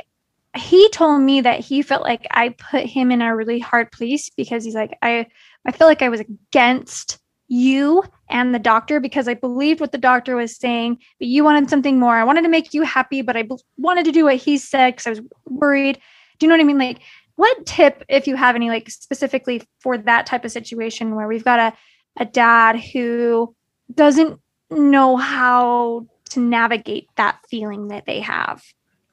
he 0.57 0.89
told 0.89 1.21
me 1.21 1.41
that 1.41 1.59
he 1.59 1.81
felt 1.81 2.03
like 2.03 2.25
I 2.31 2.49
put 2.49 2.85
him 2.85 3.11
in 3.11 3.21
a 3.21 3.35
really 3.35 3.59
hard 3.59 3.91
place 3.91 4.29
because 4.29 4.63
he's 4.63 4.75
like, 4.75 4.97
I 5.01 5.27
I 5.65 5.71
feel 5.71 5.87
like 5.87 6.01
I 6.01 6.09
was 6.09 6.21
against 6.21 7.19
you 7.49 8.03
and 8.29 8.53
the 8.53 8.59
doctor 8.59 8.99
because 8.99 9.27
I 9.27 9.33
believed 9.33 9.79
what 9.81 9.91
the 9.91 9.97
doctor 9.97 10.35
was 10.35 10.55
saying, 10.55 10.99
but 11.19 11.27
you 11.27 11.43
wanted 11.43 11.69
something 11.69 11.99
more. 11.99 12.15
I 12.15 12.23
wanted 12.23 12.43
to 12.43 12.49
make 12.49 12.73
you 12.73 12.83
happy, 12.83 13.21
but 13.21 13.35
I 13.35 13.47
wanted 13.77 14.05
to 14.05 14.11
do 14.11 14.25
what 14.25 14.35
he 14.35 14.57
said 14.57 14.91
because 14.91 15.07
I 15.07 15.09
was 15.11 15.21
worried. 15.45 15.99
Do 16.37 16.45
you 16.45 16.49
know 16.49 16.53
what 16.55 16.61
I 16.61 16.65
mean? 16.65 16.77
Like, 16.77 16.99
what 17.35 17.65
tip, 17.65 18.03
if 18.07 18.27
you 18.27 18.35
have 18.35 18.55
any, 18.55 18.69
like 18.69 18.89
specifically 18.89 19.63
for 19.79 19.97
that 19.97 20.25
type 20.25 20.45
of 20.45 20.51
situation 20.51 21.15
where 21.15 21.27
we've 21.27 21.43
got 21.43 21.59
a, 21.59 21.77
a 22.21 22.25
dad 22.25 22.79
who 22.79 23.55
doesn't 23.93 24.39
know 24.69 25.17
how 25.17 26.05
to 26.29 26.39
navigate 26.39 27.07
that 27.15 27.39
feeling 27.49 27.87
that 27.87 28.05
they 28.05 28.19
have? 28.19 28.63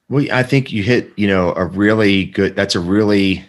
Well, 0.09 0.25
I 0.31 0.43
think 0.43 0.71
you 0.71 0.83
hit, 0.83 1.11
you 1.17 1.27
know, 1.27 1.53
a 1.55 1.65
really 1.65 2.25
good, 2.25 2.55
that's 2.55 2.75
a 2.75 2.79
really 2.79 3.43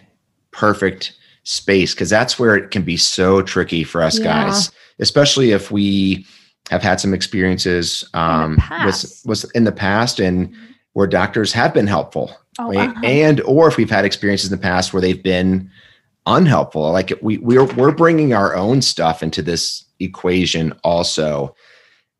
perfect 0.51 1.15
space 1.43 1.93
because 1.93 2.09
that's 2.09 2.37
where 2.37 2.55
it 2.55 2.71
can 2.71 2.83
be 2.83 2.97
so 2.97 3.41
tricky 3.41 3.83
for 3.83 4.01
us 4.01 4.19
yeah. 4.19 4.45
guys, 4.45 4.71
especially 4.99 5.51
if 5.51 5.71
we 5.71 6.25
have 6.69 6.83
had 6.83 6.99
some 6.99 7.13
experiences 7.13 8.07
um, 8.13 8.61
with, 8.85 9.21
with 9.25 9.45
in 9.55 9.63
the 9.63 9.71
past 9.71 10.19
and 10.19 10.53
where 10.93 11.07
doctors 11.07 11.53
have 11.53 11.73
been 11.73 11.87
helpful 11.87 12.35
oh, 12.59 12.75
uh-huh. 12.75 13.01
and 13.03 13.41
or 13.41 13.67
if 13.67 13.77
we've 13.77 13.89
had 13.89 14.05
experiences 14.05 14.51
in 14.51 14.57
the 14.57 14.61
past 14.61 14.93
where 14.93 15.01
they've 15.01 15.23
been 15.23 15.69
unhelpful 16.25 16.91
like 16.91 17.13
we 17.21 17.37
we're 17.39 17.65
we're 17.75 17.91
bringing 17.91 18.33
our 18.33 18.55
own 18.55 18.81
stuff 18.81 19.23
into 19.23 19.41
this 19.41 19.85
equation 19.99 20.73
also 20.83 21.55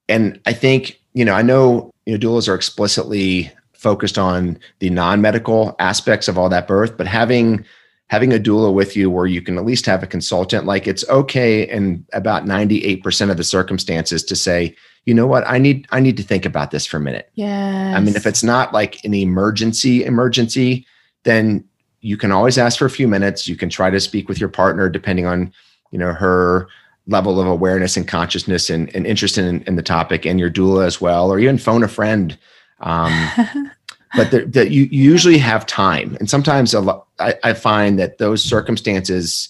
and 0.07 0.39
i 0.45 0.53
think 0.53 0.99
you 1.13 1.23
know 1.23 1.33
i 1.33 1.41
know 1.41 1.91
you 2.05 2.17
know 2.17 2.19
doulas 2.19 2.47
are 2.47 2.55
explicitly 2.55 3.51
focused 3.79 4.17
on 4.17 4.59
the 4.79 4.89
non-medical 4.89 5.75
aspects 5.79 6.27
of 6.27 6.37
all 6.37 6.49
that 6.49 6.67
birth 6.67 6.97
but 6.97 7.07
having 7.07 7.63
having 8.07 8.33
a 8.33 8.39
doula 8.39 8.73
with 8.73 8.95
you 8.97 9.09
where 9.09 9.27
you 9.27 9.41
can 9.41 9.57
at 9.57 9.65
least 9.65 9.85
have 9.85 10.03
a 10.03 10.07
consultant 10.07 10.65
like 10.65 10.87
it's 10.87 11.07
okay 11.09 11.69
in 11.69 12.03
about 12.11 12.45
98% 12.45 13.29
of 13.29 13.37
the 13.37 13.43
circumstances 13.43 14.23
to 14.23 14.35
say 14.35 14.75
you 15.05 15.13
know 15.13 15.25
what? 15.25 15.47
I 15.47 15.57
need 15.57 15.87
i 15.91 15.99
need 15.99 16.17
to 16.17 16.23
think 16.23 16.45
about 16.45 16.71
this 16.71 16.85
for 16.85 16.97
a 16.97 16.99
minute. 16.99 17.31
Yeah 17.33 17.93
i 17.95 17.99
mean 18.01 18.15
if 18.15 18.27
it's 18.27 18.43
not 18.43 18.73
like 18.73 19.03
an 19.05 19.13
emergency 19.13 20.03
emergency 20.03 20.85
then 21.23 21.63
you 22.01 22.17
can 22.17 22.31
always 22.31 22.57
ask 22.57 22.79
for 22.79 22.85
a 22.85 22.89
few 22.89 23.07
minutes. 23.07 23.47
You 23.47 23.55
can 23.55 23.69
try 23.69 23.89
to 23.89 23.99
speak 23.99 24.29
with 24.29 24.39
your 24.39 24.49
partner 24.49 24.89
depending 24.89 25.25
on 25.25 25.53
you 25.91 25.99
know 25.99 26.13
her 26.13 26.67
level 27.07 27.39
of 27.39 27.47
awareness 27.47 27.97
and 27.97 28.07
consciousness 28.07 28.69
and, 28.69 28.93
and 28.95 29.07
interest 29.07 29.37
in, 29.37 29.63
in 29.63 29.75
the 29.75 29.81
topic 29.81 30.25
and 30.25 30.39
your 30.39 30.51
doula 30.51 30.85
as 30.85 31.01
well 31.01 31.31
or 31.31 31.39
even 31.39 31.57
phone 31.57 31.83
a 31.83 31.87
friend 31.87 32.37
um, 32.81 33.11
but 34.15 34.31
that 34.53 34.71
you 34.71 34.83
usually 34.91 35.37
have 35.37 35.65
time. 35.65 36.15
And 36.19 36.29
sometimes 36.29 36.73
a 36.73 36.81
lot, 36.81 37.07
I, 37.19 37.35
I 37.43 37.53
find 37.53 37.99
that 37.99 38.17
those 38.17 38.43
circumstances 38.43 39.49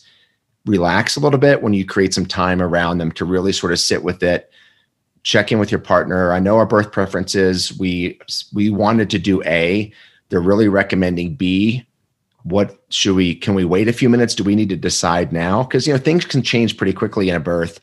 relax 0.66 1.16
a 1.16 1.20
little 1.20 1.40
bit 1.40 1.62
when 1.62 1.74
you 1.74 1.86
create 1.86 2.14
some 2.14 2.26
time 2.26 2.62
around 2.62 2.98
them 2.98 3.12
to 3.14 3.26
really 3.26 3.54
sort 3.54 3.72
of 3.72 3.80
sit 3.80 4.04
with 4.04 4.22
it 4.22 4.52
check 5.24 5.52
in 5.52 5.60
with 5.60 5.72
your 5.72 5.80
partner. 5.80 6.32
I 6.32 6.40
know 6.40 6.58
our 6.58 6.66
birth 6.66 6.92
preferences. 6.92 7.78
We 7.78 8.20
we 8.54 8.70
wanted 8.70 9.10
to 9.12 9.20
do 9.20 9.44
a. 9.44 9.92
They're 10.30 10.40
really 10.40 10.68
recommending 10.68 11.36
b. 11.36 11.86
What 12.44 12.80
should 12.90 13.16
we 13.16 13.36
can 13.36 13.54
we 13.54 13.66
wait 13.66 13.88
a 13.88 13.94
few 13.94 14.10
minutes? 14.10 14.36
Do 14.36 14.44
we 14.44 14.56
need 14.56 14.70
to 14.70 14.76
decide 14.76 15.34
now? 15.34 15.64
Because 15.64 15.86
you 15.86 15.94
know 15.94 16.00
things 16.00 16.26
can 16.26 16.42
change 16.42 16.78
pretty 16.78 16.94
quickly 16.94 17.30
in 17.30 17.36
a 17.36 17.40
birth. 17.40 17.80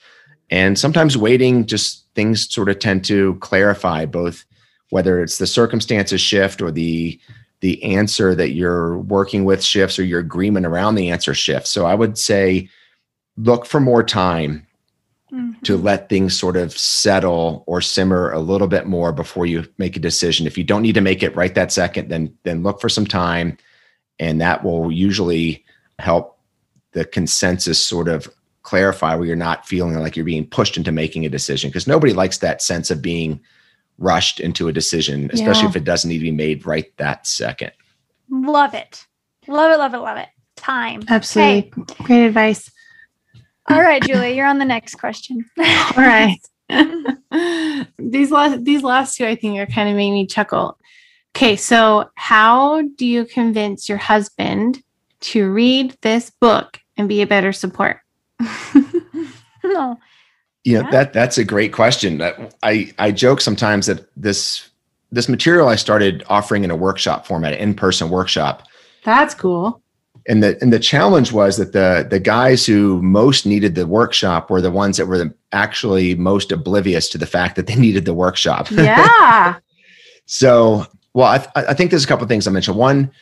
And 0.50 0.78
sometimes 0.78 1.16
waiting 1.16 1.66
just 1.66 2.04
things 2.14 2.52
sort 2.52 2.68
of 2.68 2.78
tend 2.78 3.04
to 3.06 3.34
clarify 3.36 4.06
both 4.06 4.44
whether 4.90 5.22
it's 5.22 5.38
the 5.38 5.46
circumstances 5.46 6.20
shift 6.20 6.62
or 6.62 6.70
the 6.70 7.18
the 7.60 7.82
answer 7.82 8.34
that 8.34 8.50
you're 8.50 8.98
working 8.98 9.44
with 9.44 9.64
shifts 9.64 9.98
or 9.98 10.04
your 10.04 10.20
agreement 10.20 10.66
around 10.66 10.94
the 10.94 11.10
answer 11.10 11.32
shifts. 11.32 11.70
So 11.70 11.86
I 11.86 11.94
would 11.94 12.18
say 12.18 12.68
look 13.38 13.64
for 13.64 13.80
more 13.80 14.02
time 14.02 14.66
mm-hmm. 15.32 15.60
to 15.62 15.76
let 15.76 16.08
things 16.08 16.38
sort 16.38 16.56
of 16.56 16.76
settle 16.76 17.64
or 17.66 17.80
simmer 17.80 18.30
a 18.30 18.40
little 18.40 18.68
bit 18.68 18.86
more 18.86 19.12
before 19.12 19.46
you 19.46 19.66
make 19.78 19.96
a 19.96 20.00
decision. 20.00 20.46
If 20.46 20.58
you 20.58 20.64
don't 20.64 20.82
need 20.82 20.94
to 20.96 21.00
make 21.00 21.22
it 21.22 21.34
right 21.34 21.54
that 21.54 21.72
second, 21.72 22.08
then 22.08 22.36
then 22.42 22.62
look 22.62 22.80
for 22.80 22.88
some 22.88 23.06
time 23.06 23.56
and 24.18 24.40
that 24.40 24.64
will 24.64 24.90
usually 24.90 25.64
help 25.98 26.38
the 26.92 27.04
consensus 27.04 27.82
sort 27.82 28.08
of 28.08 28.28
clarify 28.62 29.14
where 29.14 29.26
you're 29.26 29.36
not 29.36 29.66
feeling 29.66 29.94
like 29.94 30.16
you're 30.16 30.24
being 30.24 30.46
pushed 30.46 30.76
into 30.76 30.90
making 30.90 31.24
a 31.24 31.30
decision 31.30 31.70
because 31.70 31.86
nobody 31.86 32.12
likes 32.12 32.38
that 32.38 32.62
sense 32.62 32.90
of 32.90 33.00
being 33.00 33.40
rushed 33.98 34.40
into 34.40 34.68
a 34.68 34.72
decision, 34.72 35.30
especially 35.32 35.62
yeah. 35.62 35.68
if 35.68 35.76
it 35.76 35.84
doesn't 35.84 36.08
need 36.08 36.18
to 36.18 36.24
be 36.24 36.30
made 36.30 36.66
right 36.66 36.92
that 36.98 37.26
second. 37.26 37.72
Love 38.30 38.74
it. 38.74 39.06
Love 39.46 39.72
it, 39.72 39.78
love 39.78 39.94
it, 39.94 39.98
love 39.98 40.18
it. 40.18 40.28
Time. 40.56 41.02
Absolutely. 41.08 41.72
Okay. 41.82 42.04
Great 42.04 42.26
advice. 42.26 42.70
All 43.68 43.80
right, 43.80 44.02
Julie, 44.02 44.36
you're 44.36 44.46
on 44.46 44.58
the 44.58 44.64
next 44.64 44.96
question. 44.96 45.44
All 45.58 45.64
right. 45.96 46.38
these 47.98 48.30
last 48.32 48.64
these 48.64 48.82
last 48.82 49.16
two 49.16 49.24
I 49.24 49.36
think 49.36 49.58
are 49.58 49.66
kind 49.66 49.88
of 49.88 49.96
making 49.96 50.14
me 50.14 50.26
chuckle. 50.26 50.78
Okay, 51.36 51.56
so 51.56 52.10
how 52.14 52.82
do 52.96 53.06
you 53.06 53.24
convince 53.24 53.88
your 53.88 53.98
husband 53.98 54.82
to 55.20 55.50
read 55.50 55.96
this 56.00 56.30
book 56.30 56.80
and 56.96 57.08
be 57.08 57.22
a 57.22 57.26
better 57.26 57.52
support? 57.52 57.98
no 59.64 59.98
you 60.66 60.76
know 60.76 60.84
yeah. 60.84 60.90
that 60.90 61.12
that's 61.12 61.38
a 61.38 61.44
great 61.44 61.72
question 61.72 62.20
i 62.62 62.92
i 62.98 63.12
joke 63.12 63.40
sometimes 63.40 63.86
that 63.86 64.06
this 64.16 64.68
this 65.12 65.28
material 65.28 65.68
i 65.68 65.76
started 65.76 66.24
offering 66.28 66.64
in 66.64 66.70
a 66.70 66.76
workshop 66.76 67.24
format 67.24 67.52
an 67.52 67.58
in-person 67.60 68.10
workshop 68.10 68.64
that's 69.04 69.32
cool 69.32 69.80
and 70.28 70.42
the 70.42 70.58
and 70.60 70.72
the 70.72 70.80
challenge 70.80 71.30
was 71.30 71.56
that 71.56 71.72
the 71.72 72.04
the 72.10 72.18
guys 72.18 72.66
who 72.66 73.00
most 73.00 73.46
needed 73.46 73.76
the 73.76 73.86
workshop 73.86 74.50
were 74.50 74.60
the 74.60 74.70
ones 74.70 74.96
that 74.96 75.06
were 75.06 75.18
the, 75.18 75.32
actually 75.52 76.16
most 76.16 76.50
oblivious 76.50 77.08
to 77.08 77.16
the 77.16 77.26
fact 77.26 77.54
that 77.54 77.68
they 77.68 77.76
needed 77.86 78.04
the 78.04 78.14
workshop 78.14 78.68
yeah 78.72 79.54
so 80.26 80.84
well 81.14 81.28
i, 81.28 81.62
I 81.62 81.74
think 81.74 81.90
there's 81.90 82.04
a 82.04 82.08
couple 82.08 82.24
of 82.24 82.28
things 82.28 82.48
i 82.48 82.50
mentioned 82.50 82.76
one 82.76 83.12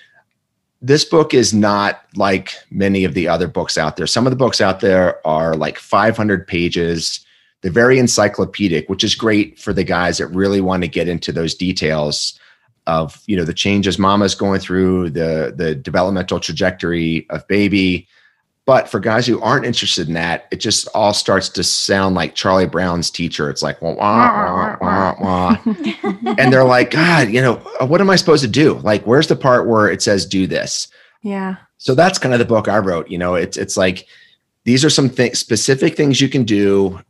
this 0.81 1.05
book 1.05 1.33
is 1.33 1.55
not 1.55 2.05
like 2.15 2.55
many 2.71 3.05
of 3.05 3.15
the 3.15 3.27
other 3.27 3.49
books 3.49 3.79
out 3.79 3.97
there. 3.97 4.07
Some 4.07 4.27
of 4.27 4.31
the 4.31 4.37
books 4.37 4.61
out 4.61 4.81
there 4.81 5.27
are 5.27 5.55
like 5.55 5.79
500 5.79 6.47
pages. 6.47 7.25
They're 7.65 7.73
very 7.73 7.99
encyclopedic, 7.99 8.91
which 8.91 9.03
is 9.03 9.15
great 9.15 9.59
for 9.59 9.73
the 9.73 9.85
guys 9.85 10.19
that 10.19 10.27
really 10.27 10.61
want 10.61 10.83
to 10.83 10.89
get 10.89 11.09
into 11.09 11.33
those 11.33 11.55
details 11.55 12.39
of 12.87 13.23
you 13.25 13.39
know 13.39 13.45
the 13.45 13.55
changes 13.55 13.99
mama's 13.99 14.35
going 14.35 14.61
through, 14.61 15.09
the 15.09 15.55
the 15.57 15.75
developmental 15.75 16.39
trajectory 16.39 17.27
of 17.31 17.49
baby. 17.49 18.07
But 18.67 18.91
for 18.91 19.01
guys 19.01 19.27
who 19.27 19.41
aren't 19.41 19.65
interested 19.65 20.09
in 20.09 20.13
that, 20.13 20.47
it 20.51 20.57
just 20.57 20.89
all 20.89 21.15
starts 21.15 21.49
to 21.51 21.65
sound 21.65 22.15
like 22.15 22.35
Charlie 22.35 22.67
Brown's 22.67 23.11
teacher. 23.11 23.49
It's 23.49 23.63
like 23.63 23.81
wah 23.81 23.95
wah 23.95 24.77
wah 24.77 24.77
wah, 24.83 25.15
wah. 25.19 25.57
and 26.37 26.53
they're 26.53 26.65
like, 26.65 26.91
God, 26.91 27.31
you 27.31 27.41
know, 27.41 27.63
uh, 27.81 27.87
what 27.87 28.03
am 28.03 28.11
I 28.11 28.17
supposed 28.17 28.45
to 28.45 28.51
do? 28.51 28.75
Like, 28.81 29.05
where's 29.05 29.29
the 29.29 29.37
part 29.37 29.67
where 29.67 29.89
it 29.89 30.03
says 30.03 30.27
do 30.27 30.47
this? 30.47 30.89
Yeah. 31.23 31.57
So 31.79 31.95
that's 31.95 32.19
kind 32.19 32.35
of 32.35 32.41
the 32.41 32.45
book 32.45 32.69
I 32.69 32.77
wrote. 32.77 33.09
You 33.09 33.17
know, 33.17 33.37
it's 33.37 33.57
it's 33.57 33.79
like 33.79 34.07
these 34.65 34.85
are 34.85 34.91
some 34.91 35.09
th- 35.09 35.37
specific 35.37 35.97
things 35.97 36.21
you 36.21 36.29
can 36.29 36.45
do 36.45 37.01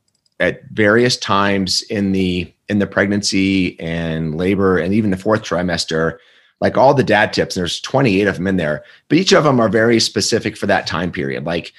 at 0.40 0.64
various 0.70 1.16
times 1.16 1.82
in 1.82 2.12
the 2.12 2.52
in 2.68 2.78
the 2.78 2.86
pregnancy 2.86 3.78
and 3.78 4.36
labor 4.36 4.78
and 4.78 4.94
even 4.94 5.10
the 5.10 5.16
fourth 5.16 5.42
trimester 5.42 6.18
like 6.60 6.76
all 6.76 6.94
the 6.94 7.04
dad 7.04 7.32
tips 7.32 7.54
there's 7.54 7.80
28 7.80 8.26
of 8.26 8.36
them 8.36 8.46
in 8.46 8.56
there 8.56 8.84
but 9.08 9.18
each 9.18 9.32
of 9.32 9.44
them 9.44 9.60
are 9.60 9.68
very 9.68 10.00
specific 10.00 10.56
for 10.56 10.66
that 10.66 10.86
time 10.86 11.12
period. 11.12 11.44
Like 11.44 11.72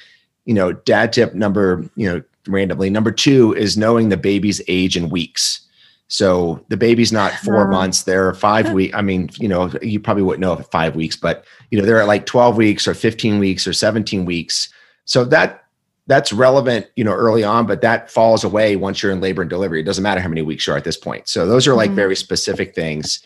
you 0.46 0.54
know 0.54 0.74
dad 0.74 1.12
tip 1.12 1.34
number 1.34 1.84
you 1.96 2.08
know 2.08 2.22
randomly 2.48 2.90
number 2.90 3.12
two 3.12 3.54
is 3.54 3.78
knowing 3.78 4.10
the 4.10 4.18
baby's 4.18 4.62
age 4.68 4.96
in 4.96 5.10
weeks. 5.10 5.62
So 6.08 6.64
the 6.70 6.78
baby's 6.78 7.12
not 7.12 7.34
four 7.34 7.68
months 7.68 8.04
they're 8.04 8.36
five 8.36 8.72
weeks 8.72 8.96
i 8.96 9.02
mean 9.02 9.28
you 9.40 9.48
know 9.48 9.72
you 9.82 10.00
probably 10.00 10.22
wouldn't 10.22 10.42
know 10.42 10.54
if 10.54 10.68
five 10.68 10.96
weeks 10.96 11.16
but 11.16 11.46
you 11.72 11.80
know 11.80 11.86
they're 11.86 12.00
at 12.00 12.08
like 12.08 12.28
12 12.28 12.56
weeks 12.56 12.88
or 12.88 12.94
15 12.94 13.40
weeks 13.40 13.68
or 13.68 13.74
17 13.74 14.24
weeks. 14.24 14.70
So 15.06 15.26
that 15.26 15.65
that's 16.08 16.32
relevant, 16.32 16.88
you 16.96 17.04
know, 17.04 17.14
early 17.14 17.44
on, 17.44 17.66
but 17.66 17.82
that 17.82 18.12
falls 18.12 18.44
away 18.44 18.76
once 18.76 19.02
you're 19.02 19.12
in 19.12 19.22
labor 19.22 19.42
and 19.42 19.50
delivery. 19.50 19.80
It 19.80 19.86
doesn't 19.86 20.04
matter 20.04 20.22
how 20.22 20.30
many 20.30 20.44
weeks 20.44 20.68
you 20.68 20.74
are 20.74 20.78
at 20.78 20.84
this 20.84 20.98
point. 20.98 21.28
So 21.28 21.48
those 21.48 21.68
are 21.68 21.74
like 21.74 21.90
mm-hmm. 21.90 21.96
very 21.96 22.16
specific 22.16 22.76
things. 22.76 23.24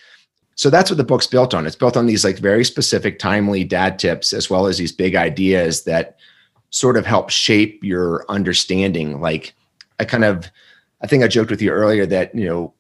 So 0.55 0.69
that's 0.69 0.89
what 0.89 0.97
the 0.97 1.03
book's 1.03 1.27
built 1.27 1.53
on. 1.53 1.65
It's 1.65 1.75
built 1.75 1.97
on 1.97 2.05
these 2.05 2.23
like 2.23 2.37
very 2.37 2.63
specific, 2.63 3.19
timely 3.19 3.63
dad 3.63 3.99
tips, 3.99 4.33
as 4.33 4.49
well 4.49 4.65
as 4.65 4.77
these 4.77 4.91
big 4.91 5.15
ideas 5.15 5.83
that 5.83 6.17
sort 6.69 6.97
of 6.97 7.05
help 7.05 7.29
shape 7.29 7.83
your 7.83 8.25
understanding. 8.29 9.19
Like 9.19 9.53
I 9.99 10.05
kind 10.05 10.23
of, 10.23 10.49
I 11.01 11.07
think 11.07 11.23
I 11.23 11.27
joked 11.27 11.51
with 11.51 11.61
you 11.61 11.71
earlier 11.71 12.05
that, 12.05 12.33
you 12.33 12.45
know, 12.45 12.73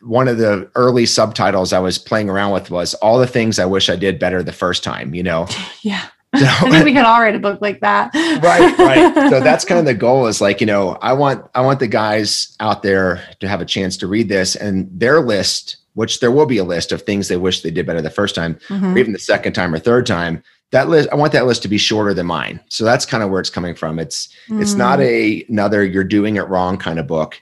one 0.00 0.28
of 0.28 0.36
the 0.36 0.70
early 0.74 1.06
subtitles 1.06 1.72
I 1.72 1.78
was 1.78 1.96
playing 1.96 2.28
around 2.28 2.52
with 2.52 2.70
was 2.70 2.92
all 2.94 3.18
the 3.18 3.26
things 3.26 3.58
I 3.58 3.64
wish 3.64 3.88
I 3.88 3.96
did 3.96 4.18
better 4.18 4.42
the 4.42 4.52
first 4.52 4.84
time, 4.84 5.14
you 5.14 5.22
know? 5.22 5.46
Yeah 5.82 6.08
So, 6.44 6.46
I 6.46 6.70
think 6.70 6.84
we 6.84 6.92
can 6.92 7.04
all 7.04 7.20
write 7.20 7.34
a 7.34 7.38
book 7.38 7.60
like 7.60 7.80
that. 7.80 8.12
right, 8.14 8.78
right. 8.78 9.30
So 9.30 9.40
that's 9.44 9.64
kind 9.64 9.78
of 9.78 9.86
the 9.86 9.94
goal 9.94 10.26
is 10.26 10.40
like, 10.40 10.60
you 10.60 10.66
know, 10.66 10.98
I 11.00 11.12
want 11.12 11.48
I 11.54 11.60
want 11.60 11.78
the 11.78 11.86
guys 11.86 12.56
out 12.60 12.82
there 12.82 13.22
to 13.40 13.48
have 13.48 13.60
a 13.60 13.64
chance 13.64 13.96
to 13.98 14.06
read 14.06 14.28
this 14.28 14.56
and 14.56 14.88
their 14.92 15.20
list, 15.20 15.76
which 15.94 16.20
there 16.20 16.30
will 16.32 16.46
be 16.46 16.58
a 16.58 16.64
list 16.64 16.92
of 16.92 17.02
things 17.02 17.28
they 17.28 17.36
wish 17.36 17.62
they 17.62 17.70
did 17.70 17.86
better 17.86 18.02
the 18.02 18.10
first 18.10 18.34
time, 18.34 18.56
mm-hmm. 18.68 18.94
or 18.94 18.98
even 18.98 19.12
the 19.12 19.18
second 19.18 19.52
time 19.52 19.72
or 19.72 19.78
third 19.78 20.06
time. 20.06 20.42
That 20.72 20.88
list, 20.88 21.08
I 21.12 21.14
want 21.14 21.32
that 21.32 21.46
list 21.46 21.62
to 21.62 21.68
be 21.68 21.78
shorter 21.78 22.14
than 22.14 22.26
mine. 22.26 22.60
So 22.68 22.84
that's 22.84 23.06
kind 23.06 23.22
of 23.22 23.30
where 23.30 23.40
it's 23.40 23.50
coming 23.50 23.74
from. 23.74 23.98
It's 23.98 24.28
mm. 24.48 24.60
it's 24.60 24.74
not 24.74 24.98
mm. 24.98 25.04
a 25.04 25.46
another 25.48 25.84
you're 25.84 26.04
doing 26.04 26.36
it 26.36 26.48
wrong 26.48 26.78
kind 26.78 26.98
of 26.98 27.06
book 27.06 27.40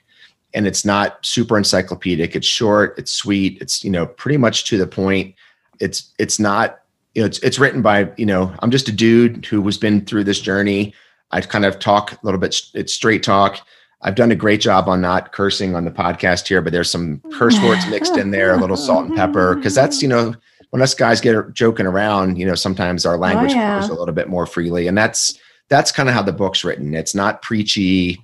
and 0.53 0.67
it's 0.67 0.85
not 0.85 1.25
super 1.25 1.57
encyclopedic. 1.57 2.35
It's 2.35 2.47
short, 2.47 2.97
it's 2.97 3.11
sweet, 3.11 3.57
it's 3.61 3.83
you 3.83 3.89
know 3.89 4.05
pretty 4.05 4.37
much 4.37 4.65
to 4.65 4.77
the 4.77 4.87
point. 4.87 5.35
It's 5.79 6.11
it's 6.19 6.39
not 6.39 6.82
you 7.13 7.21
know 7.21 7.25
it's 7.25 7.39
it's 7.39 7.59
written 7.59 7.81
by 7.81 8.11
you 8.17 8.25
know 8.25 8.53
I'm 8.59 8.71
just 8.71 8.89
a 8.89 8.91
dude 8.91 9.45
who 9.45 9.61
was 9.61 9.77
been 9.77 10.05
through 10.05 10.23
this 10.23 10.39
journey. 10.39 10.93
I 11.31 11.41
kind 11.41 11.65
of 11.65 11.79
talk 11.79 12.11
a 12.11 12.19
little 12.23 12.39
bit. 12.39 12.55
It's 12.73 12.93
straight 12.93 13.23
talk. 13.23 13.59
I've 14.01 14.15
done 14.15 14.31
a 14.31 14.35
great 14.35 14.59
job 14.61 14.89
on 14.89 15.01
not 15.01 15.31
cursing 15.31 15.75
on 15.75 15.85
the 15.85 15.91
podcast 15.91 16.47
here, 16.47 16.61
but 16.61 16.73
there's 16.73 16.91
some 16.91 17.21
curse 17.31 17.59
words 17.61 17.87
mixed 17.87 18.17
in 18.17 18.31
there, 18.31 18.53
a 18.53 18.57
little 18.57 18.75
salt 18.75 19.05
and 19.07 19.15
pepper, 19.15 19.55
because 19.55 19.73
that's 19.73 20.01
you 20.01 20.07
know 20.07 20.35
when 20.71 20.81
us 20.81 20.93
guys 20.93 21.21
get 21.21 21.53
joking 21.53 21.85
around, 21.85 22.37
you 22.37 22.45
know 22.45 22.55
sometimes 22.55 23.05
our 23.05 23.17
language 23.17 23.51
oh, 23.51 23.55
yeah. 23.55 23.85
a 23.85 23.93
little 23.93 24.13
bit 24.13 24.29
more 24.29 24.45
freely, 24.45 24.87
and 24.87 24.97
that's 24.97 25.39
that's 25.69 25.91
kind 25.91 26.09
of 26.09 26.15
how 26.15 26.21
the 26.21 26.33
book's 26.33 26.63
written. 26.63 26.93
It's 26.93 27.15
not 27.15 27.41
preachy. 27.41 28.21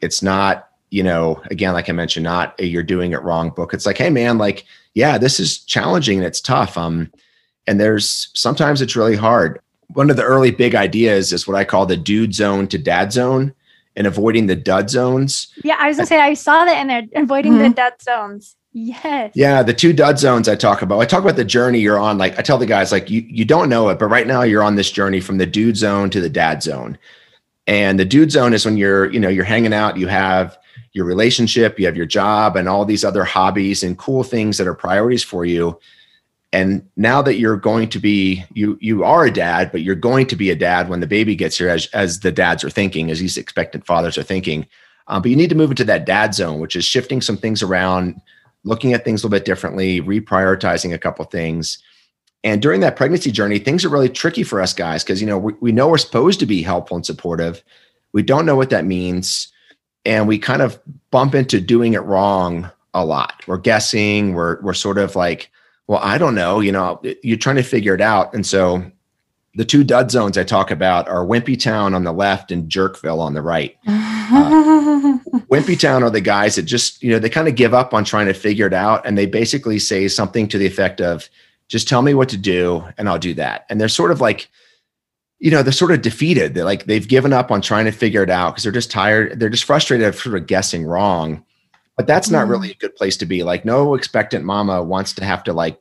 It's 0.00 0.22
not 0.22 0.68
you 0.90 1.02
know, 1.02 1.42
again, 1.50 1.72
like 1.72 1.88
I 1.88 1.92
mentioned, 1.92 2.24
not 2.24 2.54
a 2.60 2.64
you're 2.64 2.82
doing 2.82 3.12
it 3.12 3.22
wrong 3.22 3.50
book. 3.50 3.74
It's 3.74 3.86
like, 3.86 3.98
hey 3.98 4.10
man, 4.10 4.38
like, 4.38 4.64
yeah, 4.94 5.18
this 5.18 5.40
is 5.40 5.58
challenging 5.58 6.18
and 6.18 6.26
it's 6.26 6.40
tough. 6.40 6.78
Um, 6.78 7.10
and 7.66 7.80
there's 7.80 8.28
sometimes 8.34 8.80
it's 8.82 8.96
really 8.96 9.16
hard. 9.16 9.60
One 9.88 10.10
of 10.10 10.16
the 10.16 10.24
early 10.24 10.50
big 10.50 10.74
ideas 10.74 11.32
is 11.32 11.46
what 11.46 11.56
I 11.56 11.64
call 11.64 11.86
the 11.86 11.96
dude 11.96 12.34
zone 12.34 12.66
to 12.68 12.78
dad 12.78 13.12
zone 13.12 13.54
and 13.94 14.06
avoiding 14.06 14.46
the 14.46 14.56
dud 14.56 14.90
zones. 14.90 15.48
Yeah, 15.64 15.76
I 15.78 15.88
was 15.88 15.96
gonna 15.96 16.06
say 16.06 16.20
I 16.20 16.34
saw 16.34 16.64
that 16.64 16.80
in 16.80 16.88
there, 16.88 17.02
avoiding 17.14 17.52
mm-hmm. 17.52 17.62
the 17.62 17.70
dud 17.70 17.94
zones. 18.02 18.56
Yes. 18.72 19.32
Yeah, 19.34 19.62
the 19.62 19.72
two 19.72 19.94
dud 19.94 20.18
zones 20.18 20.48
I 20.48 20.54
talk 20.54 20.82
about. 20.82 21.00
I 21.00 21.06
talk 21.06 21.22
about 21.22 21.36
the 21.36 21.44
journey 21.46 21.80
you're 21.80 21.98
on. 21.98 22.18
Like 22.18 22.38
I 22.38 22.42
tell 22.42 22.58
the 22.58 22.66
guys, 22.66 22.92
like 22.92 23.08
you 23.08 23.22
you 23.22 23.44
don't 23.44 23.70
know 23.70 23.88
it, 23.88 23.98
but 23.98 24.08
right 24.08 24.26
now 24.26 24.42
you're 24.42 24.62
on 24.62 24.76
this 24.76 24.90
journey 24.90 25.20
from 25.20 25.38
the 25.38 25.46
dude 25.46 25.78
zone 25.78 26.10
to 26.10 26.20
the 26.20 26.28
dad 26.28 26.62
zone. 26.62 26.98
And 27.66 27.98
the 27.98 28.04
dude 28.04 28.30
zone 28.30 28.54
is 28.54 28.64
when 28.64 28.76
you're, 28.76 29.10
you 29.10 29.18
know, 29.18 29.28
you're 29.28 29.44
hanging 29.44 29.72
out, 29.72 29.96
you 29.96 30.06
have 30.06 30.56
your 30.92 31.04
relationship, 31.04 31.78
you 31.78 31.86
have 31.86 31.96
your 31.96 32.06
job, 32.06 32.56
and 32.56 32.68
all 32.68 32.84
these 32.84 33.04
other 33.04 33.24
hobbies 33.24 33.82
and 33.82 33.98
cool 33.98 34.22
things 34.22 34.58
that 34.58 34.68
are 34.68 34.74
priorities 34.74 35.22
for 35.22 35.44
you. 35.44 35.78
And 36.52 36.88
now 36.96 37.22
that 37.22 37.38
you're 37.38 37.56
going 37.56 37.88
to 37.90 37.98
be, 37.98 38.44
you 38.54 38.78
you 38.80 39.04
are 39.04 39.26
a 39.26 39.30
dad, 39.30 39.72
but 39.72 39.82
you're 39.82 39.94
going 39.94 40.26
to 40.28 40.36
be 40.36 40.50
a 40.50 40.56
dad 40.56 40.88
when 40.88 41.00
the 41.00 41.06
baby 41.06 41.34
gets 41.34 41.58
here, 41.58 41.68
as 41.68 41.86
as 41.88 42.20
the 42.20 42.32
dads 42.32 42.64
are 42.64 42.70
thinking, 42.70 43.10
as 43.10 43.18
these 43.18 43.36
expectant 43.36 43.84
fathers 43.84 44.16
are 44.16 44.22
thinking. 44.22 44.66
Um, 45.08 45.22
but 45.22 45.30
you 45.30 45.36
need 45.36 45.50
to 45.50 45.56
move 45.56 45.70
into 45.70 45.84
that 45.84 46.06
dad 46.06 46.34
zone, 46.34 46.60
which 46.60 46.76
is 46.76 46.84
shifting 46.84 47.20
some 47.20 47.36
things 47.36 47.62
around, 47.62 48.20
looking 48.64 48.92
at 48.92 49.04
things 49.04 49.22
a 49.22 49.26
little 49.26 49.38
bit 49.38 49.44
differently, 49.44 50.00
reprioritizing 50.00 50.92
a 50.94 50.98
couple 50.98 51.24
things. 51.26 51.78
And 52.42 52.62
during 52.62 52.80
that 52.80 52.96
pregnancy 52.96 53.32
journey, 53.32 53.58
things 53.58 53.84
are 53.84 53.88
really 53.88 54.08
tricky 54.08 54.42
for 54.42 54.60
us 54.60 54.72
guys 54.72 55.02
because 55.02 55.20
you 55.20 55.26
know 55.26 55.38
we, 55.38 55.52
we 55.60 55.72
know 55.72 55.88
we're 55.88 55.98
supposed 55.98 56.40
to 56.40 56.46
be 56.46 56.62
helpful 56.62 56.96
and 56.96 57.06
supportive. 57.06 57.62
We 58.12 58.22
don't 58.22 58.46
know 58.46 58.56
what 58.56 58.70
that 58.70 58.84
means 58.84 59.52
and 60.06 60.28
we 60.28 60.38
kind 60.38 60.62
of 60.62 60.80
bump 61.10 61.34
into 61.34 61.60
doing 61.60 61.92
it 61.92 62.02
wrong 62.04 62.70
a 62.94 63.04
lot. 63.04 63.42
We're 63.46 63.58
guessing, 63.58 64.32
we're 64.32 64.60
we're 64.62 64.72
sort 64.72 64.96
of 64.96 65.16
like, 65.16 65.50
well, 65.86 66.00
I 66.02 66.18
don't 66.18 66.34
know, 66.34 66.60
you 66.60 66.72
know, 66.72 67.00
you're 67.22 67.36
trying 67.36 67.56
to 67.56 67.62
figure 67.62 67.94
it 67.94 68.00
out. 68.00 68.34
And 68.34 68.44
so 68.44 68.90
the 69.54 69.64
two 69.64 69.84
dud 69.84 70.10
zones 70.10 70.36
I 70.36 70.44
talk 70.44 70.70
about 70.70 71.08
are 71.08 71.24
Wimpy 71.24 71.58
Town 71.58 71.94
on 71.94 72.04
the 72.04 72.12
left 72.12 72.50
and 72.50 72.70
Jerkville 72.70 73.20
on 73.20 73.34
the 73.34 73.42
right. 73.42 73.76
Uh, 74.28 75.18
Wimpy 75.48 75.78
Town 75.78 76.02
are 76.02 76.10
the 76.10 76.20
guys 76.20 76.56
that 76.56 76.64
just, 76.64 77.00
you 77.00 77.12
know, 77.12 77.20
they 77.20 77.30
kind 77.30 77.46
of 77.46 77.54
give 77.54 77.72
up 77.72 77.94
on 77.94 78.04
trying 78.04 78.26
to 78.26 78.34
figure 78.34 78.66
it 78.66 78.72
out. 78.72 79.06
And 79.06 79.16
they 79.16 79.24
basically 79.24 79.78
say 79.78 80.08
something 80.08 80.48
to 80.48 80.58
the 80.58 80.66
effect 80.66 81.00
of, 81.00 81.30
just 81.68 81.88
tell 81.88 82.02
me 82.02 82.14
what 82.14 82.28
to 82.30 82.36
do 82.36 82.84
and 82.98 83.08
I'll 83.08 83.18
do 83.18 83.34
that. 83.34 83.66
And 83.68 83.80
they're 83.80 83.88
sort 83.88 84.10
of 84.10 84.20
like, 84.20 84.48
you 85.38 85.50
know, 85.50 85.62
they're 85.62 85.72
sort 85.72 85.92
of 85.92 86.02
defeated. 86.02 86.54
They're 86.54 86.64
like 86.64 86.86
they've 86.86 87.06
given 87.06 87.32
up 87.32 87.50
on 87.50 87.60
trying 87.60 87.84
to 87.84 87.92
figure 87.92 88.22
it 88.22 88.30
out 88.30 88.52
because 88.52 88.62
they're 88.62 88.72
just 88.72 88.90
tired. 88.90 89.38
They're 89.38 89.48
just 89.48 89.64
frustrated 89.64 90.06
of 90.06 90.16
sort 90.16 90.36
of 90.36 90.46
guessing 90.46 90.84
wrong. 90.84 91.44
But 91.96 92.06
that's 92.06 92.30
not 92.30 92.48
really 92.48 92.68
mm. 92.68 92.74
a 92.74 92.78
good 92.78 92.94
place 92.94 93.16
to 93.18 93.26
be. 93.26 93.42
Like 93.42 93.64
no 93.64 93.94
expectant 93.94 94.44
mama 94.44 94.82
wants 94.82 95.12
to 95.14 95.24
have 95.24 95.42
to 95.44 95.52
like 95.52 95.80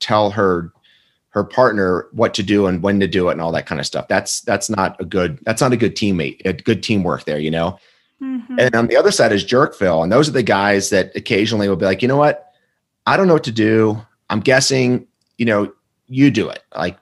tell 0.00 0.30
her 0.30 0.72
her 1.30 1.44
partner 1.44 2.08
what 2.12 2.34
to 2.34 2.42
do 2.42 2.66
and 2.66 2.82
when 2.82 3.00
to 3.00 3.06
do 3.06 3.28
it 3.28 3.32
and 3.32 3.40
all 3.40 3.52
that 3.52 3.66
kind 3.66 3.80
of 3.80 3.86
stuff. 3.86 4.08
That's 4.08 4.40
that's 4.42 4.70
not 4.70 5.00
a 5.00 5.04
good 5.04 5.38
that's 5.42 5.60
not 5.60 5.72
a 5.72 5.76
good 5.76 5.94
teammate, 5.94 6.44
a 6.44 6.52
good 6.52 6.82
teamwork 6.82 7.24
there, 7.24 7.38
you 7.38 7.50
know. 7.50 7.78
Mm-hmm. 8.22 8.56
And 8.58 8.74
on 8.74 8.86
the 8.88 8.96
other 8.96 9.12
side 9.12 9.32
is 9.32 9.44
Jerkville, 9.44 10.02
and 10.02 10.10
those 10.10 10.28
are 10.28 10.32
the 10.32 10.42
guys 10.42 10.90
that 10.90 11.14
occasionally 11.14 11.68
will 11.68 11.76
be 11.76 11.84
like, 11.84 12.02
you 12.02 12.08
know 12.08 12.16
what, 12.16 12.52
I 13.06 13.16
don't 13.16 13.28
know 13.28 13.34
what 13.34 13.44
to 13.44 13.52
do. 13.52 14.00
I'm 14.30 14.40
guessing, 14.40 15.06
you 15.36 15.46
know, 15.46 15.72
you 16.08 16.30
do 16.30 16.48
it. 16.48 16.62
Like 16.74 16.98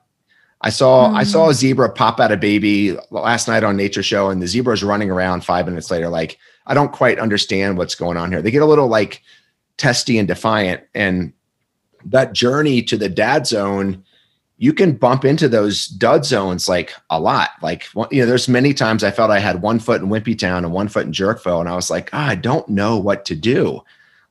I 0.60 0.70
saw 0.70 1.08
mm. 1.08 1.14
I 1.14 1.24
saw 1.24 1.48
a 1.48 1.54
zebra 1.54 1.90
pop 1.90 2.20
out 2.20 2.32
a 2.32 2.36
baby 2.36 2.96
last 3.10 3.48
night 3.48 3.64
on 3.64 3.76
Nature 3.76 4.02
Show, 4.02 4.30
and 4.30 4.42
the 4.42 4.48
zebra's 4.48 4.82
running 4.82 5.10
around 5.10 5.44
five 5.44 5.66
minutes 5.66 5.90
later. 5.90 6.08
Like 6.08 6.38
I 6.66 6.74
don't 6.74 6.92
quite 6.92 7.18
understand 7.18 7.78
what's 7.78 7.94
going 7.94 8.16
on 8.16 8.32
here. 8.32 8.42
They 8.42 8.50
get 8.50 8.62
a 8.62 8.66
little 8.66 8.88
like 8.88 9.22
testy 9.76 10.18
and 10.18 10.28
defiant, 10.28 10.82
and 10.94 11.32
that 12.04 12.32
journey 12.32 12.82
to 12.82 12.96
the 12.96 13.08
dad 13.08 13.46
zone, 13.46 14.04
you 14.58 14.72
can 14.72 14.92
bump 14.92 15.24
into 15.24 15.48
those 15.48 15.86
dud 15.86 16.24
zones 16.24 16.68
like 16.68 16.92
a 17.10 17.20
lot. 17.20 17.50
Like 17.62 17.86
you 18.10 18.20
know, 18.20 18.26
there's 18.26 18.48
many 18.48 18.74
times 18.74 19.04
I 19.04 19.10
felt 19.10 19.30
I 19.30 19.38
had 19.38 19.62
one 19.62 19.78
foot 19.78 20.00
in 20.00 20.08
Wimpy 20.08 20.38
Town 20.38 20.64
and 20.64 20.72
one 20.72 20.88
foot 20.88 21.06
in 21.06 21.12
Jerkville, 21.12 21.60
and 21.60 21.68
I 21.68 21.74
was 21.74 21.90
like, 21.90 22.10
oh, 22.12 22.18
I 22.18 22.34
don't 22.34 22.68
know 22.68 22.98
what 22.98 23.24
to 23.26 23.34
do. 23.34 23.82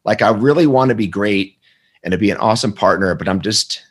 Like 0.04 0.22
I 0.22 0.30
really 0.30 0.68
want 0.68 0.90
to 0.90 0.96
be 0.96 1.08
great 1.08 1.58
and 2.04 2.12
to 2.12 2.18
be 2.18 2.32
an 2.32 2.38
awesome 2.38 2.74
partner, 2.74 3.16
but 3.16 3.28
I'm 3.28 3.42
just 3.42 3.82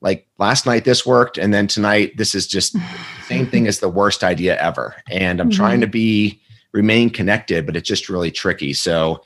like 0.00 0.26
last 0.38 0.66
night 0.66 0.84
this 0.84 1.04
worked 1.04 1.38
and 1.38 1.52
then 1.52 1.66
tonight 1.66 2.16
this 2.16 2.34
is 2.34 2.46
just 2.46 2.72
the 2.72 2.82
same 3.26 3.46
thing 3.46 3.66
as 3.66 3.80
the 3.80 3.88
worst 3.88 4.24
idea 4.24 4.60
ever 4.60 4.96
and 5.10 5.40
i'm 5.40 5.50
mm-hmm. 5.50 5.56
trying 5.56 5.80
to 5.80 5.86
be 5.86 6.40
remain 6.72 7.10
connected 7.10 7.66
but 7.66 7.76
it's 7.76 7.88
just 7.88 8.08
really 8.08 8.30
tricky. 8.30 8.72
So 8.72 9.22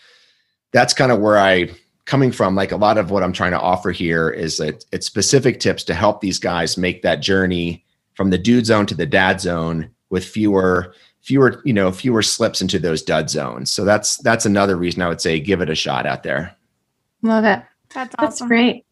that's 0.73 0.95
kind 0.95 1.13
of 1.13 1.21
where 1.21 1.39
i 1.39 1.71
coming 2.05 2.33
from 2.33 2.55
like 2.55 2.73
a 2.73 2.77
lot 2.77 2.99
of 2.99 3.11
what 3.11 3.23
i'm 3.23 3.33
trying 3.33 3.53
to 3.53 3.61
offer 3.61 3.91
here 3.91 4.29
is 4.29 4.59
that 4.59 4.85
it's 4.93 5.07
specific 5.07 5.61
tips 5.61 5.85
to 5.85 5.95
help 5.95 6.21
these 6.21 6.39
guys 6.39 6.77
make 6.77 7.01
that 7.01 7.23
journey 7.23 7.85
from 8.15 8.31
the 8.31 8.37
dude 8.37 8.67
zone 8.67 8.85
to 8.85 8.95
the 8.95 9.07
dad 9.07 9.41
zone 9.41 9.89
with 10.11 10.25
fewer 10.25 10.95
fewer 11.25 11.63
you 11.65 11.73
know 11.73 11.91
fewer 11.91 12.23
slips 12.23 12.61
into 12.61 12.79
those 12.79 13.03
dud 13.03 13.29
zones. 13.31 13.71
So 13.71 13.85
that's 13.85 14.19
that's 14.19 14.47
another 14.47 14.77
reason 14.77 15.03
i 15.03 15.09
would 15.09 15.21
say 15.21 15.41
give 15.41 15.61
it 15.61 15.71
a 15.71 15.75
shot 15.75 16.07
out 16.07 16.23
there. 16.23 16.55
Love 17.23 17.45
it. 17.45 17.63
That's 17.95 18.15
awesome. 18.19 18.25
that's 18.25 18.41
great. 18.43 18.85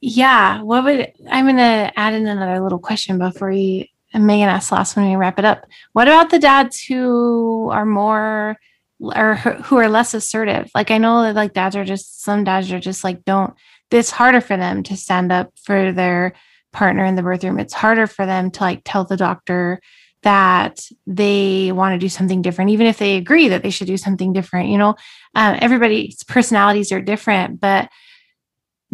Yeah. 0.00 0.62
What 0.62 0.84
would 0.84 1.12
I'm 1.30 1.46
going 1.46 1.56
to 1.56 1.92
add 1.96 2.14
in 2.14 2.26
another 2.26 2.60
little 2.60 2.78
question 2.78 3.18
before 3.18 3.52
you 3.52 3.86
and 4.14 4.26
Meagan 4.26 4.48
asks 4.48 4.72
last 4.72 4.96
when 4.96 5.08
we 5.08 5.16
wrap 5.16 5.38
it 5.38 5.44
up. 5.44 5.66
What 5.92 6.08
about 6.08 6.30
the 6.30 6.38
dads 6.38 6.82
who 6.82 7.68
are 7.70 7.84
more 7.84 8.56
or 9.00 9.34
who 9.34 9.76
are 9.76 9.88
less 9.88 10.14
assertive? 10.14 10.70
Like 10.74 10.90
I 10.90 10.98
know 10.98 11.22
that 11.22 11.34
like 11.34 11.52
dads 11.52 11.76
are 11.76 11.84
just 11.84 12.22
some 12.22 12.44
dads 12.44 12.72
are 12.72 12.80
just 12.80 13.04
like 13.04 13.24
don't. 13.24 13.52
It's 13.90 14.10
harder 14.10 14.40
for 14.40 14.56
them 14.56 14.82
to 14.84 14.96
stand 14.96 15.30
up 15.30 15.52
for 15.62 15.92
their 15.92 16.32
partner 16.72 17.04
in 17.04 17.14
the 17.14 17.22
birth 17.22 17.44
room. 17.44 17.60
It's 17.60 17.74
harder 17.74 18.06
for 18.06 18.26
them 18.26 18.50
to 18.52 18.60
like 18.60 18.82
tell 18.84 19.04
the 19.04 19.16
doctor 19.16 19.80
that 20.22 20.88
they 21.06 21.70
want 21.70 21.92
to 21.94 22.04
do 22.04 22.08
something 22.08 22.42
different, 22.42 22.70
even 22.70 22.86
if 22.86 22.98
they 22.98 23.16
agree 23.16 23.48
that 23.48 23.62
they 23.62 23.70
should 23.70 23.86
do 23.86 23.96
something 23.96 24.32
different. 24.32 24.70
You 24.70 24.78
know, 24.78 24.96
uh, 25.34 25.58
everybody's 25.60 26.22
personalities 26.24 26.90
are 26.90 27.00
different, 27.00 27.60
but 27.60 27.88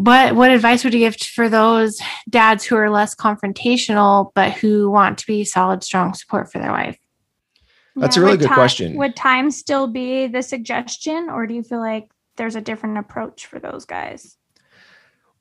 what 0.01 0.35
what 0.35 0.51
advice 0.51 0.83
would 0.83 0.95
you 0.95 1.01
give 1.01 1.17
for 1.17 1.51
those 1.51 2.01
dads 2.31 2.65
who 2.65 2.75
are 2.75 2.89
less 2.89 3.15
confrontational 3.15 4.31
but 4.35 4.53
who 4.53 4.91
want 4.91 5.19
to 5.19 5.27
be 5.27 5.45
solid 5.45 5.85
strong 5.85 6.15
support 6.15 6.51
for 6.51 6.59
their 6.59 6.71
wife? 6.71 6.97
That's 7.97 8.17
yeah, 8.17 8.23
a 8.23 8.25
really 8.25 8.39
good 8.39 8.49
time, 8.49 8.55
question. 8.55 8.97
would 8.97 9.15
time 9.15 9.51
still 9.51 9.89
be 9.89 10.27
the 10.27 10.43
suggestion 10.43 11.29
or 11.29 11.47
do 11.47 11.53
you 11.53 11.63
feel 11.63 11.81
like 11.81 12.09
there's 12.37 12.57
a 12.57 12.63
different 12.63 12.97
approach 12.97 13.45
for 13.45 13.59
those 13.59 13.85
guys? 13.85 14.39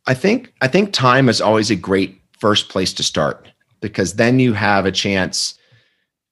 I 0.06 0.14
think 0.14 0.54
i 0.62 0.68
think 0.68 0.92
time 0.92 1.30
is 1.30 1.40
always 1.40 1.72
a 1.72 1.76
great 1.78 2.22
first 2.38 2.68
place 2.68 2.92
to 2.94 3.04
start 3.04 3.48
because 3.80 4.16
then 4.16 4.40
you 4.40 4.52
have 4.54 4.86
a 4.86 4.92
chance 4.92 5.58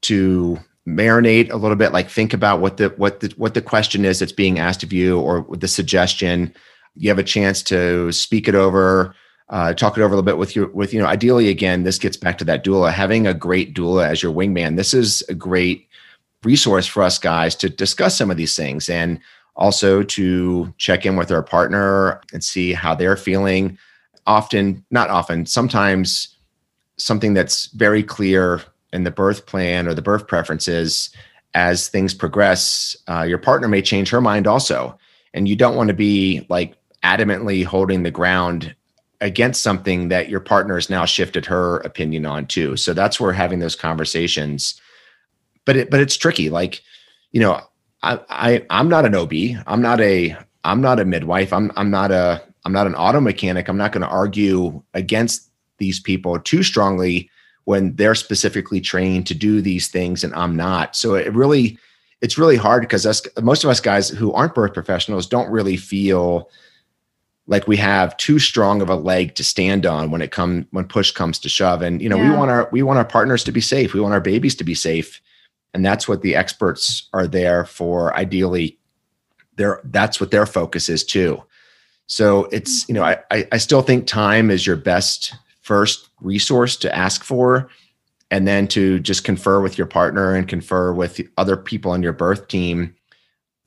to 0.02 0.60
marinate 0.86 1.52
a 1.52 1.56
little 1.56 1.78
bit 1.78 1.94
like 1.94 2.10
think 2.10 2.34
about 2.34 2.60
what 2.60 2.76
the 2.76 2.90
what 2.98 3.22
the 3.22 3.34
what 3.38 3.54
the 3.54 3.62
question 3.62 4.04
is 4.04 4.20
that's 4.20 4.34
being 4.34 4.60
asked 4.60 4.84
of 4.84 4.92
you 4.92 5.18
or 5.18 5.46
the 5.56 5.68
suggestion 5.68 6.54
you 6.98 7.10
have 7.10 7.20
a 7.20 7.24
chance 7.24 7.62
to 7.64 8.12
speak 8.12 8.48
it 8.48 8.56
over, 8.56 9.14
uh, 9.50 9.74
talk 9.74 9.98
it 9.98 10.02
over 10.02 10.14
a 10.14 10.18
little 10.18 10.24
bit 10.24 10.38
with 10.38 10.56
your 10.56 10.68
with 10.70 10.94
you 10.94 11.00
know. 11.00 11.08
Ideally, 11.08 11.50
again, 11.50 11.84
this 11.84 11.98
gets 12.00 12.18
back 12.18 12.38
to 12.40 12.46
that 12.46 12.64
doula. 12.66 12.92
Having 12.92 13.28
a 13.28 13.34
great 13.34 13.74
doula 13.74 14.08
as 14.08 14.22
your 14.22 14.34
wingman. 14.34 14.76
This 14.76 14.94
is 14.94 15.24
a 15.30 15.34
great 15.34 15.88
resource 16.44 16.86
for 16.86 17.04
us 17.04 17.18
guys 17.18 17.56
to 17.56 17.70
discuss 17.70 18.18
some 18.18 18.30
of 18.30 18.38
these 18.38 18.56
things 18.56 18.90
and 18.90 19.20
also 19.56 20.04
to 20.04 20.74
check 20.78 21.06
in 21.06 21.16
with 21.16 21.32
our 21.32 21.42
partner 21.42 22.22
and 22.32 22.44
see 22.44 22.74
how 22.74 22.94
they're 22.94 23.18
feeling. 23.18 23.78
Often, 24.28 24.86
not 24.92 25.10
often, 25.10 25.46
sometimes 25.46 26.36
something 26.98 27.34
that's 27.34 27.68
very 27.68 28.04
clear 28.04 28.62
in 28.92 29.04
the 29.04 29.12
birth 29.12 29.46
plan 29.46 29.88
or 29.88 29.94
the 29.94 30.02
birth 30.02 30.28
preferences 30.28 31.10
as 31.54 31.88
things 31.88 32.14
progress 32.14 32.96
uh, 33.08 33.24
your 33.24 33.38
partner 33.38 33.68
may 33.68 33.82
change 33.82 34.10
her 34.10 34.22
mind 34.22 34.48
also 34.48 34.98
and 35.34 35.48
you 35.48 35.56
don't 35.56 35.76
want 35.76 35.88
to 35.88 35.94
be 35.94 36.46
like 36.50 36.76
adamantly 37.04 37.64
holding 37.64 38.04
the 38.04 38.12
ground 38.12 38.76
against 39.22 39.64
something 39.64 40.10
that 40.10 40.30
your 40.30 40.40
partner 40.40 40.76
has 40.76 40.90
now 40.90 41.06
shifted 41.06 41.46
her 41.46 41.78
opinion 41.78 42.26
on 42.26 42.46
too. 42.46 42.78
So 42.78 42.94
that's 42.94 43.20
where 43.20 43.34
having 43.34 43.60
those 43.60 43.76
conversations 43.76 44.80
but 45.68 45.76
it 45.76 45.92
but 45.92 46.00
it's 46.00 46.18
tricky. 46.18 46.50
Like 46.50 46.82
you 47.34 47.42
know 47.42 47.62
i, 48.02 48.20
I 48.30 48.66
i'm 48.70 48.88
not 48.88 49.06
an 49.06 49.14
ob 49.14 49.34
i'm 49.68 49.82
not 49.82 50.00
a 50.02 50.36
i'm 50.64 50.82
not 50.82 51.00
a 51.00 51.06
midwife. 51.06 51.54
I'm 51.54 51.72
i'm 51.76 51.92
not 51.92 52.10
a 52.10 52.42
i'm 52.66 52.74
not 52.74 52.88
an 52.88 52.96
auto 52.96 53.20
mechanic. 53.22 53.68
I'm 53.68 53.78
not 53.78 53.92
going 53.92 54.02
to 54.02 54.08
argue 54.08 54.82
against 54.96 55.52
these 55.78 56.00
people 56.00 56.40
too 56.40 56.64
strongly 56.64 57.30
when 57.66 57.96
they're 57.98 58.16
specifically 58.16 58.82
trained 58.82 59.28
to 59.28 59.36
do 59.36 59.62
these 59.62 59.90
things 59.90 60.24
and 60.24 60.34
I'm 60.34 60.56
not. 60.56 60.96
So 60.96 61.14
it 61.14 61.32
really 61.34 61.78
it's 62.22 62.38
really 62.38 62.56
hard 62.56 62.82
because 62.82 63.06
us 63.06 63.22
most 63.42 63.64
of 63.64 63.70
us 63.70 63.80
guys 63.80 64.10
who 64.10 64.32
aren't 64.34 64.56
birth 64.56 64.74
professionals 64.74 65.28
don't 65.28 65.52
really 65.52 65.78
feel 65.78 66.50
like 67.48 67.68
we 67.68 67.78
have 67.78 68.16
too 68.18 68.40
strong 68.40 68.82
of 68.82 68.90
a 68.90 68.96
leg 68.96 69.36
to 69.36 69.44
stand 69.44 69.86
on 69.86 70.12
when 70.12 70.22
it 70.22 70.32
come 70.32 70.68
when 70.72 70.86
push 70.86 71.12
comes 71.12 71.40
to 71.40 71.50
shove. 71.50 71.82
And 71.82 72.02
you 72.02 72.10
know 72.10 72.18
yeah. 72.18 72.32
we 72.32 72.38
want 72.38 72.52
our 72.52 72.70
we 72.72 72.84
want 72.84 73.00
our 73.00 73.06
partners 73.06 73.44
to 73.46 73.52
be 73.52 73.62
safe. 73.62 73.94
We 73.94 74.02
want 74.02 74.14
our 74.14 74.22
babies 74.22 74.56
to 74.56 74.64
be 74.64 74.76
safe. 74.76 75.22
And 75.74 75.86
that's 75.86 76.08
what 76.08 76.22
the 76.22 76.36
experts 76.36 77.08
are 77.14 77.28
there 77.28 77.66
for. 77.66 78.16
Ideally 78.16 78.78
there 79.56 79.82
that's 79.86 80.20
what 80.20 80.32
their 80.32 80.46
focus 80.46 80.90
is 80.90 81.04
too. 81.04 81.42
So 82.06 82.46
it's 82.46 82.88
you 82.88 82.94
know 82.94 83.04
I 83.04 83.18
I 83.52 83.58
still 83.58 83.82
think 83.82 84.08
time 84.08 84.52
is 84.52 84.68
your 84.68 84.76
best 84.76 85.34
first 85.62 86.10
resource 86.22 86.76
to 86.78 86.96
ask 86.96 87.24
for 87.24 87.70
and 88.30 88.46
then 88.46 88.68
to 88.68 89.00
just 89.00 89.24
confer 89.24 89.62
with 89.62 89.78
your 89.78 89.88
partner 89.88 90.36
and 90.36 90.48
confer 90.48 90.92
with 90.94 91.22
other 91.38 91.56
people 91.56 91.92
on 91.92 92.04
your 92.04 92.14
birth 92.14 92.50
team. 92.50 92.94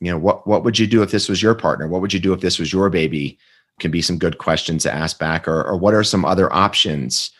You 0.01 0.11
know 0.11 0.18
what 0.18 0.47
what 0.47 0.64
would 0.64 0.78
you 0.78 0.87
do 0.87 1.03
if 1.03 1.11
this 1.11 1.31
was 1.31 1.43
your 1.43 1.55
partner? 1.55 1.89
What 1.89 2.03
would 2.03 2.12
you 2.12 2.20
do 2.20 2.35
if 2.35 2.41
this 2.41 2.59
was 2.59 2.74
your 2.74 2.91
baby 2.91 3.39
can 3.81 3.91
be 3.91 4.03
some 4.03 4.18
good 4.18 4.39
questions 4.39 4.83
to 4.83 4.93
ask 4.93 5.18
back 5.18 5.49
or, 5.49 5.62
or 5.62 5.76
what 5.76 5.95
are 5.95 6.05
some 6.05 6.24
other 6.24 6.53
options 6.53 7.31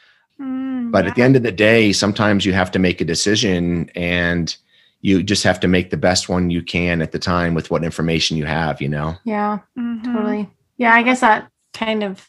mm, 0.41 0.91
but 0.91 1.05
yeah. 1.05 1.11
at 1.11 1.17
the 1.17 1.23
end 1.23 1.37
of 1.37 1.43
the 1.43 1.53
day 1.53 1.93
sometimes 1.93 2.45
you 2.45 2.53
have 2.53 2.71
to 2.71 2.79
make 2.79 3.01
a 3.01 3.05
decision 3.05 3.91
and 3.95 4.57
you 5.03 5.23
just 5.23 5.45
have 5.45 5.61
to 5.61 5.69
make 5.69 5.91
the 5.91 5.97
best 5.97 6.29
one 6.29 6.51
you 6.51 6.63
can 6.63 7.01
at 7.01 7.13
the 7.13 7.19
time 7.19 7.55
with 7.55 7.71
what 7.71 7.85
information 7.85 8.37
you 8.37 8.45
have 8.45 8.81
you 8.81 8.89
know 8.89 9.15
yeah 9.25 9.59
mm-hmm. 9.79 10.15
totally 10.15 10.49
yeah 10.77 10.95
i 10.95 11.03
guess 11.03 11.21
that 11.21 11.51
kind 11.73 12.03
of 12.03 12.29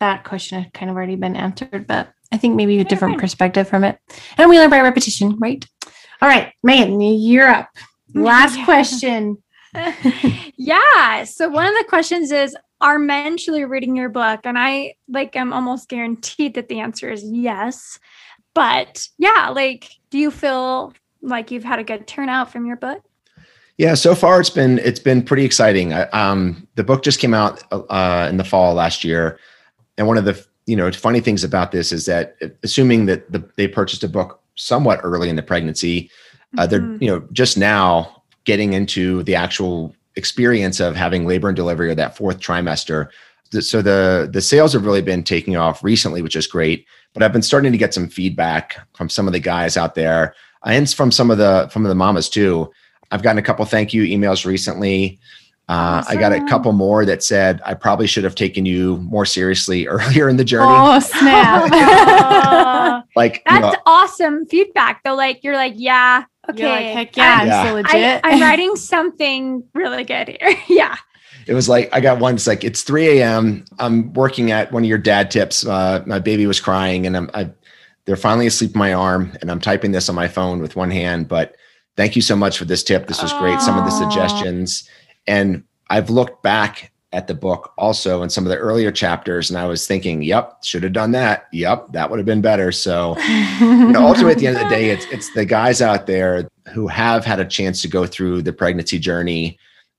that 0.00 0.24
question 0.24 0.62
had 0.62 0.72
kind 0.72 0.90
of 0.90 0.96
already 0.96 1.14
been 1.14 1.36
answered, 1.36 1.86
but 1.86 2.12
I 2.32 2.38
think 2.38 2.56
maybe 2.56 2.78
a 2.80 2.84
different 2.84 3.18
perspective 3.18 3.68
from 3.68 3.84
it. 3.84 3.98
And 4.36 4.50
we 4.50 4.58
learn 4.58 4.70
by 4.70 4.80
repetition, 4.80 5.36
right? 5.38 5.64
All 6.20 6.28
right, 6.28 6.52
Meagan, 6.62 7.00
you're 7.00 7.48
up. 7.48 7.68
Last 8.14 8.58
yeah. 8.58 8.64
question. 8.64 9.42
yeah. 10.56 11.24
So 11.24 11.48
one 11.48 11.66
of 11.66 11.74
the 11.74 11.84
questions 11.88 12.32
is 12.32 12.56
Are 12.80 12.98
men 12.98 13.36
truly 13.36 13.64
reading 13.64 13.96
your 13.96 14.08
book? 14.08 14.40
And 14.44 14.58
I 14.58 14.94
like 15.08 15.36
I'm 15.36 15.52
almost 15.52 15.88
guaranteed 15.88 16.54
that 16.54 16.68
the 16.68 16.80
answer 16.80 17.10
is 17.10 17.22
yes. 17.24 17.98
But 18.54 19.08
yeah, 19.18 19.50
like 19.54 19.90
do 20.10 20.18
you 20.18 20.30
feel 20.30 20.92
like 21.22 21.50
you've 21.50 21.64
had 21.64 21.78
a 21.78 21.84
good 21.84 22.06
turnout 22.06 22.50
from 22.50 22.66
your 22.66 22.76
book? 22.76 23.02
Yeah, 23.76 23.94
so 23.94 24.14
far 24.14 24.40
it's 24.40 24.50
been 24.50 24.78
it's 24.80 25.00
been 25.00 25.22
pretty 25.22 25.44
exciting. 25.44 25.94
um, 26.12 26.68
the 26.74 26.84
book 26.84 27.02
just 27.02 27.18
came 27.18 27.32
out 27.32 27.62
uh, 27.72 28.26
in 28.28 28.36
the 28.36 28.44
fall 28.44 28.74
last 28.74 29.04
year, 29.04 29.38
and 29.96 30.06
one 30.06 30.18
of 30.18 30.26
the 30.26 30.46
you 30.66 30.76
know 30.76 30.92
funny 30.92 31.20
things 31.20 31.44
about 31.44 31.72
this 31.72 31.90
is 31.90 32.04
that 32.04 32.36
assuming 32.62 33.06
that 33.06 33.32
the, 33.32 33.42
they 33.56 33.66
purchased 33.66 34.04
a 34.04 34.08
book 34.08 34.42
somewhat 34.54 35.00
early 35.02 35.30
in 35.30 35.36
the 35.36 35.42
pregnancy, 35.42 36.10
uh, 36.58 36.66
they're 36.66 36.80
mm-hmm. 36.80 37.02
you 37.02 37.10
know 37.10 37.26
just 37.32 37.56
now 37.56 38.22
getting 38.44 38.74
into 38.74 39.22
the 39.22 39.34
actual 39.34 39.94
experience 40.20 40.78
of 40.78 40.94
having 40.94 41.26
labor 41.26 41.48
and 41.48 41.56
delivery 41.56 41.90
or 41.90 41.94
that 41.96 42.16
fourth 42.16 42.38
trimester. 42.38 43.08
So 43.60 43.82
the 43.82 44.28
the 44.32 44.40
sales 44.40 44.72
have 44.74 44.84
really 44.84 45.02
been 45.02 45.24
taking 45.24 45.56
off 45.56 45.82
recently, 45.82 46.22
which 46.22 46.36
is 46.36 46.46
great. 46.46 46.86
But 47.12 47.24
I've 47.24 47.32
been 47.32 47.42
starting 47.42 47.72
to 47.72 47.78
get 47.78 47.92
some 47.92 48.08
feedback 48.08 48.76
from 48.94 49.08
some 49.08 49.26
of 49.26 49.32
the 49.32 49.40
guys 49.40 49.76
out 49.76 49.96
there, 49.96 50.34
and 50.64 50.88
from 50.88 51.10
some 51.10 51.30
of 51.30 51.38
the 51.38 51.68
from 51.72 51.82
the 51.82 51.94
mamas 51.94 52.28
too. 52.28 52.70
I've 53.10 53.24
gotten 53.24 53.38
a 53.38 53.42
couple 53.42 53.64
thank 53.64 53.92
you 53.92 54.04
emails 54.04 54.46
recently 54.46 55.18
uh, 55.70 56.02
awesome. 56.02 56.18
I 56.18 56.20
got 56.20 56.32
a 56.32 56.44
couple 56.46 56.72
more 56.72 57.04
that 57.04 57.22
said 57.22 57.60
I 57.64 57.74
probably 57.74 58.08
should 58.08 58.24
have 58.24 58.34
taken 58.34 58.66
you 58.66 58.96
more 58.96 59.24
seriously 59.24 59.86
earlier 59.86 60.28
in 60.28 60.36
the 60.36 60.44
journey. 60.44 60.66
Oh 60.68 60.98
snap! 60.98 61.70
like 63.16 63.44
that's 63.46 63.54
you 63.54 63.60
know, 63.60 63.76
awesome 63.86 64.46
feedback. 64.46 65.04
Though, 65.04 65.14
like 65.14 65.44
you're 65.44 65.54
like, 65.54 65.74
yeah, 65.76 66.24
okay, 66.50 66.68
like, 66.68 66.96
heck 66.96 67.16
yeah, 67.16 67.38
I'm, 67.40 67.48
yeah. 67.48 67.64
so 67.64 67.74
legit. 67.74 68.20
I, 68.24 68.30
am 68.30 68.40
writing 68.42 68.76
something 68.76 69.64
really 69.74 70.04
good 70.04 70.28
here. 70.28 70.56
yeah. 70.68 70.96
It 71.46 71.54
was 71.54 71.68
like 71.68 71.88
I 71.92 72.00
got 72.00 72.20
one. 72.20 72.34
It's 72.34 72.46
like 72.46 72.64
it's 72.64 72.82
3 72.82 73.20
a.m. 73.20 73.64
I'm 73.78 74.12
working 74.12 74.50
at 74.50 74.70
one 74.72 74.84
of 74.84 74.88
your 74.88 74.98
dad 74.98 75.30
tips. 75.30 75.66
Uh, 75.66 76.02
my 76.06 76.18
baby 76.18 76.46
was 76.46 76.60
crying, 76.60 77.06
and 77.06 77.16
I'm 77.16 77.30
I, 77.34 77.50
they're 78.04 78.16
finally 78.16 78.46
asleep 78.46 78.74
in 78.74 78.78
my 78.78 78.92
arm, 78.92 79.36
and 79.40 79.50
I'm 79.50 79.60
typing 79.60 79.92
this 79.92 80.08
on 80.08 80.14
my 80.14 80.28
phone 80.28 80.60
with 80.60 80.76
one 80.76 80.90
hand. 80.90 81.28
But 81.28 81.56
thank 81.96 82.14
you 82.14 82.22
so 82.22 82.36
much 82.36 82.58
for 82.58 82.66
this 82.66 82.84
tip. 82.84 83.06
This 83.06 83.22
was 83.22 83.32
great. 83.34 83.60
Some 83.60 83.78
of 83.78 83.84
the 83.84 83.90
suggestions 83.90 84.88
and 85.26 85.64
I've 85.88 86.10
looked 86.10 86.42
back 86.42 86.89
at 87.12 87.26
the 87.26 87.34
book 87.34 87.72
also 87.76 88.22
in 88.22 88.30
some 88.30 88.44
of 88.44 88.50
the 88.50 88.56
earlier 88.56 88.92
chapters 88.92 89.50
and 89.50 89.58
I 89.58 89.66
was 89.66 89.86
thinking, 89.86 90.22
yep, 90.22 90.62
should 90.62 90.84
have 90.84 90.92
done 90.92 91.10
that. 91.12 91.48
Yep, 91.52 91.92
that 91.92 92.08
would 92.08 92.18
have 92.18 92.26
been 92.26 92.40
better. 92.40 92.70
So 92.70 93.16
you 93.60 93.92
know, 93.92 94.06
ultimately 94.06 94.32
at 94.32 94.38
the 94.38 94.46
end 94.46 94.56
of 94.56 94.62
the 94.64 94.68
day, 94.68 94.90
it's 94.90 95.06
it's 95.06 95.32
the 95.34 95.44
guys 95.44 95.82
out 95.82 96.06
there 96.06 96.48
who 96.72 96.86
have 96.86 97.24
had 97.24 97.40
a 97.40 97.44
chance 97.44 97.82
to 97.82 97.88
go 97.88 98.06
through 98.06 98.42
the 98.42 98.52
pregnancy 98.52 98.98
journey 98.98 99.58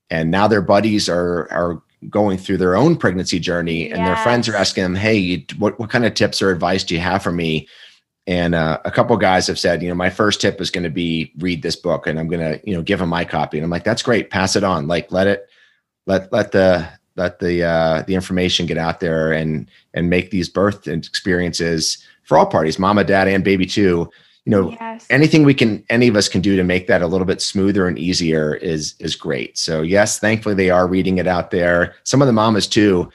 and 0.10 0.32
now 0.32 0.48
their 0.48 0.62
buddies 0.62 1.10
are 1.10 1.52
are 1.52 1.82
going 2.10 2.38
through 2.38 2.58
their 2.58 2.76
own 2.76 2.96
pregnancy 2.96 3.40
journey 3.40 3.90
and 3.90 4.00
yes. 4.00 4.08
their 4.08 4.24
friends 4.24 4.50
are 4.50 4.56
asking 4.56 4.84
them, 4.84 4.96
hey, 4.96 5.46
what, 5.60 5.80
what 5.80 5.90
kind 5.90 6.06
of 6.06 6.14
tips 6.14 6.42
or 6.42 6.50
advice 6.50 6.84
do 6.84 6.96
you 6.96 7.00
have 7.00 7.22
for 7.22 7.32
me? 7.32 7.68
And 8.28 8.56
uh, 8.56 8.80
a 8.86 8.92
couple 8.92 9.16
guys 9.18 9.48
have 9.48 9.60
said, 9.60 9.82
you 9.82 9.90
know, 9.90 9.96
my 9.96 10.10
first 10.10 10.42
tip 10.42 10.62
is 10.62 10.72
going 10.72 10.84
to 10.84 10.90
be 10.90 11.32
read 11.40 11.64
this 11.64 11.76
book, 11.76 12.06
and 12.06 12.20
I'm 12.20 12.28
going 12.28 12.40
to, 12.40 12.62
you 12.68 12.76
know, 12.76 12.84
give 12.84 13.00
them 13.00 13.10
my 13.10 13.26
copy. 13.26 13.58
And 13.58 13.64
I'm 13.64 13.72
like, 13.72 13.84
that's 13.84 14.04
great. 14.04 14.30
Pass 14.30 14.56
it 14.56 14.64
on. 14.64 14.88
Like, 14.88 15.12
let 15.12 15.26
it, 15.28 15.48
let 16.06 16.32
let 16.32 16.52
the 16.52 16.88
let 17.22 17.40
the 17.40 17.64
uh, 17.64 18.04
the 18.04 18.16
information 18.16 18.66
get 18.66 18.78
out 18.78 19.00
there 19.00 19.32
and 19.32 19.70
and 19.94 20.10
make 20.10 20.32
these 20.32 20.50
birth 20.50 20.88
experiences 20.88 22.04
for 22.24 22.38
all 22.38 22.46
parties, 22.46 22.80
mama, 22.80 23.04
dad, 23.04 23.28
and 23.28 23.44
baby 23.44 23.66
too. 23.66 24.10
You 24.46 24.50
know, 24.50 24.72
yes. 24.72 25.06
anything 25.12 25.44
we 25.44 25.54
can, 25.54 25.84
any 25.90 26.08
of 26.08 26.16
us 26.16 26.28
can 26.28 26.42
do 26.42 26.56
to 26.56 26.64
make 26.64 26.88
that 26.88 27.04
a 27.04 27.08
little 27.08 27.28
bit 27.28 27.42
smoother 27.42 27.88
and 27.88 27.98
easier 28.00 28.56
is 28.56 28.96
is 29.00 29.16
great. 29.16 29.58
So 29.58 29.82
yes, 29.82 30.20
thankfully 30.20 30.56
they 30.56 30.70
are 30.70 30.88
reading 30.88 31.20
it 31.20 31.28
out 31.28 31.52
there. 31.52 31.96
Some 32.04 32.22
of 32.22 32.28
the 32.28 32.34
mamas 32.34 32.68
too. 32.68 33.12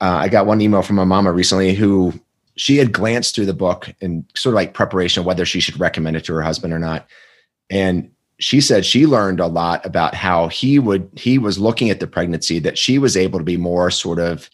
Uh, 0.00 0.18
I 0.20 0.28
got 0.28 0.46
one 0.46 0.60
email 0.60 0.82
from 0.82 0.98
a 0.98 1.06
mama 1.06 1.32
recently 1.32 1.74
who 1.74 2.12
she 2.56 2.76
had 2.78 2.92
glanced 2.92 3.34
through 3.34 3.46
the 3.46 3.54
book 3.54 3.94
in 4.00 4.26
sort 4.34 4.52
of 4.52 4.56
like 4.56 4.74
preparation 4.74 5.24
whether 5.24 5.44
she 5.44 5.60
should 5.60 5.78
recommend 5.78 6.16
it 6.16 6.24
to 6.24 6.34
her 6.34 6.42
husband 6.42 6.72
or 6.72 6.78
not 6.78 7.06
and 7.70 8.10
she 8.38 8.60
said 8.60 8.84
she 8.84 9.06
learned 9.06 9.40
a 9.40 9.46
lot 9.46 9.84
about 9.86 10.14
how 10.14 10.48
he 10.48 10.78
would 10.78 11.08
he 11.14 11.38
was 11.38 11.58
looking 11.58 11.90
at 11.90 12.00
the 12.00 12.06
pregnancy 12.06 12.58
that 12.58 12.76
she 12.76 12.98
was 12.98 13.16
able 13.16 13.38
to 13.38 13.44
be 13.44 13.56
more 13.56 13.90
sort 13.90 14.18
of 14.18 14.50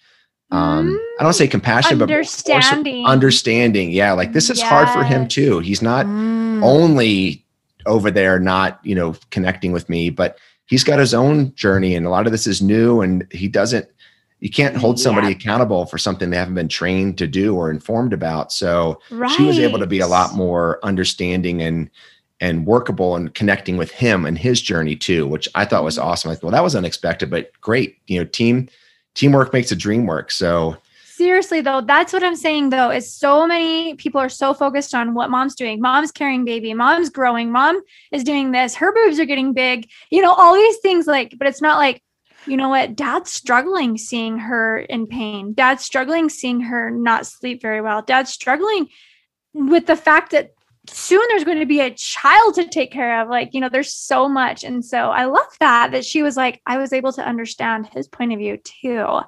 um 0.50 0.88
mm, 0.88 0.98
i 1.18 1.22
don't 1.24 1.32
say 1.32 1.48
compassionate 1.48 2.02
understanding. 2.02 3.02
but 3.02 3.10
understanding 3.10 3.90
yeah 3.90 4.12
like 4.12 4.32
this 4.32 4.50
is 4.50 4.58
yes. 4.58 4.68
hard 4.68 4.88
for 4.90 5.02
him 5.02 5.26
too 5.26 5.58
he's 5.60 5.82
not 5.82 6.06
mm. 6.06 6.62
only 6.62 7.44
over 7.86 8.10
there 8.10 8.38
not 8.38 8.78
you 8.84 8.94
know 8.94 9.14
connecting 9.30 9.72
with 9.72 9.88
me 9.88 10.10
but 10.10 10.38
he's 10.66 10.84
got 10.84 10.98
his 10.98 11.12
own 11.12 11.52
journey 11.54 11.94
and 11.94 12.06
a 12.06 12.10
lot 12.10 12.26
of 12.26 12.32
this 12.32 12.46
is 12.46 12.62
new 12.62 13.00
and 13.00 13.26
he 13.32 13.48
doesn't 13.48 13.88
you 14.42 14.50
can't 14.50 14.76
hold 14.76 14.98
somebody 14.98 15.28
yeah. 15.28 15.34
accountable 15.34 15.86
for 15.86 15.98
something 15.98 16.30
they 16.30 16.36
haven't 16.36 16.56
been 16.56 16.68
trained 16.68 17.16
to 17.18 17.28
do 17.28 17.54
or 17.54 17.70
informed 17.70 18.12
about. 18.12 18.50
So 18.50 19.00
right. 19.08 19.30
she 19.30 19.44
was 19.44 19.56
able 19.56 19.78
to 19.78 19.86
be 19.86 20.00
a 20.00 20.08
lot 20.08 20.34
more 20.34 20.80
understanding 20.82 21.62
and 21.62 21.88
and 22.42 22.66
workable 22.66 23.14
and 23.14 23.32
connecting 23.34 23.76
with 23.76 23.92
him 23.92 24.26
and 24.26 24.36
his 24.36 24.60
journey 24.60 24.96
too, 24.96 25.28
which 25.28 25.48
I 25.54 25.64
thought 25.64 25.84
was 25.84 25.96
awesome. 25.96 26.32
I 26.32 26.34
thought, 26.34 26.42
well, 26.42 26.52
that 26.52 26.64
was 26.64 26.74
unexpected, 26.74 27.30
but 27.30 27.52
great. 27.60 27.98
You 28.08 28.18
know, 28.18 28.24
team 28.24 28.68
teamwork 29.14 29.52
makes 29.52 29.70
a 29.70 29.76
dream 29.76 30.06
work. 30.06 30.32
So 30.32 30.76
seriously 31.04 31.60
though, 31.60 31.80
that's 31.80 32.12
what 32.12 32.24
I'm 32.24 32.34
saying 32.34 32.70
though, 32.70 32.90
is 32.90 33.10
so 33.10 33.46
many 33.46 33.94
people 33.94 34.20
are 34.20 34.28
so 34.28 34.52
focused 34.54 34.92
on 34.92 35.14
what 35.14 35.30
mom's 35.30 35.54
doing. 35.54 35.80
Mom's 35.80 36.10
carrying 36.10 36.44
baby, 36.44 36.74
mom's 36.74 37.10
growing, 37.10 37.52
mom 37.52 37.80
is 38.10 38.24
doing 38.24 38.50
this, 38.50 38.74
her 38.74 38.92
boobs 38.92 39.20
are 39.20 39.24
getting 39.24 39.52
big, 39.52 39.88
you 40.10 40.20
know, 40.20 40.34
all 40.34 40.54
these 40.54 40.78
things 40.78 41.06
like, 41.06 41.34
but 41.38 41.46
it's 41.46 41.62
not 41.62 41.78
like 41.78 42.02
you 42.44 42.56
know 42.56 42.70
what? 42.70 42.96
Dad's 42.96 43.30
struggling 43.30 43.96
seeing 43.96 44.36
her 44.36 44.78
in 44.78 45.06
pain. 45.06 45.54
Dad's 45.54 45.84
struggling 45.84 46.28
seeing 46.28 46.60
her 46.62 46.90
not 46.90 47.24
sleep 47.24 47.62
very 47.62 47.80
well. 47.80 48.02
Dad's 48.02 48.32
struggling 48.32 48.88
with 49.54 49.86
the 49.86 49.94
fact 49.94 50.32
that 50.32 50.50
soon 50.88 51.22
there's 51.28 51.44
going 51.44 51.60
to 51.60 51.66
be 51.66 51.80
a 51.80 51.94
child 51.94 52.54
to 52.56 52.66
take 52.68 52.90
care 52.92 53.20
of. 53.22 53.28
Like, 53.28 53.54
you 53.54 53.60
know, 53.60 53.68
there's 53.68 53.92
so 53.92 54.28
much. 54.28 54.64
And 54.64 54.84
so 54.84 55.10
I 55.10 55.26
love 55.26 55.46
that, 55.60 55.92
that 55.92 56.04
she 56.04 56.22
was 56.22 56.36
like, 56.36 56.60
I 56.66 56.78
was 56.78 56.92
able 56.92 57.12
to 57.12 57.24
understand 57.26 57.86
his 57.86 58.08
point 58.08 58.32
of 58.32 58.38
view 58.38 58.56
too. 58.58 59.20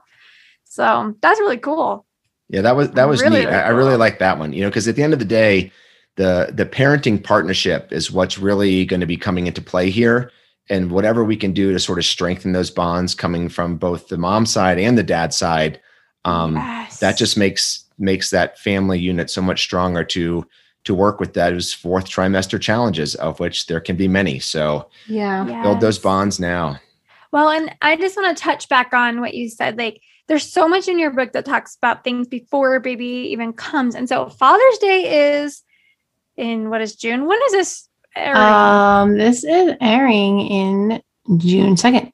So 0.64 1.14
that's 1.20 1.38
really 1.40 1.58
cool. 1.58 2.04
Yeah, 2.48 2.60
that 2.62 2.76
was 2.76 2.90
that 2.92 3.08
was 3.08 3.22
Really, 3.22 3.40
neat. 3.40 3.46
really 3.46 3.56
I, 3.56 3.66
I 3.66 3.70
really 3.70 3.96
like 3.96 4.18
that 4.18 4.38
one. 4.38 4.52
You 4.52 4.62
know, 4.62 4.68
because 4.68 4.86
at 4.88 4.96
the 4.96 5.02
end 5.02 5.12
of 5.12 5.18
the 5.18 5.24
day, 5.24 5.72
the 6.16 6.50
the 6.52 6.66
parenting 6.66 7.22
partnership 7.22 7.92
is 7.92 8.10
what's 8.12 8.38
really 8.38 8.84
going 8.84 9.00
to 9.00 9.06
be 9.06 9.16
coming 9.16 9.46
into 9.46 9.62
play 9.62 9.90
here. 9.90 10.30
And 10.70 10.90
whatever 10.90 11.24
we 11.24 11.36
can 11.36 11.52
do 11.52 11.72
to 11.72 11.78
sort 11.78 11.98
of 11.98 12.06
strengthen 12.06 12.52
those 12.52 12.70
bonds 12.70 13.14
coming 13.14 13.48
from 13.50 13.76
both 13.76 14.08
the 14.08 14.16
mom 14.16 14.46
side 14.46 14.78
and 14.78 14.96
the 14.96 15.02
dad 15.02 15.34
side, 15.34 15.78
um, 16.24 16.54
Yes. 16.54 17.00
that 17.00 17.16
just 17.18 17.36
makes 17.36 17.84
makes 17.98 18.30
that 18.30 18.58
family 18.58 18.98
unit 18.98 19.30
so 19.30 19.42
much 19.42 19.62
stronger 19.62 20.02
to 20.04 20.46
to 20.84 20.94
work 20.94 21.20
with 21.20 21.34
those 21.34 21.72
fourth 21.72 22.06
trimester 22.06 22.60
challenges, 22.60 23.14
of 23.16 23.40
which 23.40 23.66
there 23.66 23.80
can 23.80 23.96
be 23.96 24.08
many. 24.08 24.38
So 24.38 24.88
yeah. 25.06 25.62
build 25.62 25.80
those 25.80 25.98
bonds 25.98 26.38
now. 26.38 26.78
Well, 27.32 27.48
and 27.48 27.74
I 27.82 27.96
just 27.96 28.16
want 28.16 28.36
to 28.36 28.42
touch 28.42 28.68
back 28.68 28.92
on 28.92 29.20
what 29.20 29.34
you 29.34 29.48
said. 29.48 29.76
Like, 29.76 30.00
there's 30.26 30.50
so 30.50 30.68
much 30.68 30.88
in 30.88 30.98
your 30.98 31.10
book 31.10 31.32
that 31.32 31.44
talks 31.44 31.76
about 31.76 32.04
things 32.04 32.28
before 32.28 32.74
a 32.76 32.80
baby 32.80 33.28
even 33.32 33.52
comes. 33.52 33.94
And 33.94 34.08
so, 34.08 34.28
Father's 34.28 34.78
Day 34.78 35.40
is 35.40 35.62
in 36.36 36.70
what 36.70 36.80
is 36.80 36.94
June? 36.96 37.26
When 37.26 37.38
is 37.46 37.52
this? 37.52 37.88
airing? 38.16 38.36
Um, 38.36 39.18
this 39.18 39.44
is 39.44 39.74
airing 39.80 40.40
in 40.40 41.02
June 41.36 41.76
second. 41.76 42.12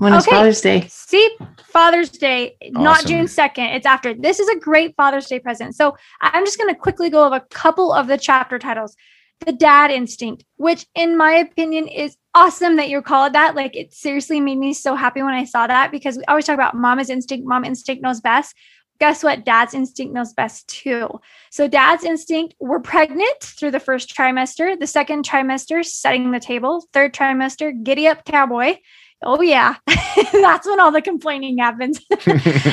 When 0.00 0.14
is 0.14 0.26
Okay. 0.26 0.34
Father's 0.34 0.62
Day? 0.62 0.86
See, 0.88 1.28
Father's 1.62 2.08
Day, 2.08 2.56
not 2.70 3.04
June 3.04 3.26
2nd. 3.26 3.76
It's 3.76 3.84
after. 3.84 4.14
This 4.14 4.40
is 4.40 4.48
a 4.48 4.58
great 4.58 4.96
Father's 4.96 5.26
Day 5.26 5.38
present. 5.38 5.74
So 5.76 5.94
I'm 6.22 6.46
just 6.46 6.56
going 6.56 6.72
to 6.74 6.80
quickly 6.80 7.10
go 7.10 7.26
over 7.26 7.36
a 7.36 7.44
couple 7.50 7.92
of 7.92 8.06
the 8.06 8.16
chapter 8.16 8.58
titles. 8.58 8.96
The 9.44 9.52
Dad 9.52 9.90
Instinct, 9.90 10.44
which 10.56 10.86
in 10.94 11.18
my 11.18 11.32
opinion 11.32 11.86
is 11.86 12.16
awesome 12.34 12.76
that 12.76 12.88
you 12.88 13.02
call 13.02 13.26
it 13.26 13.34
that. 13.34 13.54
Like 13.54 13.76
it 13.76 13.92
seriously 13.92 14.40
made 14.40 14.56
me 14.56 14.72
so 14.72 14.94
happy 14.94 15.22
when 15.22 15.34
I 15.34 15.44
saw 15.44 15.66
that 15.66 15.90
because 15.90 16.16
we 16.16 16.24
always 16.28 16.46
talk 16.46 16.54
about 16.54 16.74
mama's 16.74 17.10
instinct, 17.10 17.46
mom 17.46 17.66
instinct 17.66 18.02
knows 18.02 18.22
best. 18.22 18.56
Guess 19.00 19.22
what? 19.22 19.44
Dad's 19.44 19.74
instinct 19.74 20.14
knows 20.14 20.32
best 20.32 20.66
too. 20.66 21.08
So, 21.50 21.68
dad's 21.68 22.04
instinct, 22.04 22.54
we're 22.58 22.80
pregnant 22.80 23.40
through 23.42 23.70
the 23.70 23.80
first 23.80 24.14
trimester, 24.14 24.78
the 24.78 24.86
second 24.86 25.26
trimester, 25.26 25.84
setting 25.84 26.30
the 26.30 26.40
table, 26.40 26.86
third 26.94 27.14
trimester, 27.14 27.72
giddy 27.82 28.08
up 28.08 28.24
cowboy. 28.24 28.76
Oh, 29.22 29.42
yeah. 29.42 29.74
That's 30.32 30.66
when 30.66 30.80
all 30.80 30.90
the 30.90 31.02
complaining 31.02 31.58
happens. 31.58 32.00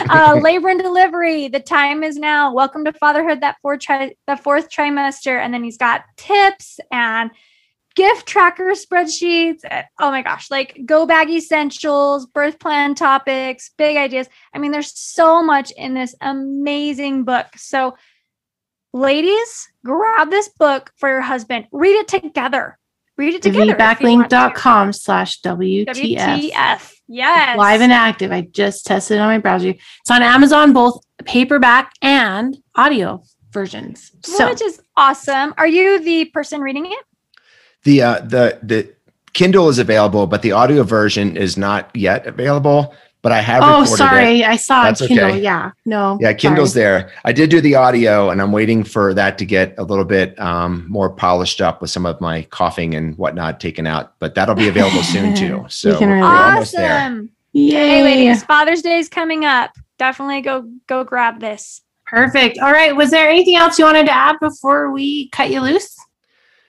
uh, 0.10 0.40
labor 0.42 0.70
and 0.70 0.82
delivery. 0.82 1.50
The 1.50 1.60
time 1.60 2.04
is 2.04 2.16
now. 2.18 2.54
Welcome 2.54 2.86
to 2.86 2.94
fatherhood. 2.94 3.42
That 3.42 3.58
fourth 3.62 3.82
tri- 3.82 4.16
the 4.28 4.38
fourth 4.38 4.70
trimester, 4.70 5.40
and 5.44 5.54
then 5.54 5.64
he's 5.64 5.78
got 5.78 6.04
tips 6.16 6.80
and 6.92 7.32
gift 7.96 8.28
tracker 8.28 8.72
spreadsheets. 8.72 9.66
Uh, 9.70 9.84
Oh 10.00 10.10
my 10.10 10.22
gosh! 10.22 10.50
Like 10.50 10.80
go 10.86 11.06
bag 11.06 11.30
essentials, 11.30 12.26
birth 12.28 12.60
plan 12.60 12.96
topics, 12.96 13.72
big 13.78 13.98
ideas. 13.98 14.28
I 14.54 14.60
mean, 14.60 14.72
there's 14.72 14.98
so 14.98 15.44
much 15.44 15.72
in 15.72 15.94
this 15.96 16.16
amazing 16.22 17.26
book. 17.26 17.48
So, 17.58 17.98
ladies, 18.94 19.68
grab 19.84 20.30
this 20.30 20.48
book 20.48 20.94
for 20.96 21.10
your 21.10 21.22
husband. 21.22 21.68
Read 21.74 21.96
it 21.96 22.08
together. 22.08 22.78
Read 23.18 23.34
it 23.34 23.42
together. 23.42 23.76
if 23.76 24.02
you 24.02 24.08
want 24.10 24.96
slash 24.96 25.42
WTF. 25.42 25.86
WTF. 25.88 26.94
Yes. 27.08 27.58
Live 27.58 27.82
and 27.82 27.92
active. 27.92 28.32
I 28.32 28.42
just 28.42 28.86
tested 28.86 29.18
it 29.18 29.22
on 29.22 29.28
my 29.28 29.40
browser. 29.40 29.70
It's 29.70 30.12
on 30.12 30.22
Amazon, 30.22 30.74
both 30.74 31.02
paperback 31.26 31.94
and 32.02 32.58
audio 32.76 33.24
versions. 33.52 34.12
So 34.24 34.50
which 34.50 34.62
is 34.62 34.82
awesome. 34.96 35.54
Are 35.58 35.68
you 35.68 36.00
the 36.04 36.26
person 36.26 36.62
reading 36.62 36.86
it? 36.86 37.00
The 37.84 38.02
uh, 38.02 38.20
the 38.20 38.60
the 38.62 38.94
Kindle 39.34 39.70
is 39.70 39.80
available, 39.80 40.28
but 40.28 40.42
the 40.42 40.52
audio 40.52 40.84
version 40.84 41.38
is 41.38 41.58
not 41.58 41.90
yet 41.96 42.28
available. 42.28 42.94
But 43.24 43.32
I 43.32 43.42
have. 43.42 43.64
Oh, 43.64 43.82
recorded 43.82 43.94
It. 43.94 43.98
sorry. 43.98 44.44
I 44.46 44.56
saw 44.56 44.84
That's 44.84 45.06
Kindle. 45.06 45.26
okay. 45.26 45.42
Yeah. 45.42 45.72
No. 45.86 46.18
Yeah, 46.22 46.34
Kindle's 46.34 46.74
sorry. 46.74 46.84
there. 46.84 47.12
I 47.26 47.32
did 47.32 47.50
do 47.50 47.60
the 47.60 47.76
audio, 47.76 48.30
and 48.30 48.42
I'm 48.42 48.52
waiting 48.52 48.84
for 48.84 49.14
that 49.16 49.38
to 49.40 49.46
get 49.46 49.74
a 49.78 49.84
little 49.84 50.06
bit 50.06 50.40
um, 50.40 50.86
more 50.88 51.10
polished 51.10 51.60
up 51.60 51.82
with 51.82 51.90
some 51.90 52.06
of 52.06 52.22
my 52.22 52.44
coughing 52.44 52.94
and 52.96 53.18
whatnot 53.18 53.60
taken 53.60 53.88
out. 53.88 54.14
But 54.20 54.36
that'll 54.36 54.56
be 54.56 54.68
available 54.68 55.04
soon 55.04 55.36
too. 55.36 55.66
So 55.68 55.98
can 55.98 56.10
we're 56.10 56.24
almost 56.24 56.74
there. 56.74 57.02
Awesome. 57.02 57.30
Yay. 57.54 57.72
Hey, 57.72 58.04
ladies, 58.04 58.44
Father's 58.44 58.82
Day 58.84 59.00
is 59.00 59.10
coming 59.10 59.44
up. 59.46 59.72
Definitely 59.98 60.42
go 60.42 60.70
go 60.86 61.04
grab 61.04 61.40
this. 61.40 61.82
Perfect. 62.06 62.60
All 62.60 62.72
right. 62.72 62.96
Was 62.96 63.10
there 63.10 63.28
anything 63.28 63.56
else 63.56 63.78
you 63.80 63.84
wanted 63.84 64.06
to 64.06 64.14
add 64.16 64.38
before 64.40 64.92
we 64.92 65.28
cut 65.30 65.50
you 65.50 65.60
loose? 65.62 65.98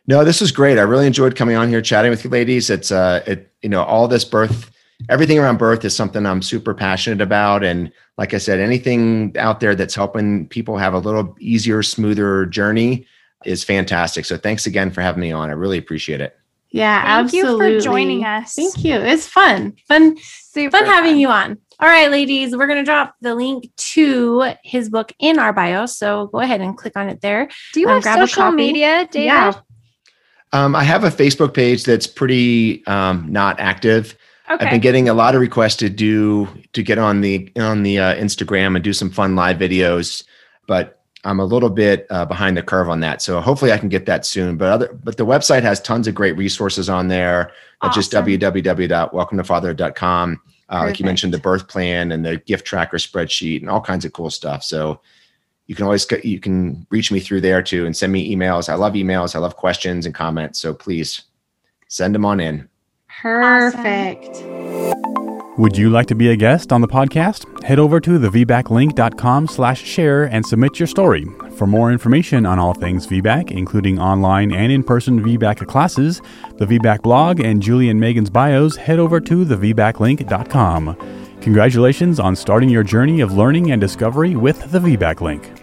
No, 0.08 0.24
this 0.24 0.40
was 0.40 0.50
great. 0.50 0.78
I 0.78 0.82
really 0.82 1.06
enjoyed 1.06 1.36
coming 1.36 1.54
on 1.54 1.68
here 1.68 1.82
chatting 1.82 2.10
with 2.10 2.24
you 2.24 2.30
ladies. 2.30 2.70
It's 2.70 2.90
uh 2.90 3.22
it 3.26 3.52
you 3.60 3.68
know, 3.68 3.82
all 3.84 4.08
this 4.08 4.24
birth, 4.24 4.70
everything 5.08 5.38
around 5.38 5.58
birth 5.58 5.84
is 5.84 5.94
something 5.94 6.26
I'm 6.26 6.42
super 6.42 6.74
passionate 6.74 7.20
about. 7.20 7.62
And 7.62 7.92
like 8.16 8.34
I 8.34 8.38
said, 8.38 8.60
anything 8.60 9.36
out 9.38 9.60
there 9.60 9.74
that's 9.74 9.94
helping 9.94 10.48
people 10.48 10.76
have 10.76 10.94
a 10.94 10.98
little 10.98 11.36
easier, 11.38 11.82
smoother 11.82 12.46
journey 12.46 13.06
is 13.44 13.62
fantastic. 13.62 14.24
So 14.24 14.36
thanks 14.36 14.66
again 14.66 14.90
for 14.90 15.00
having 15.00 15.20
me 15.20 15.32
on. 15.32 15.50
I 15.50 15.52
really 15.52 15.78
appreciate 15.78 16.20
it. 16.20 16.36
Yeah, 16.70 17.00
Thank 17.00 17.26
absolutely. 17.26 17.72
you 17.72 17.78
for 17.78 17.84
joining 17.84 18.24
us. 18.24 18.54
Thank 18.54 18.84
you. 18.84 18.94
It's 18.94 19.26
fun. 19.26 19.74
Fun 19.86 20.16
Super 20.18 20.76
fun 20.76 20.86
having 20.86 21.16
you 21.16 21.28
on. 21.28 21.58
All 21.80 21.88
right, 21.88 22.10
ladies, 22.10 22.54
we're 22.54 22.66
going 22.66 22.78
to 22.78 22.84
drop 22.84 23.14
the 23.20 23.34
link 23.34 23.70
to 23.76 24.52
his 24.64 24.90
book 24.90 25.12
in 25.20 25.38
our 25.38 25.52
bio. 25.52 25.86
So 25.86 26.26
go 26.26 26.40
ahead 26.40 26.60
and 26.60 26.76
click 26.76 26.96
on 26.96 27.08
it 27.08 27.20
there. 27.20 27.48
Do 27.72 27.80
you 27.80 27.88
um, 27.88 27.94
have 27.94 28.02
grab 28.02 28.18
a 28.18 28.22
social 28.22 28.42
copy. 28.42 28.56
media, 28.56 29.08
David? 29.10 29.26
Yeah. 29.26 29.52
Um, 30.52 30.74
I 30.74 30.82
have 30.82 31.04
a 31.04 31.10
Facebook 31.10 31.54
page 31.54 31.84
that's 31.84 32.06
pretty 32.06 32.84
um, 32.86 33.30
not 33.30 33.60
active. 33.60 34.16
I've 34.48 34.70
been 34.70 34.80
getting 34.80 35.08
a 35.08 35.14
lot 35.14 35.34
of 35.34 35.40
requests 35.40 35.76
to 35.76 35.90
do 35.90 36.48
to 36.72 36.82
get 36.82 36.98
on 36.98 37.20
the 37.20 37.50
on 37.56 37.82
the 37.82 37.98
uh, 37.98 38.14
Instagram 38.16 38.74
and 38.74 38.82
do 38.82 38.92
some 38.92 39.10
fun 39.10 39.36
live 39.36 39.58
videos, 39.58 40.24
but 40.66 41.02
I'm 41.24 41.40
a 41.40 41.44
little 41.44 41.70
bit 41.70 42.06
uh, 42.10 42.24
behind 42.24 42.56
the 42.56 42.62
curve 42.62 42.88
on 42.88 43.00
that. 43.00 43.20
So 43.20 43.40
hopefully 43.40 43.72
I 43.72 43.78
can 43.78 43.88
get 43.88 44.06
that 44.06 44.24
soon. 44.24 44.56
But 44.56 44.70
other 44.70 44.92
but 45.02 45.16
the 45.16 45.26
website 45.26 45.62
has 45.62 45.80
tons 45.80 46.08
of 46.08 46.14
great 46.14 46.36
resources 46.36 46.88
on 46.88 47.08
there. 47.08 47.52
Uh, 47.80 47.92
just 47.92 48.14
Awesome. 48.14 48.26
www.welcometofather.com. 48.26 50.40
Uh, 50.70 50.84
like 50.84 51.00
you 51.00 51.06
mentioned, 51.06 51.32
the 51.32 51.38
birth 51.38 51.68
plan 51.68 52.12
and 52.12 52.24
the 52.24 52.36
gift 52.38 52.66
tracker 52.66 52.98
spreadsheet 52.98 53.60
and 53.60 53.70
all 53.70 53.80
kinds 53.80 54.04
of 54.04 54.12
cool 54.12 54.30
stuff. 54.30 54.62
So 54.62 55.00
you 55.66 55.74
can 55.74 55.84
always 55.84 56.06
you 56.24 56.40
can 56.40 56.86
reach 56.90 57.10
me 57.10 57.20
through 57.20 57.40
there 57.40 57.62
too 57.62 57.86
and 57.86 57.96
send 57.96 58.12
me 58.12 58.34
emails. 58.34 58.68
I 58.68 58.74
love 58.74 58.94
emails. 58.94 59.34
I 59.34 59.38
love 59.38 59.56
questions 59.56 60.06
and 60.06 60.14
comments. 60.14 60.58
So 60.58 60.74
please 60.74 61.22
send 61.88 62.14
them 62.14 62.24
on 62.24 62.40
in. 62.40 62.67
Perfect. 63.20 64.44
Would 65.58 65.76
you 65.76 65.90
like 65.90 66.06
to 66.06 66.14
be 66.14 66.28
a 66.30 66.36
guest 66.36 66.72
on 66.72 66.82
the 66.82 66.86
podcast? 66.86 67.64
Head 67.64 67.80
over 67.80 67.98
to 67.98 68.16
thevbaclink.com 68.16 69.48
slash 69.48 69.82
share 69.82 70.24
and 70.26 70.46
submit 70.46 70.78
your 70.78 70.86
story. 70.86 71.26
For 71.56 71.66
more 71.66 71.90
information 71.90 72.46
on 72.46 72.60
all 72.60 72.74
things 72.74 73.08
VBAC, 73.08 73.50
including 73.50 73.98
online 73.98 74.52
and 74.52 74.70
in-person 74.70 75.20
VBAC 75.20 75.66
classes, 75.66 76.22
the 76.58 76.66
VBAC 76.66 77.02
blog, 77.02 77.40
and 77.40 77.60
Julie 77.60 77.88
and 77.90 77.98
Meagan's 77.98 78.30
bios, 78.30 78.76
head 78.76 79.00
over 79.00 79.18
to 79.18 79.44
thevbaclink.com. 79.44 80.96
Congratulations 81.40 82.20
on 82.20 82.36
starting 82.36 82.68
your 82.68 82.84
journey 82.84 83.20
of 83.20 83.32
learning 83.32 83.72
and 83.72 83.80
discovery 83.80 84.36
with 84.36 84.70
the 84.70 84.78
VBAC 84.78 85.20
Link. 85.20 85.57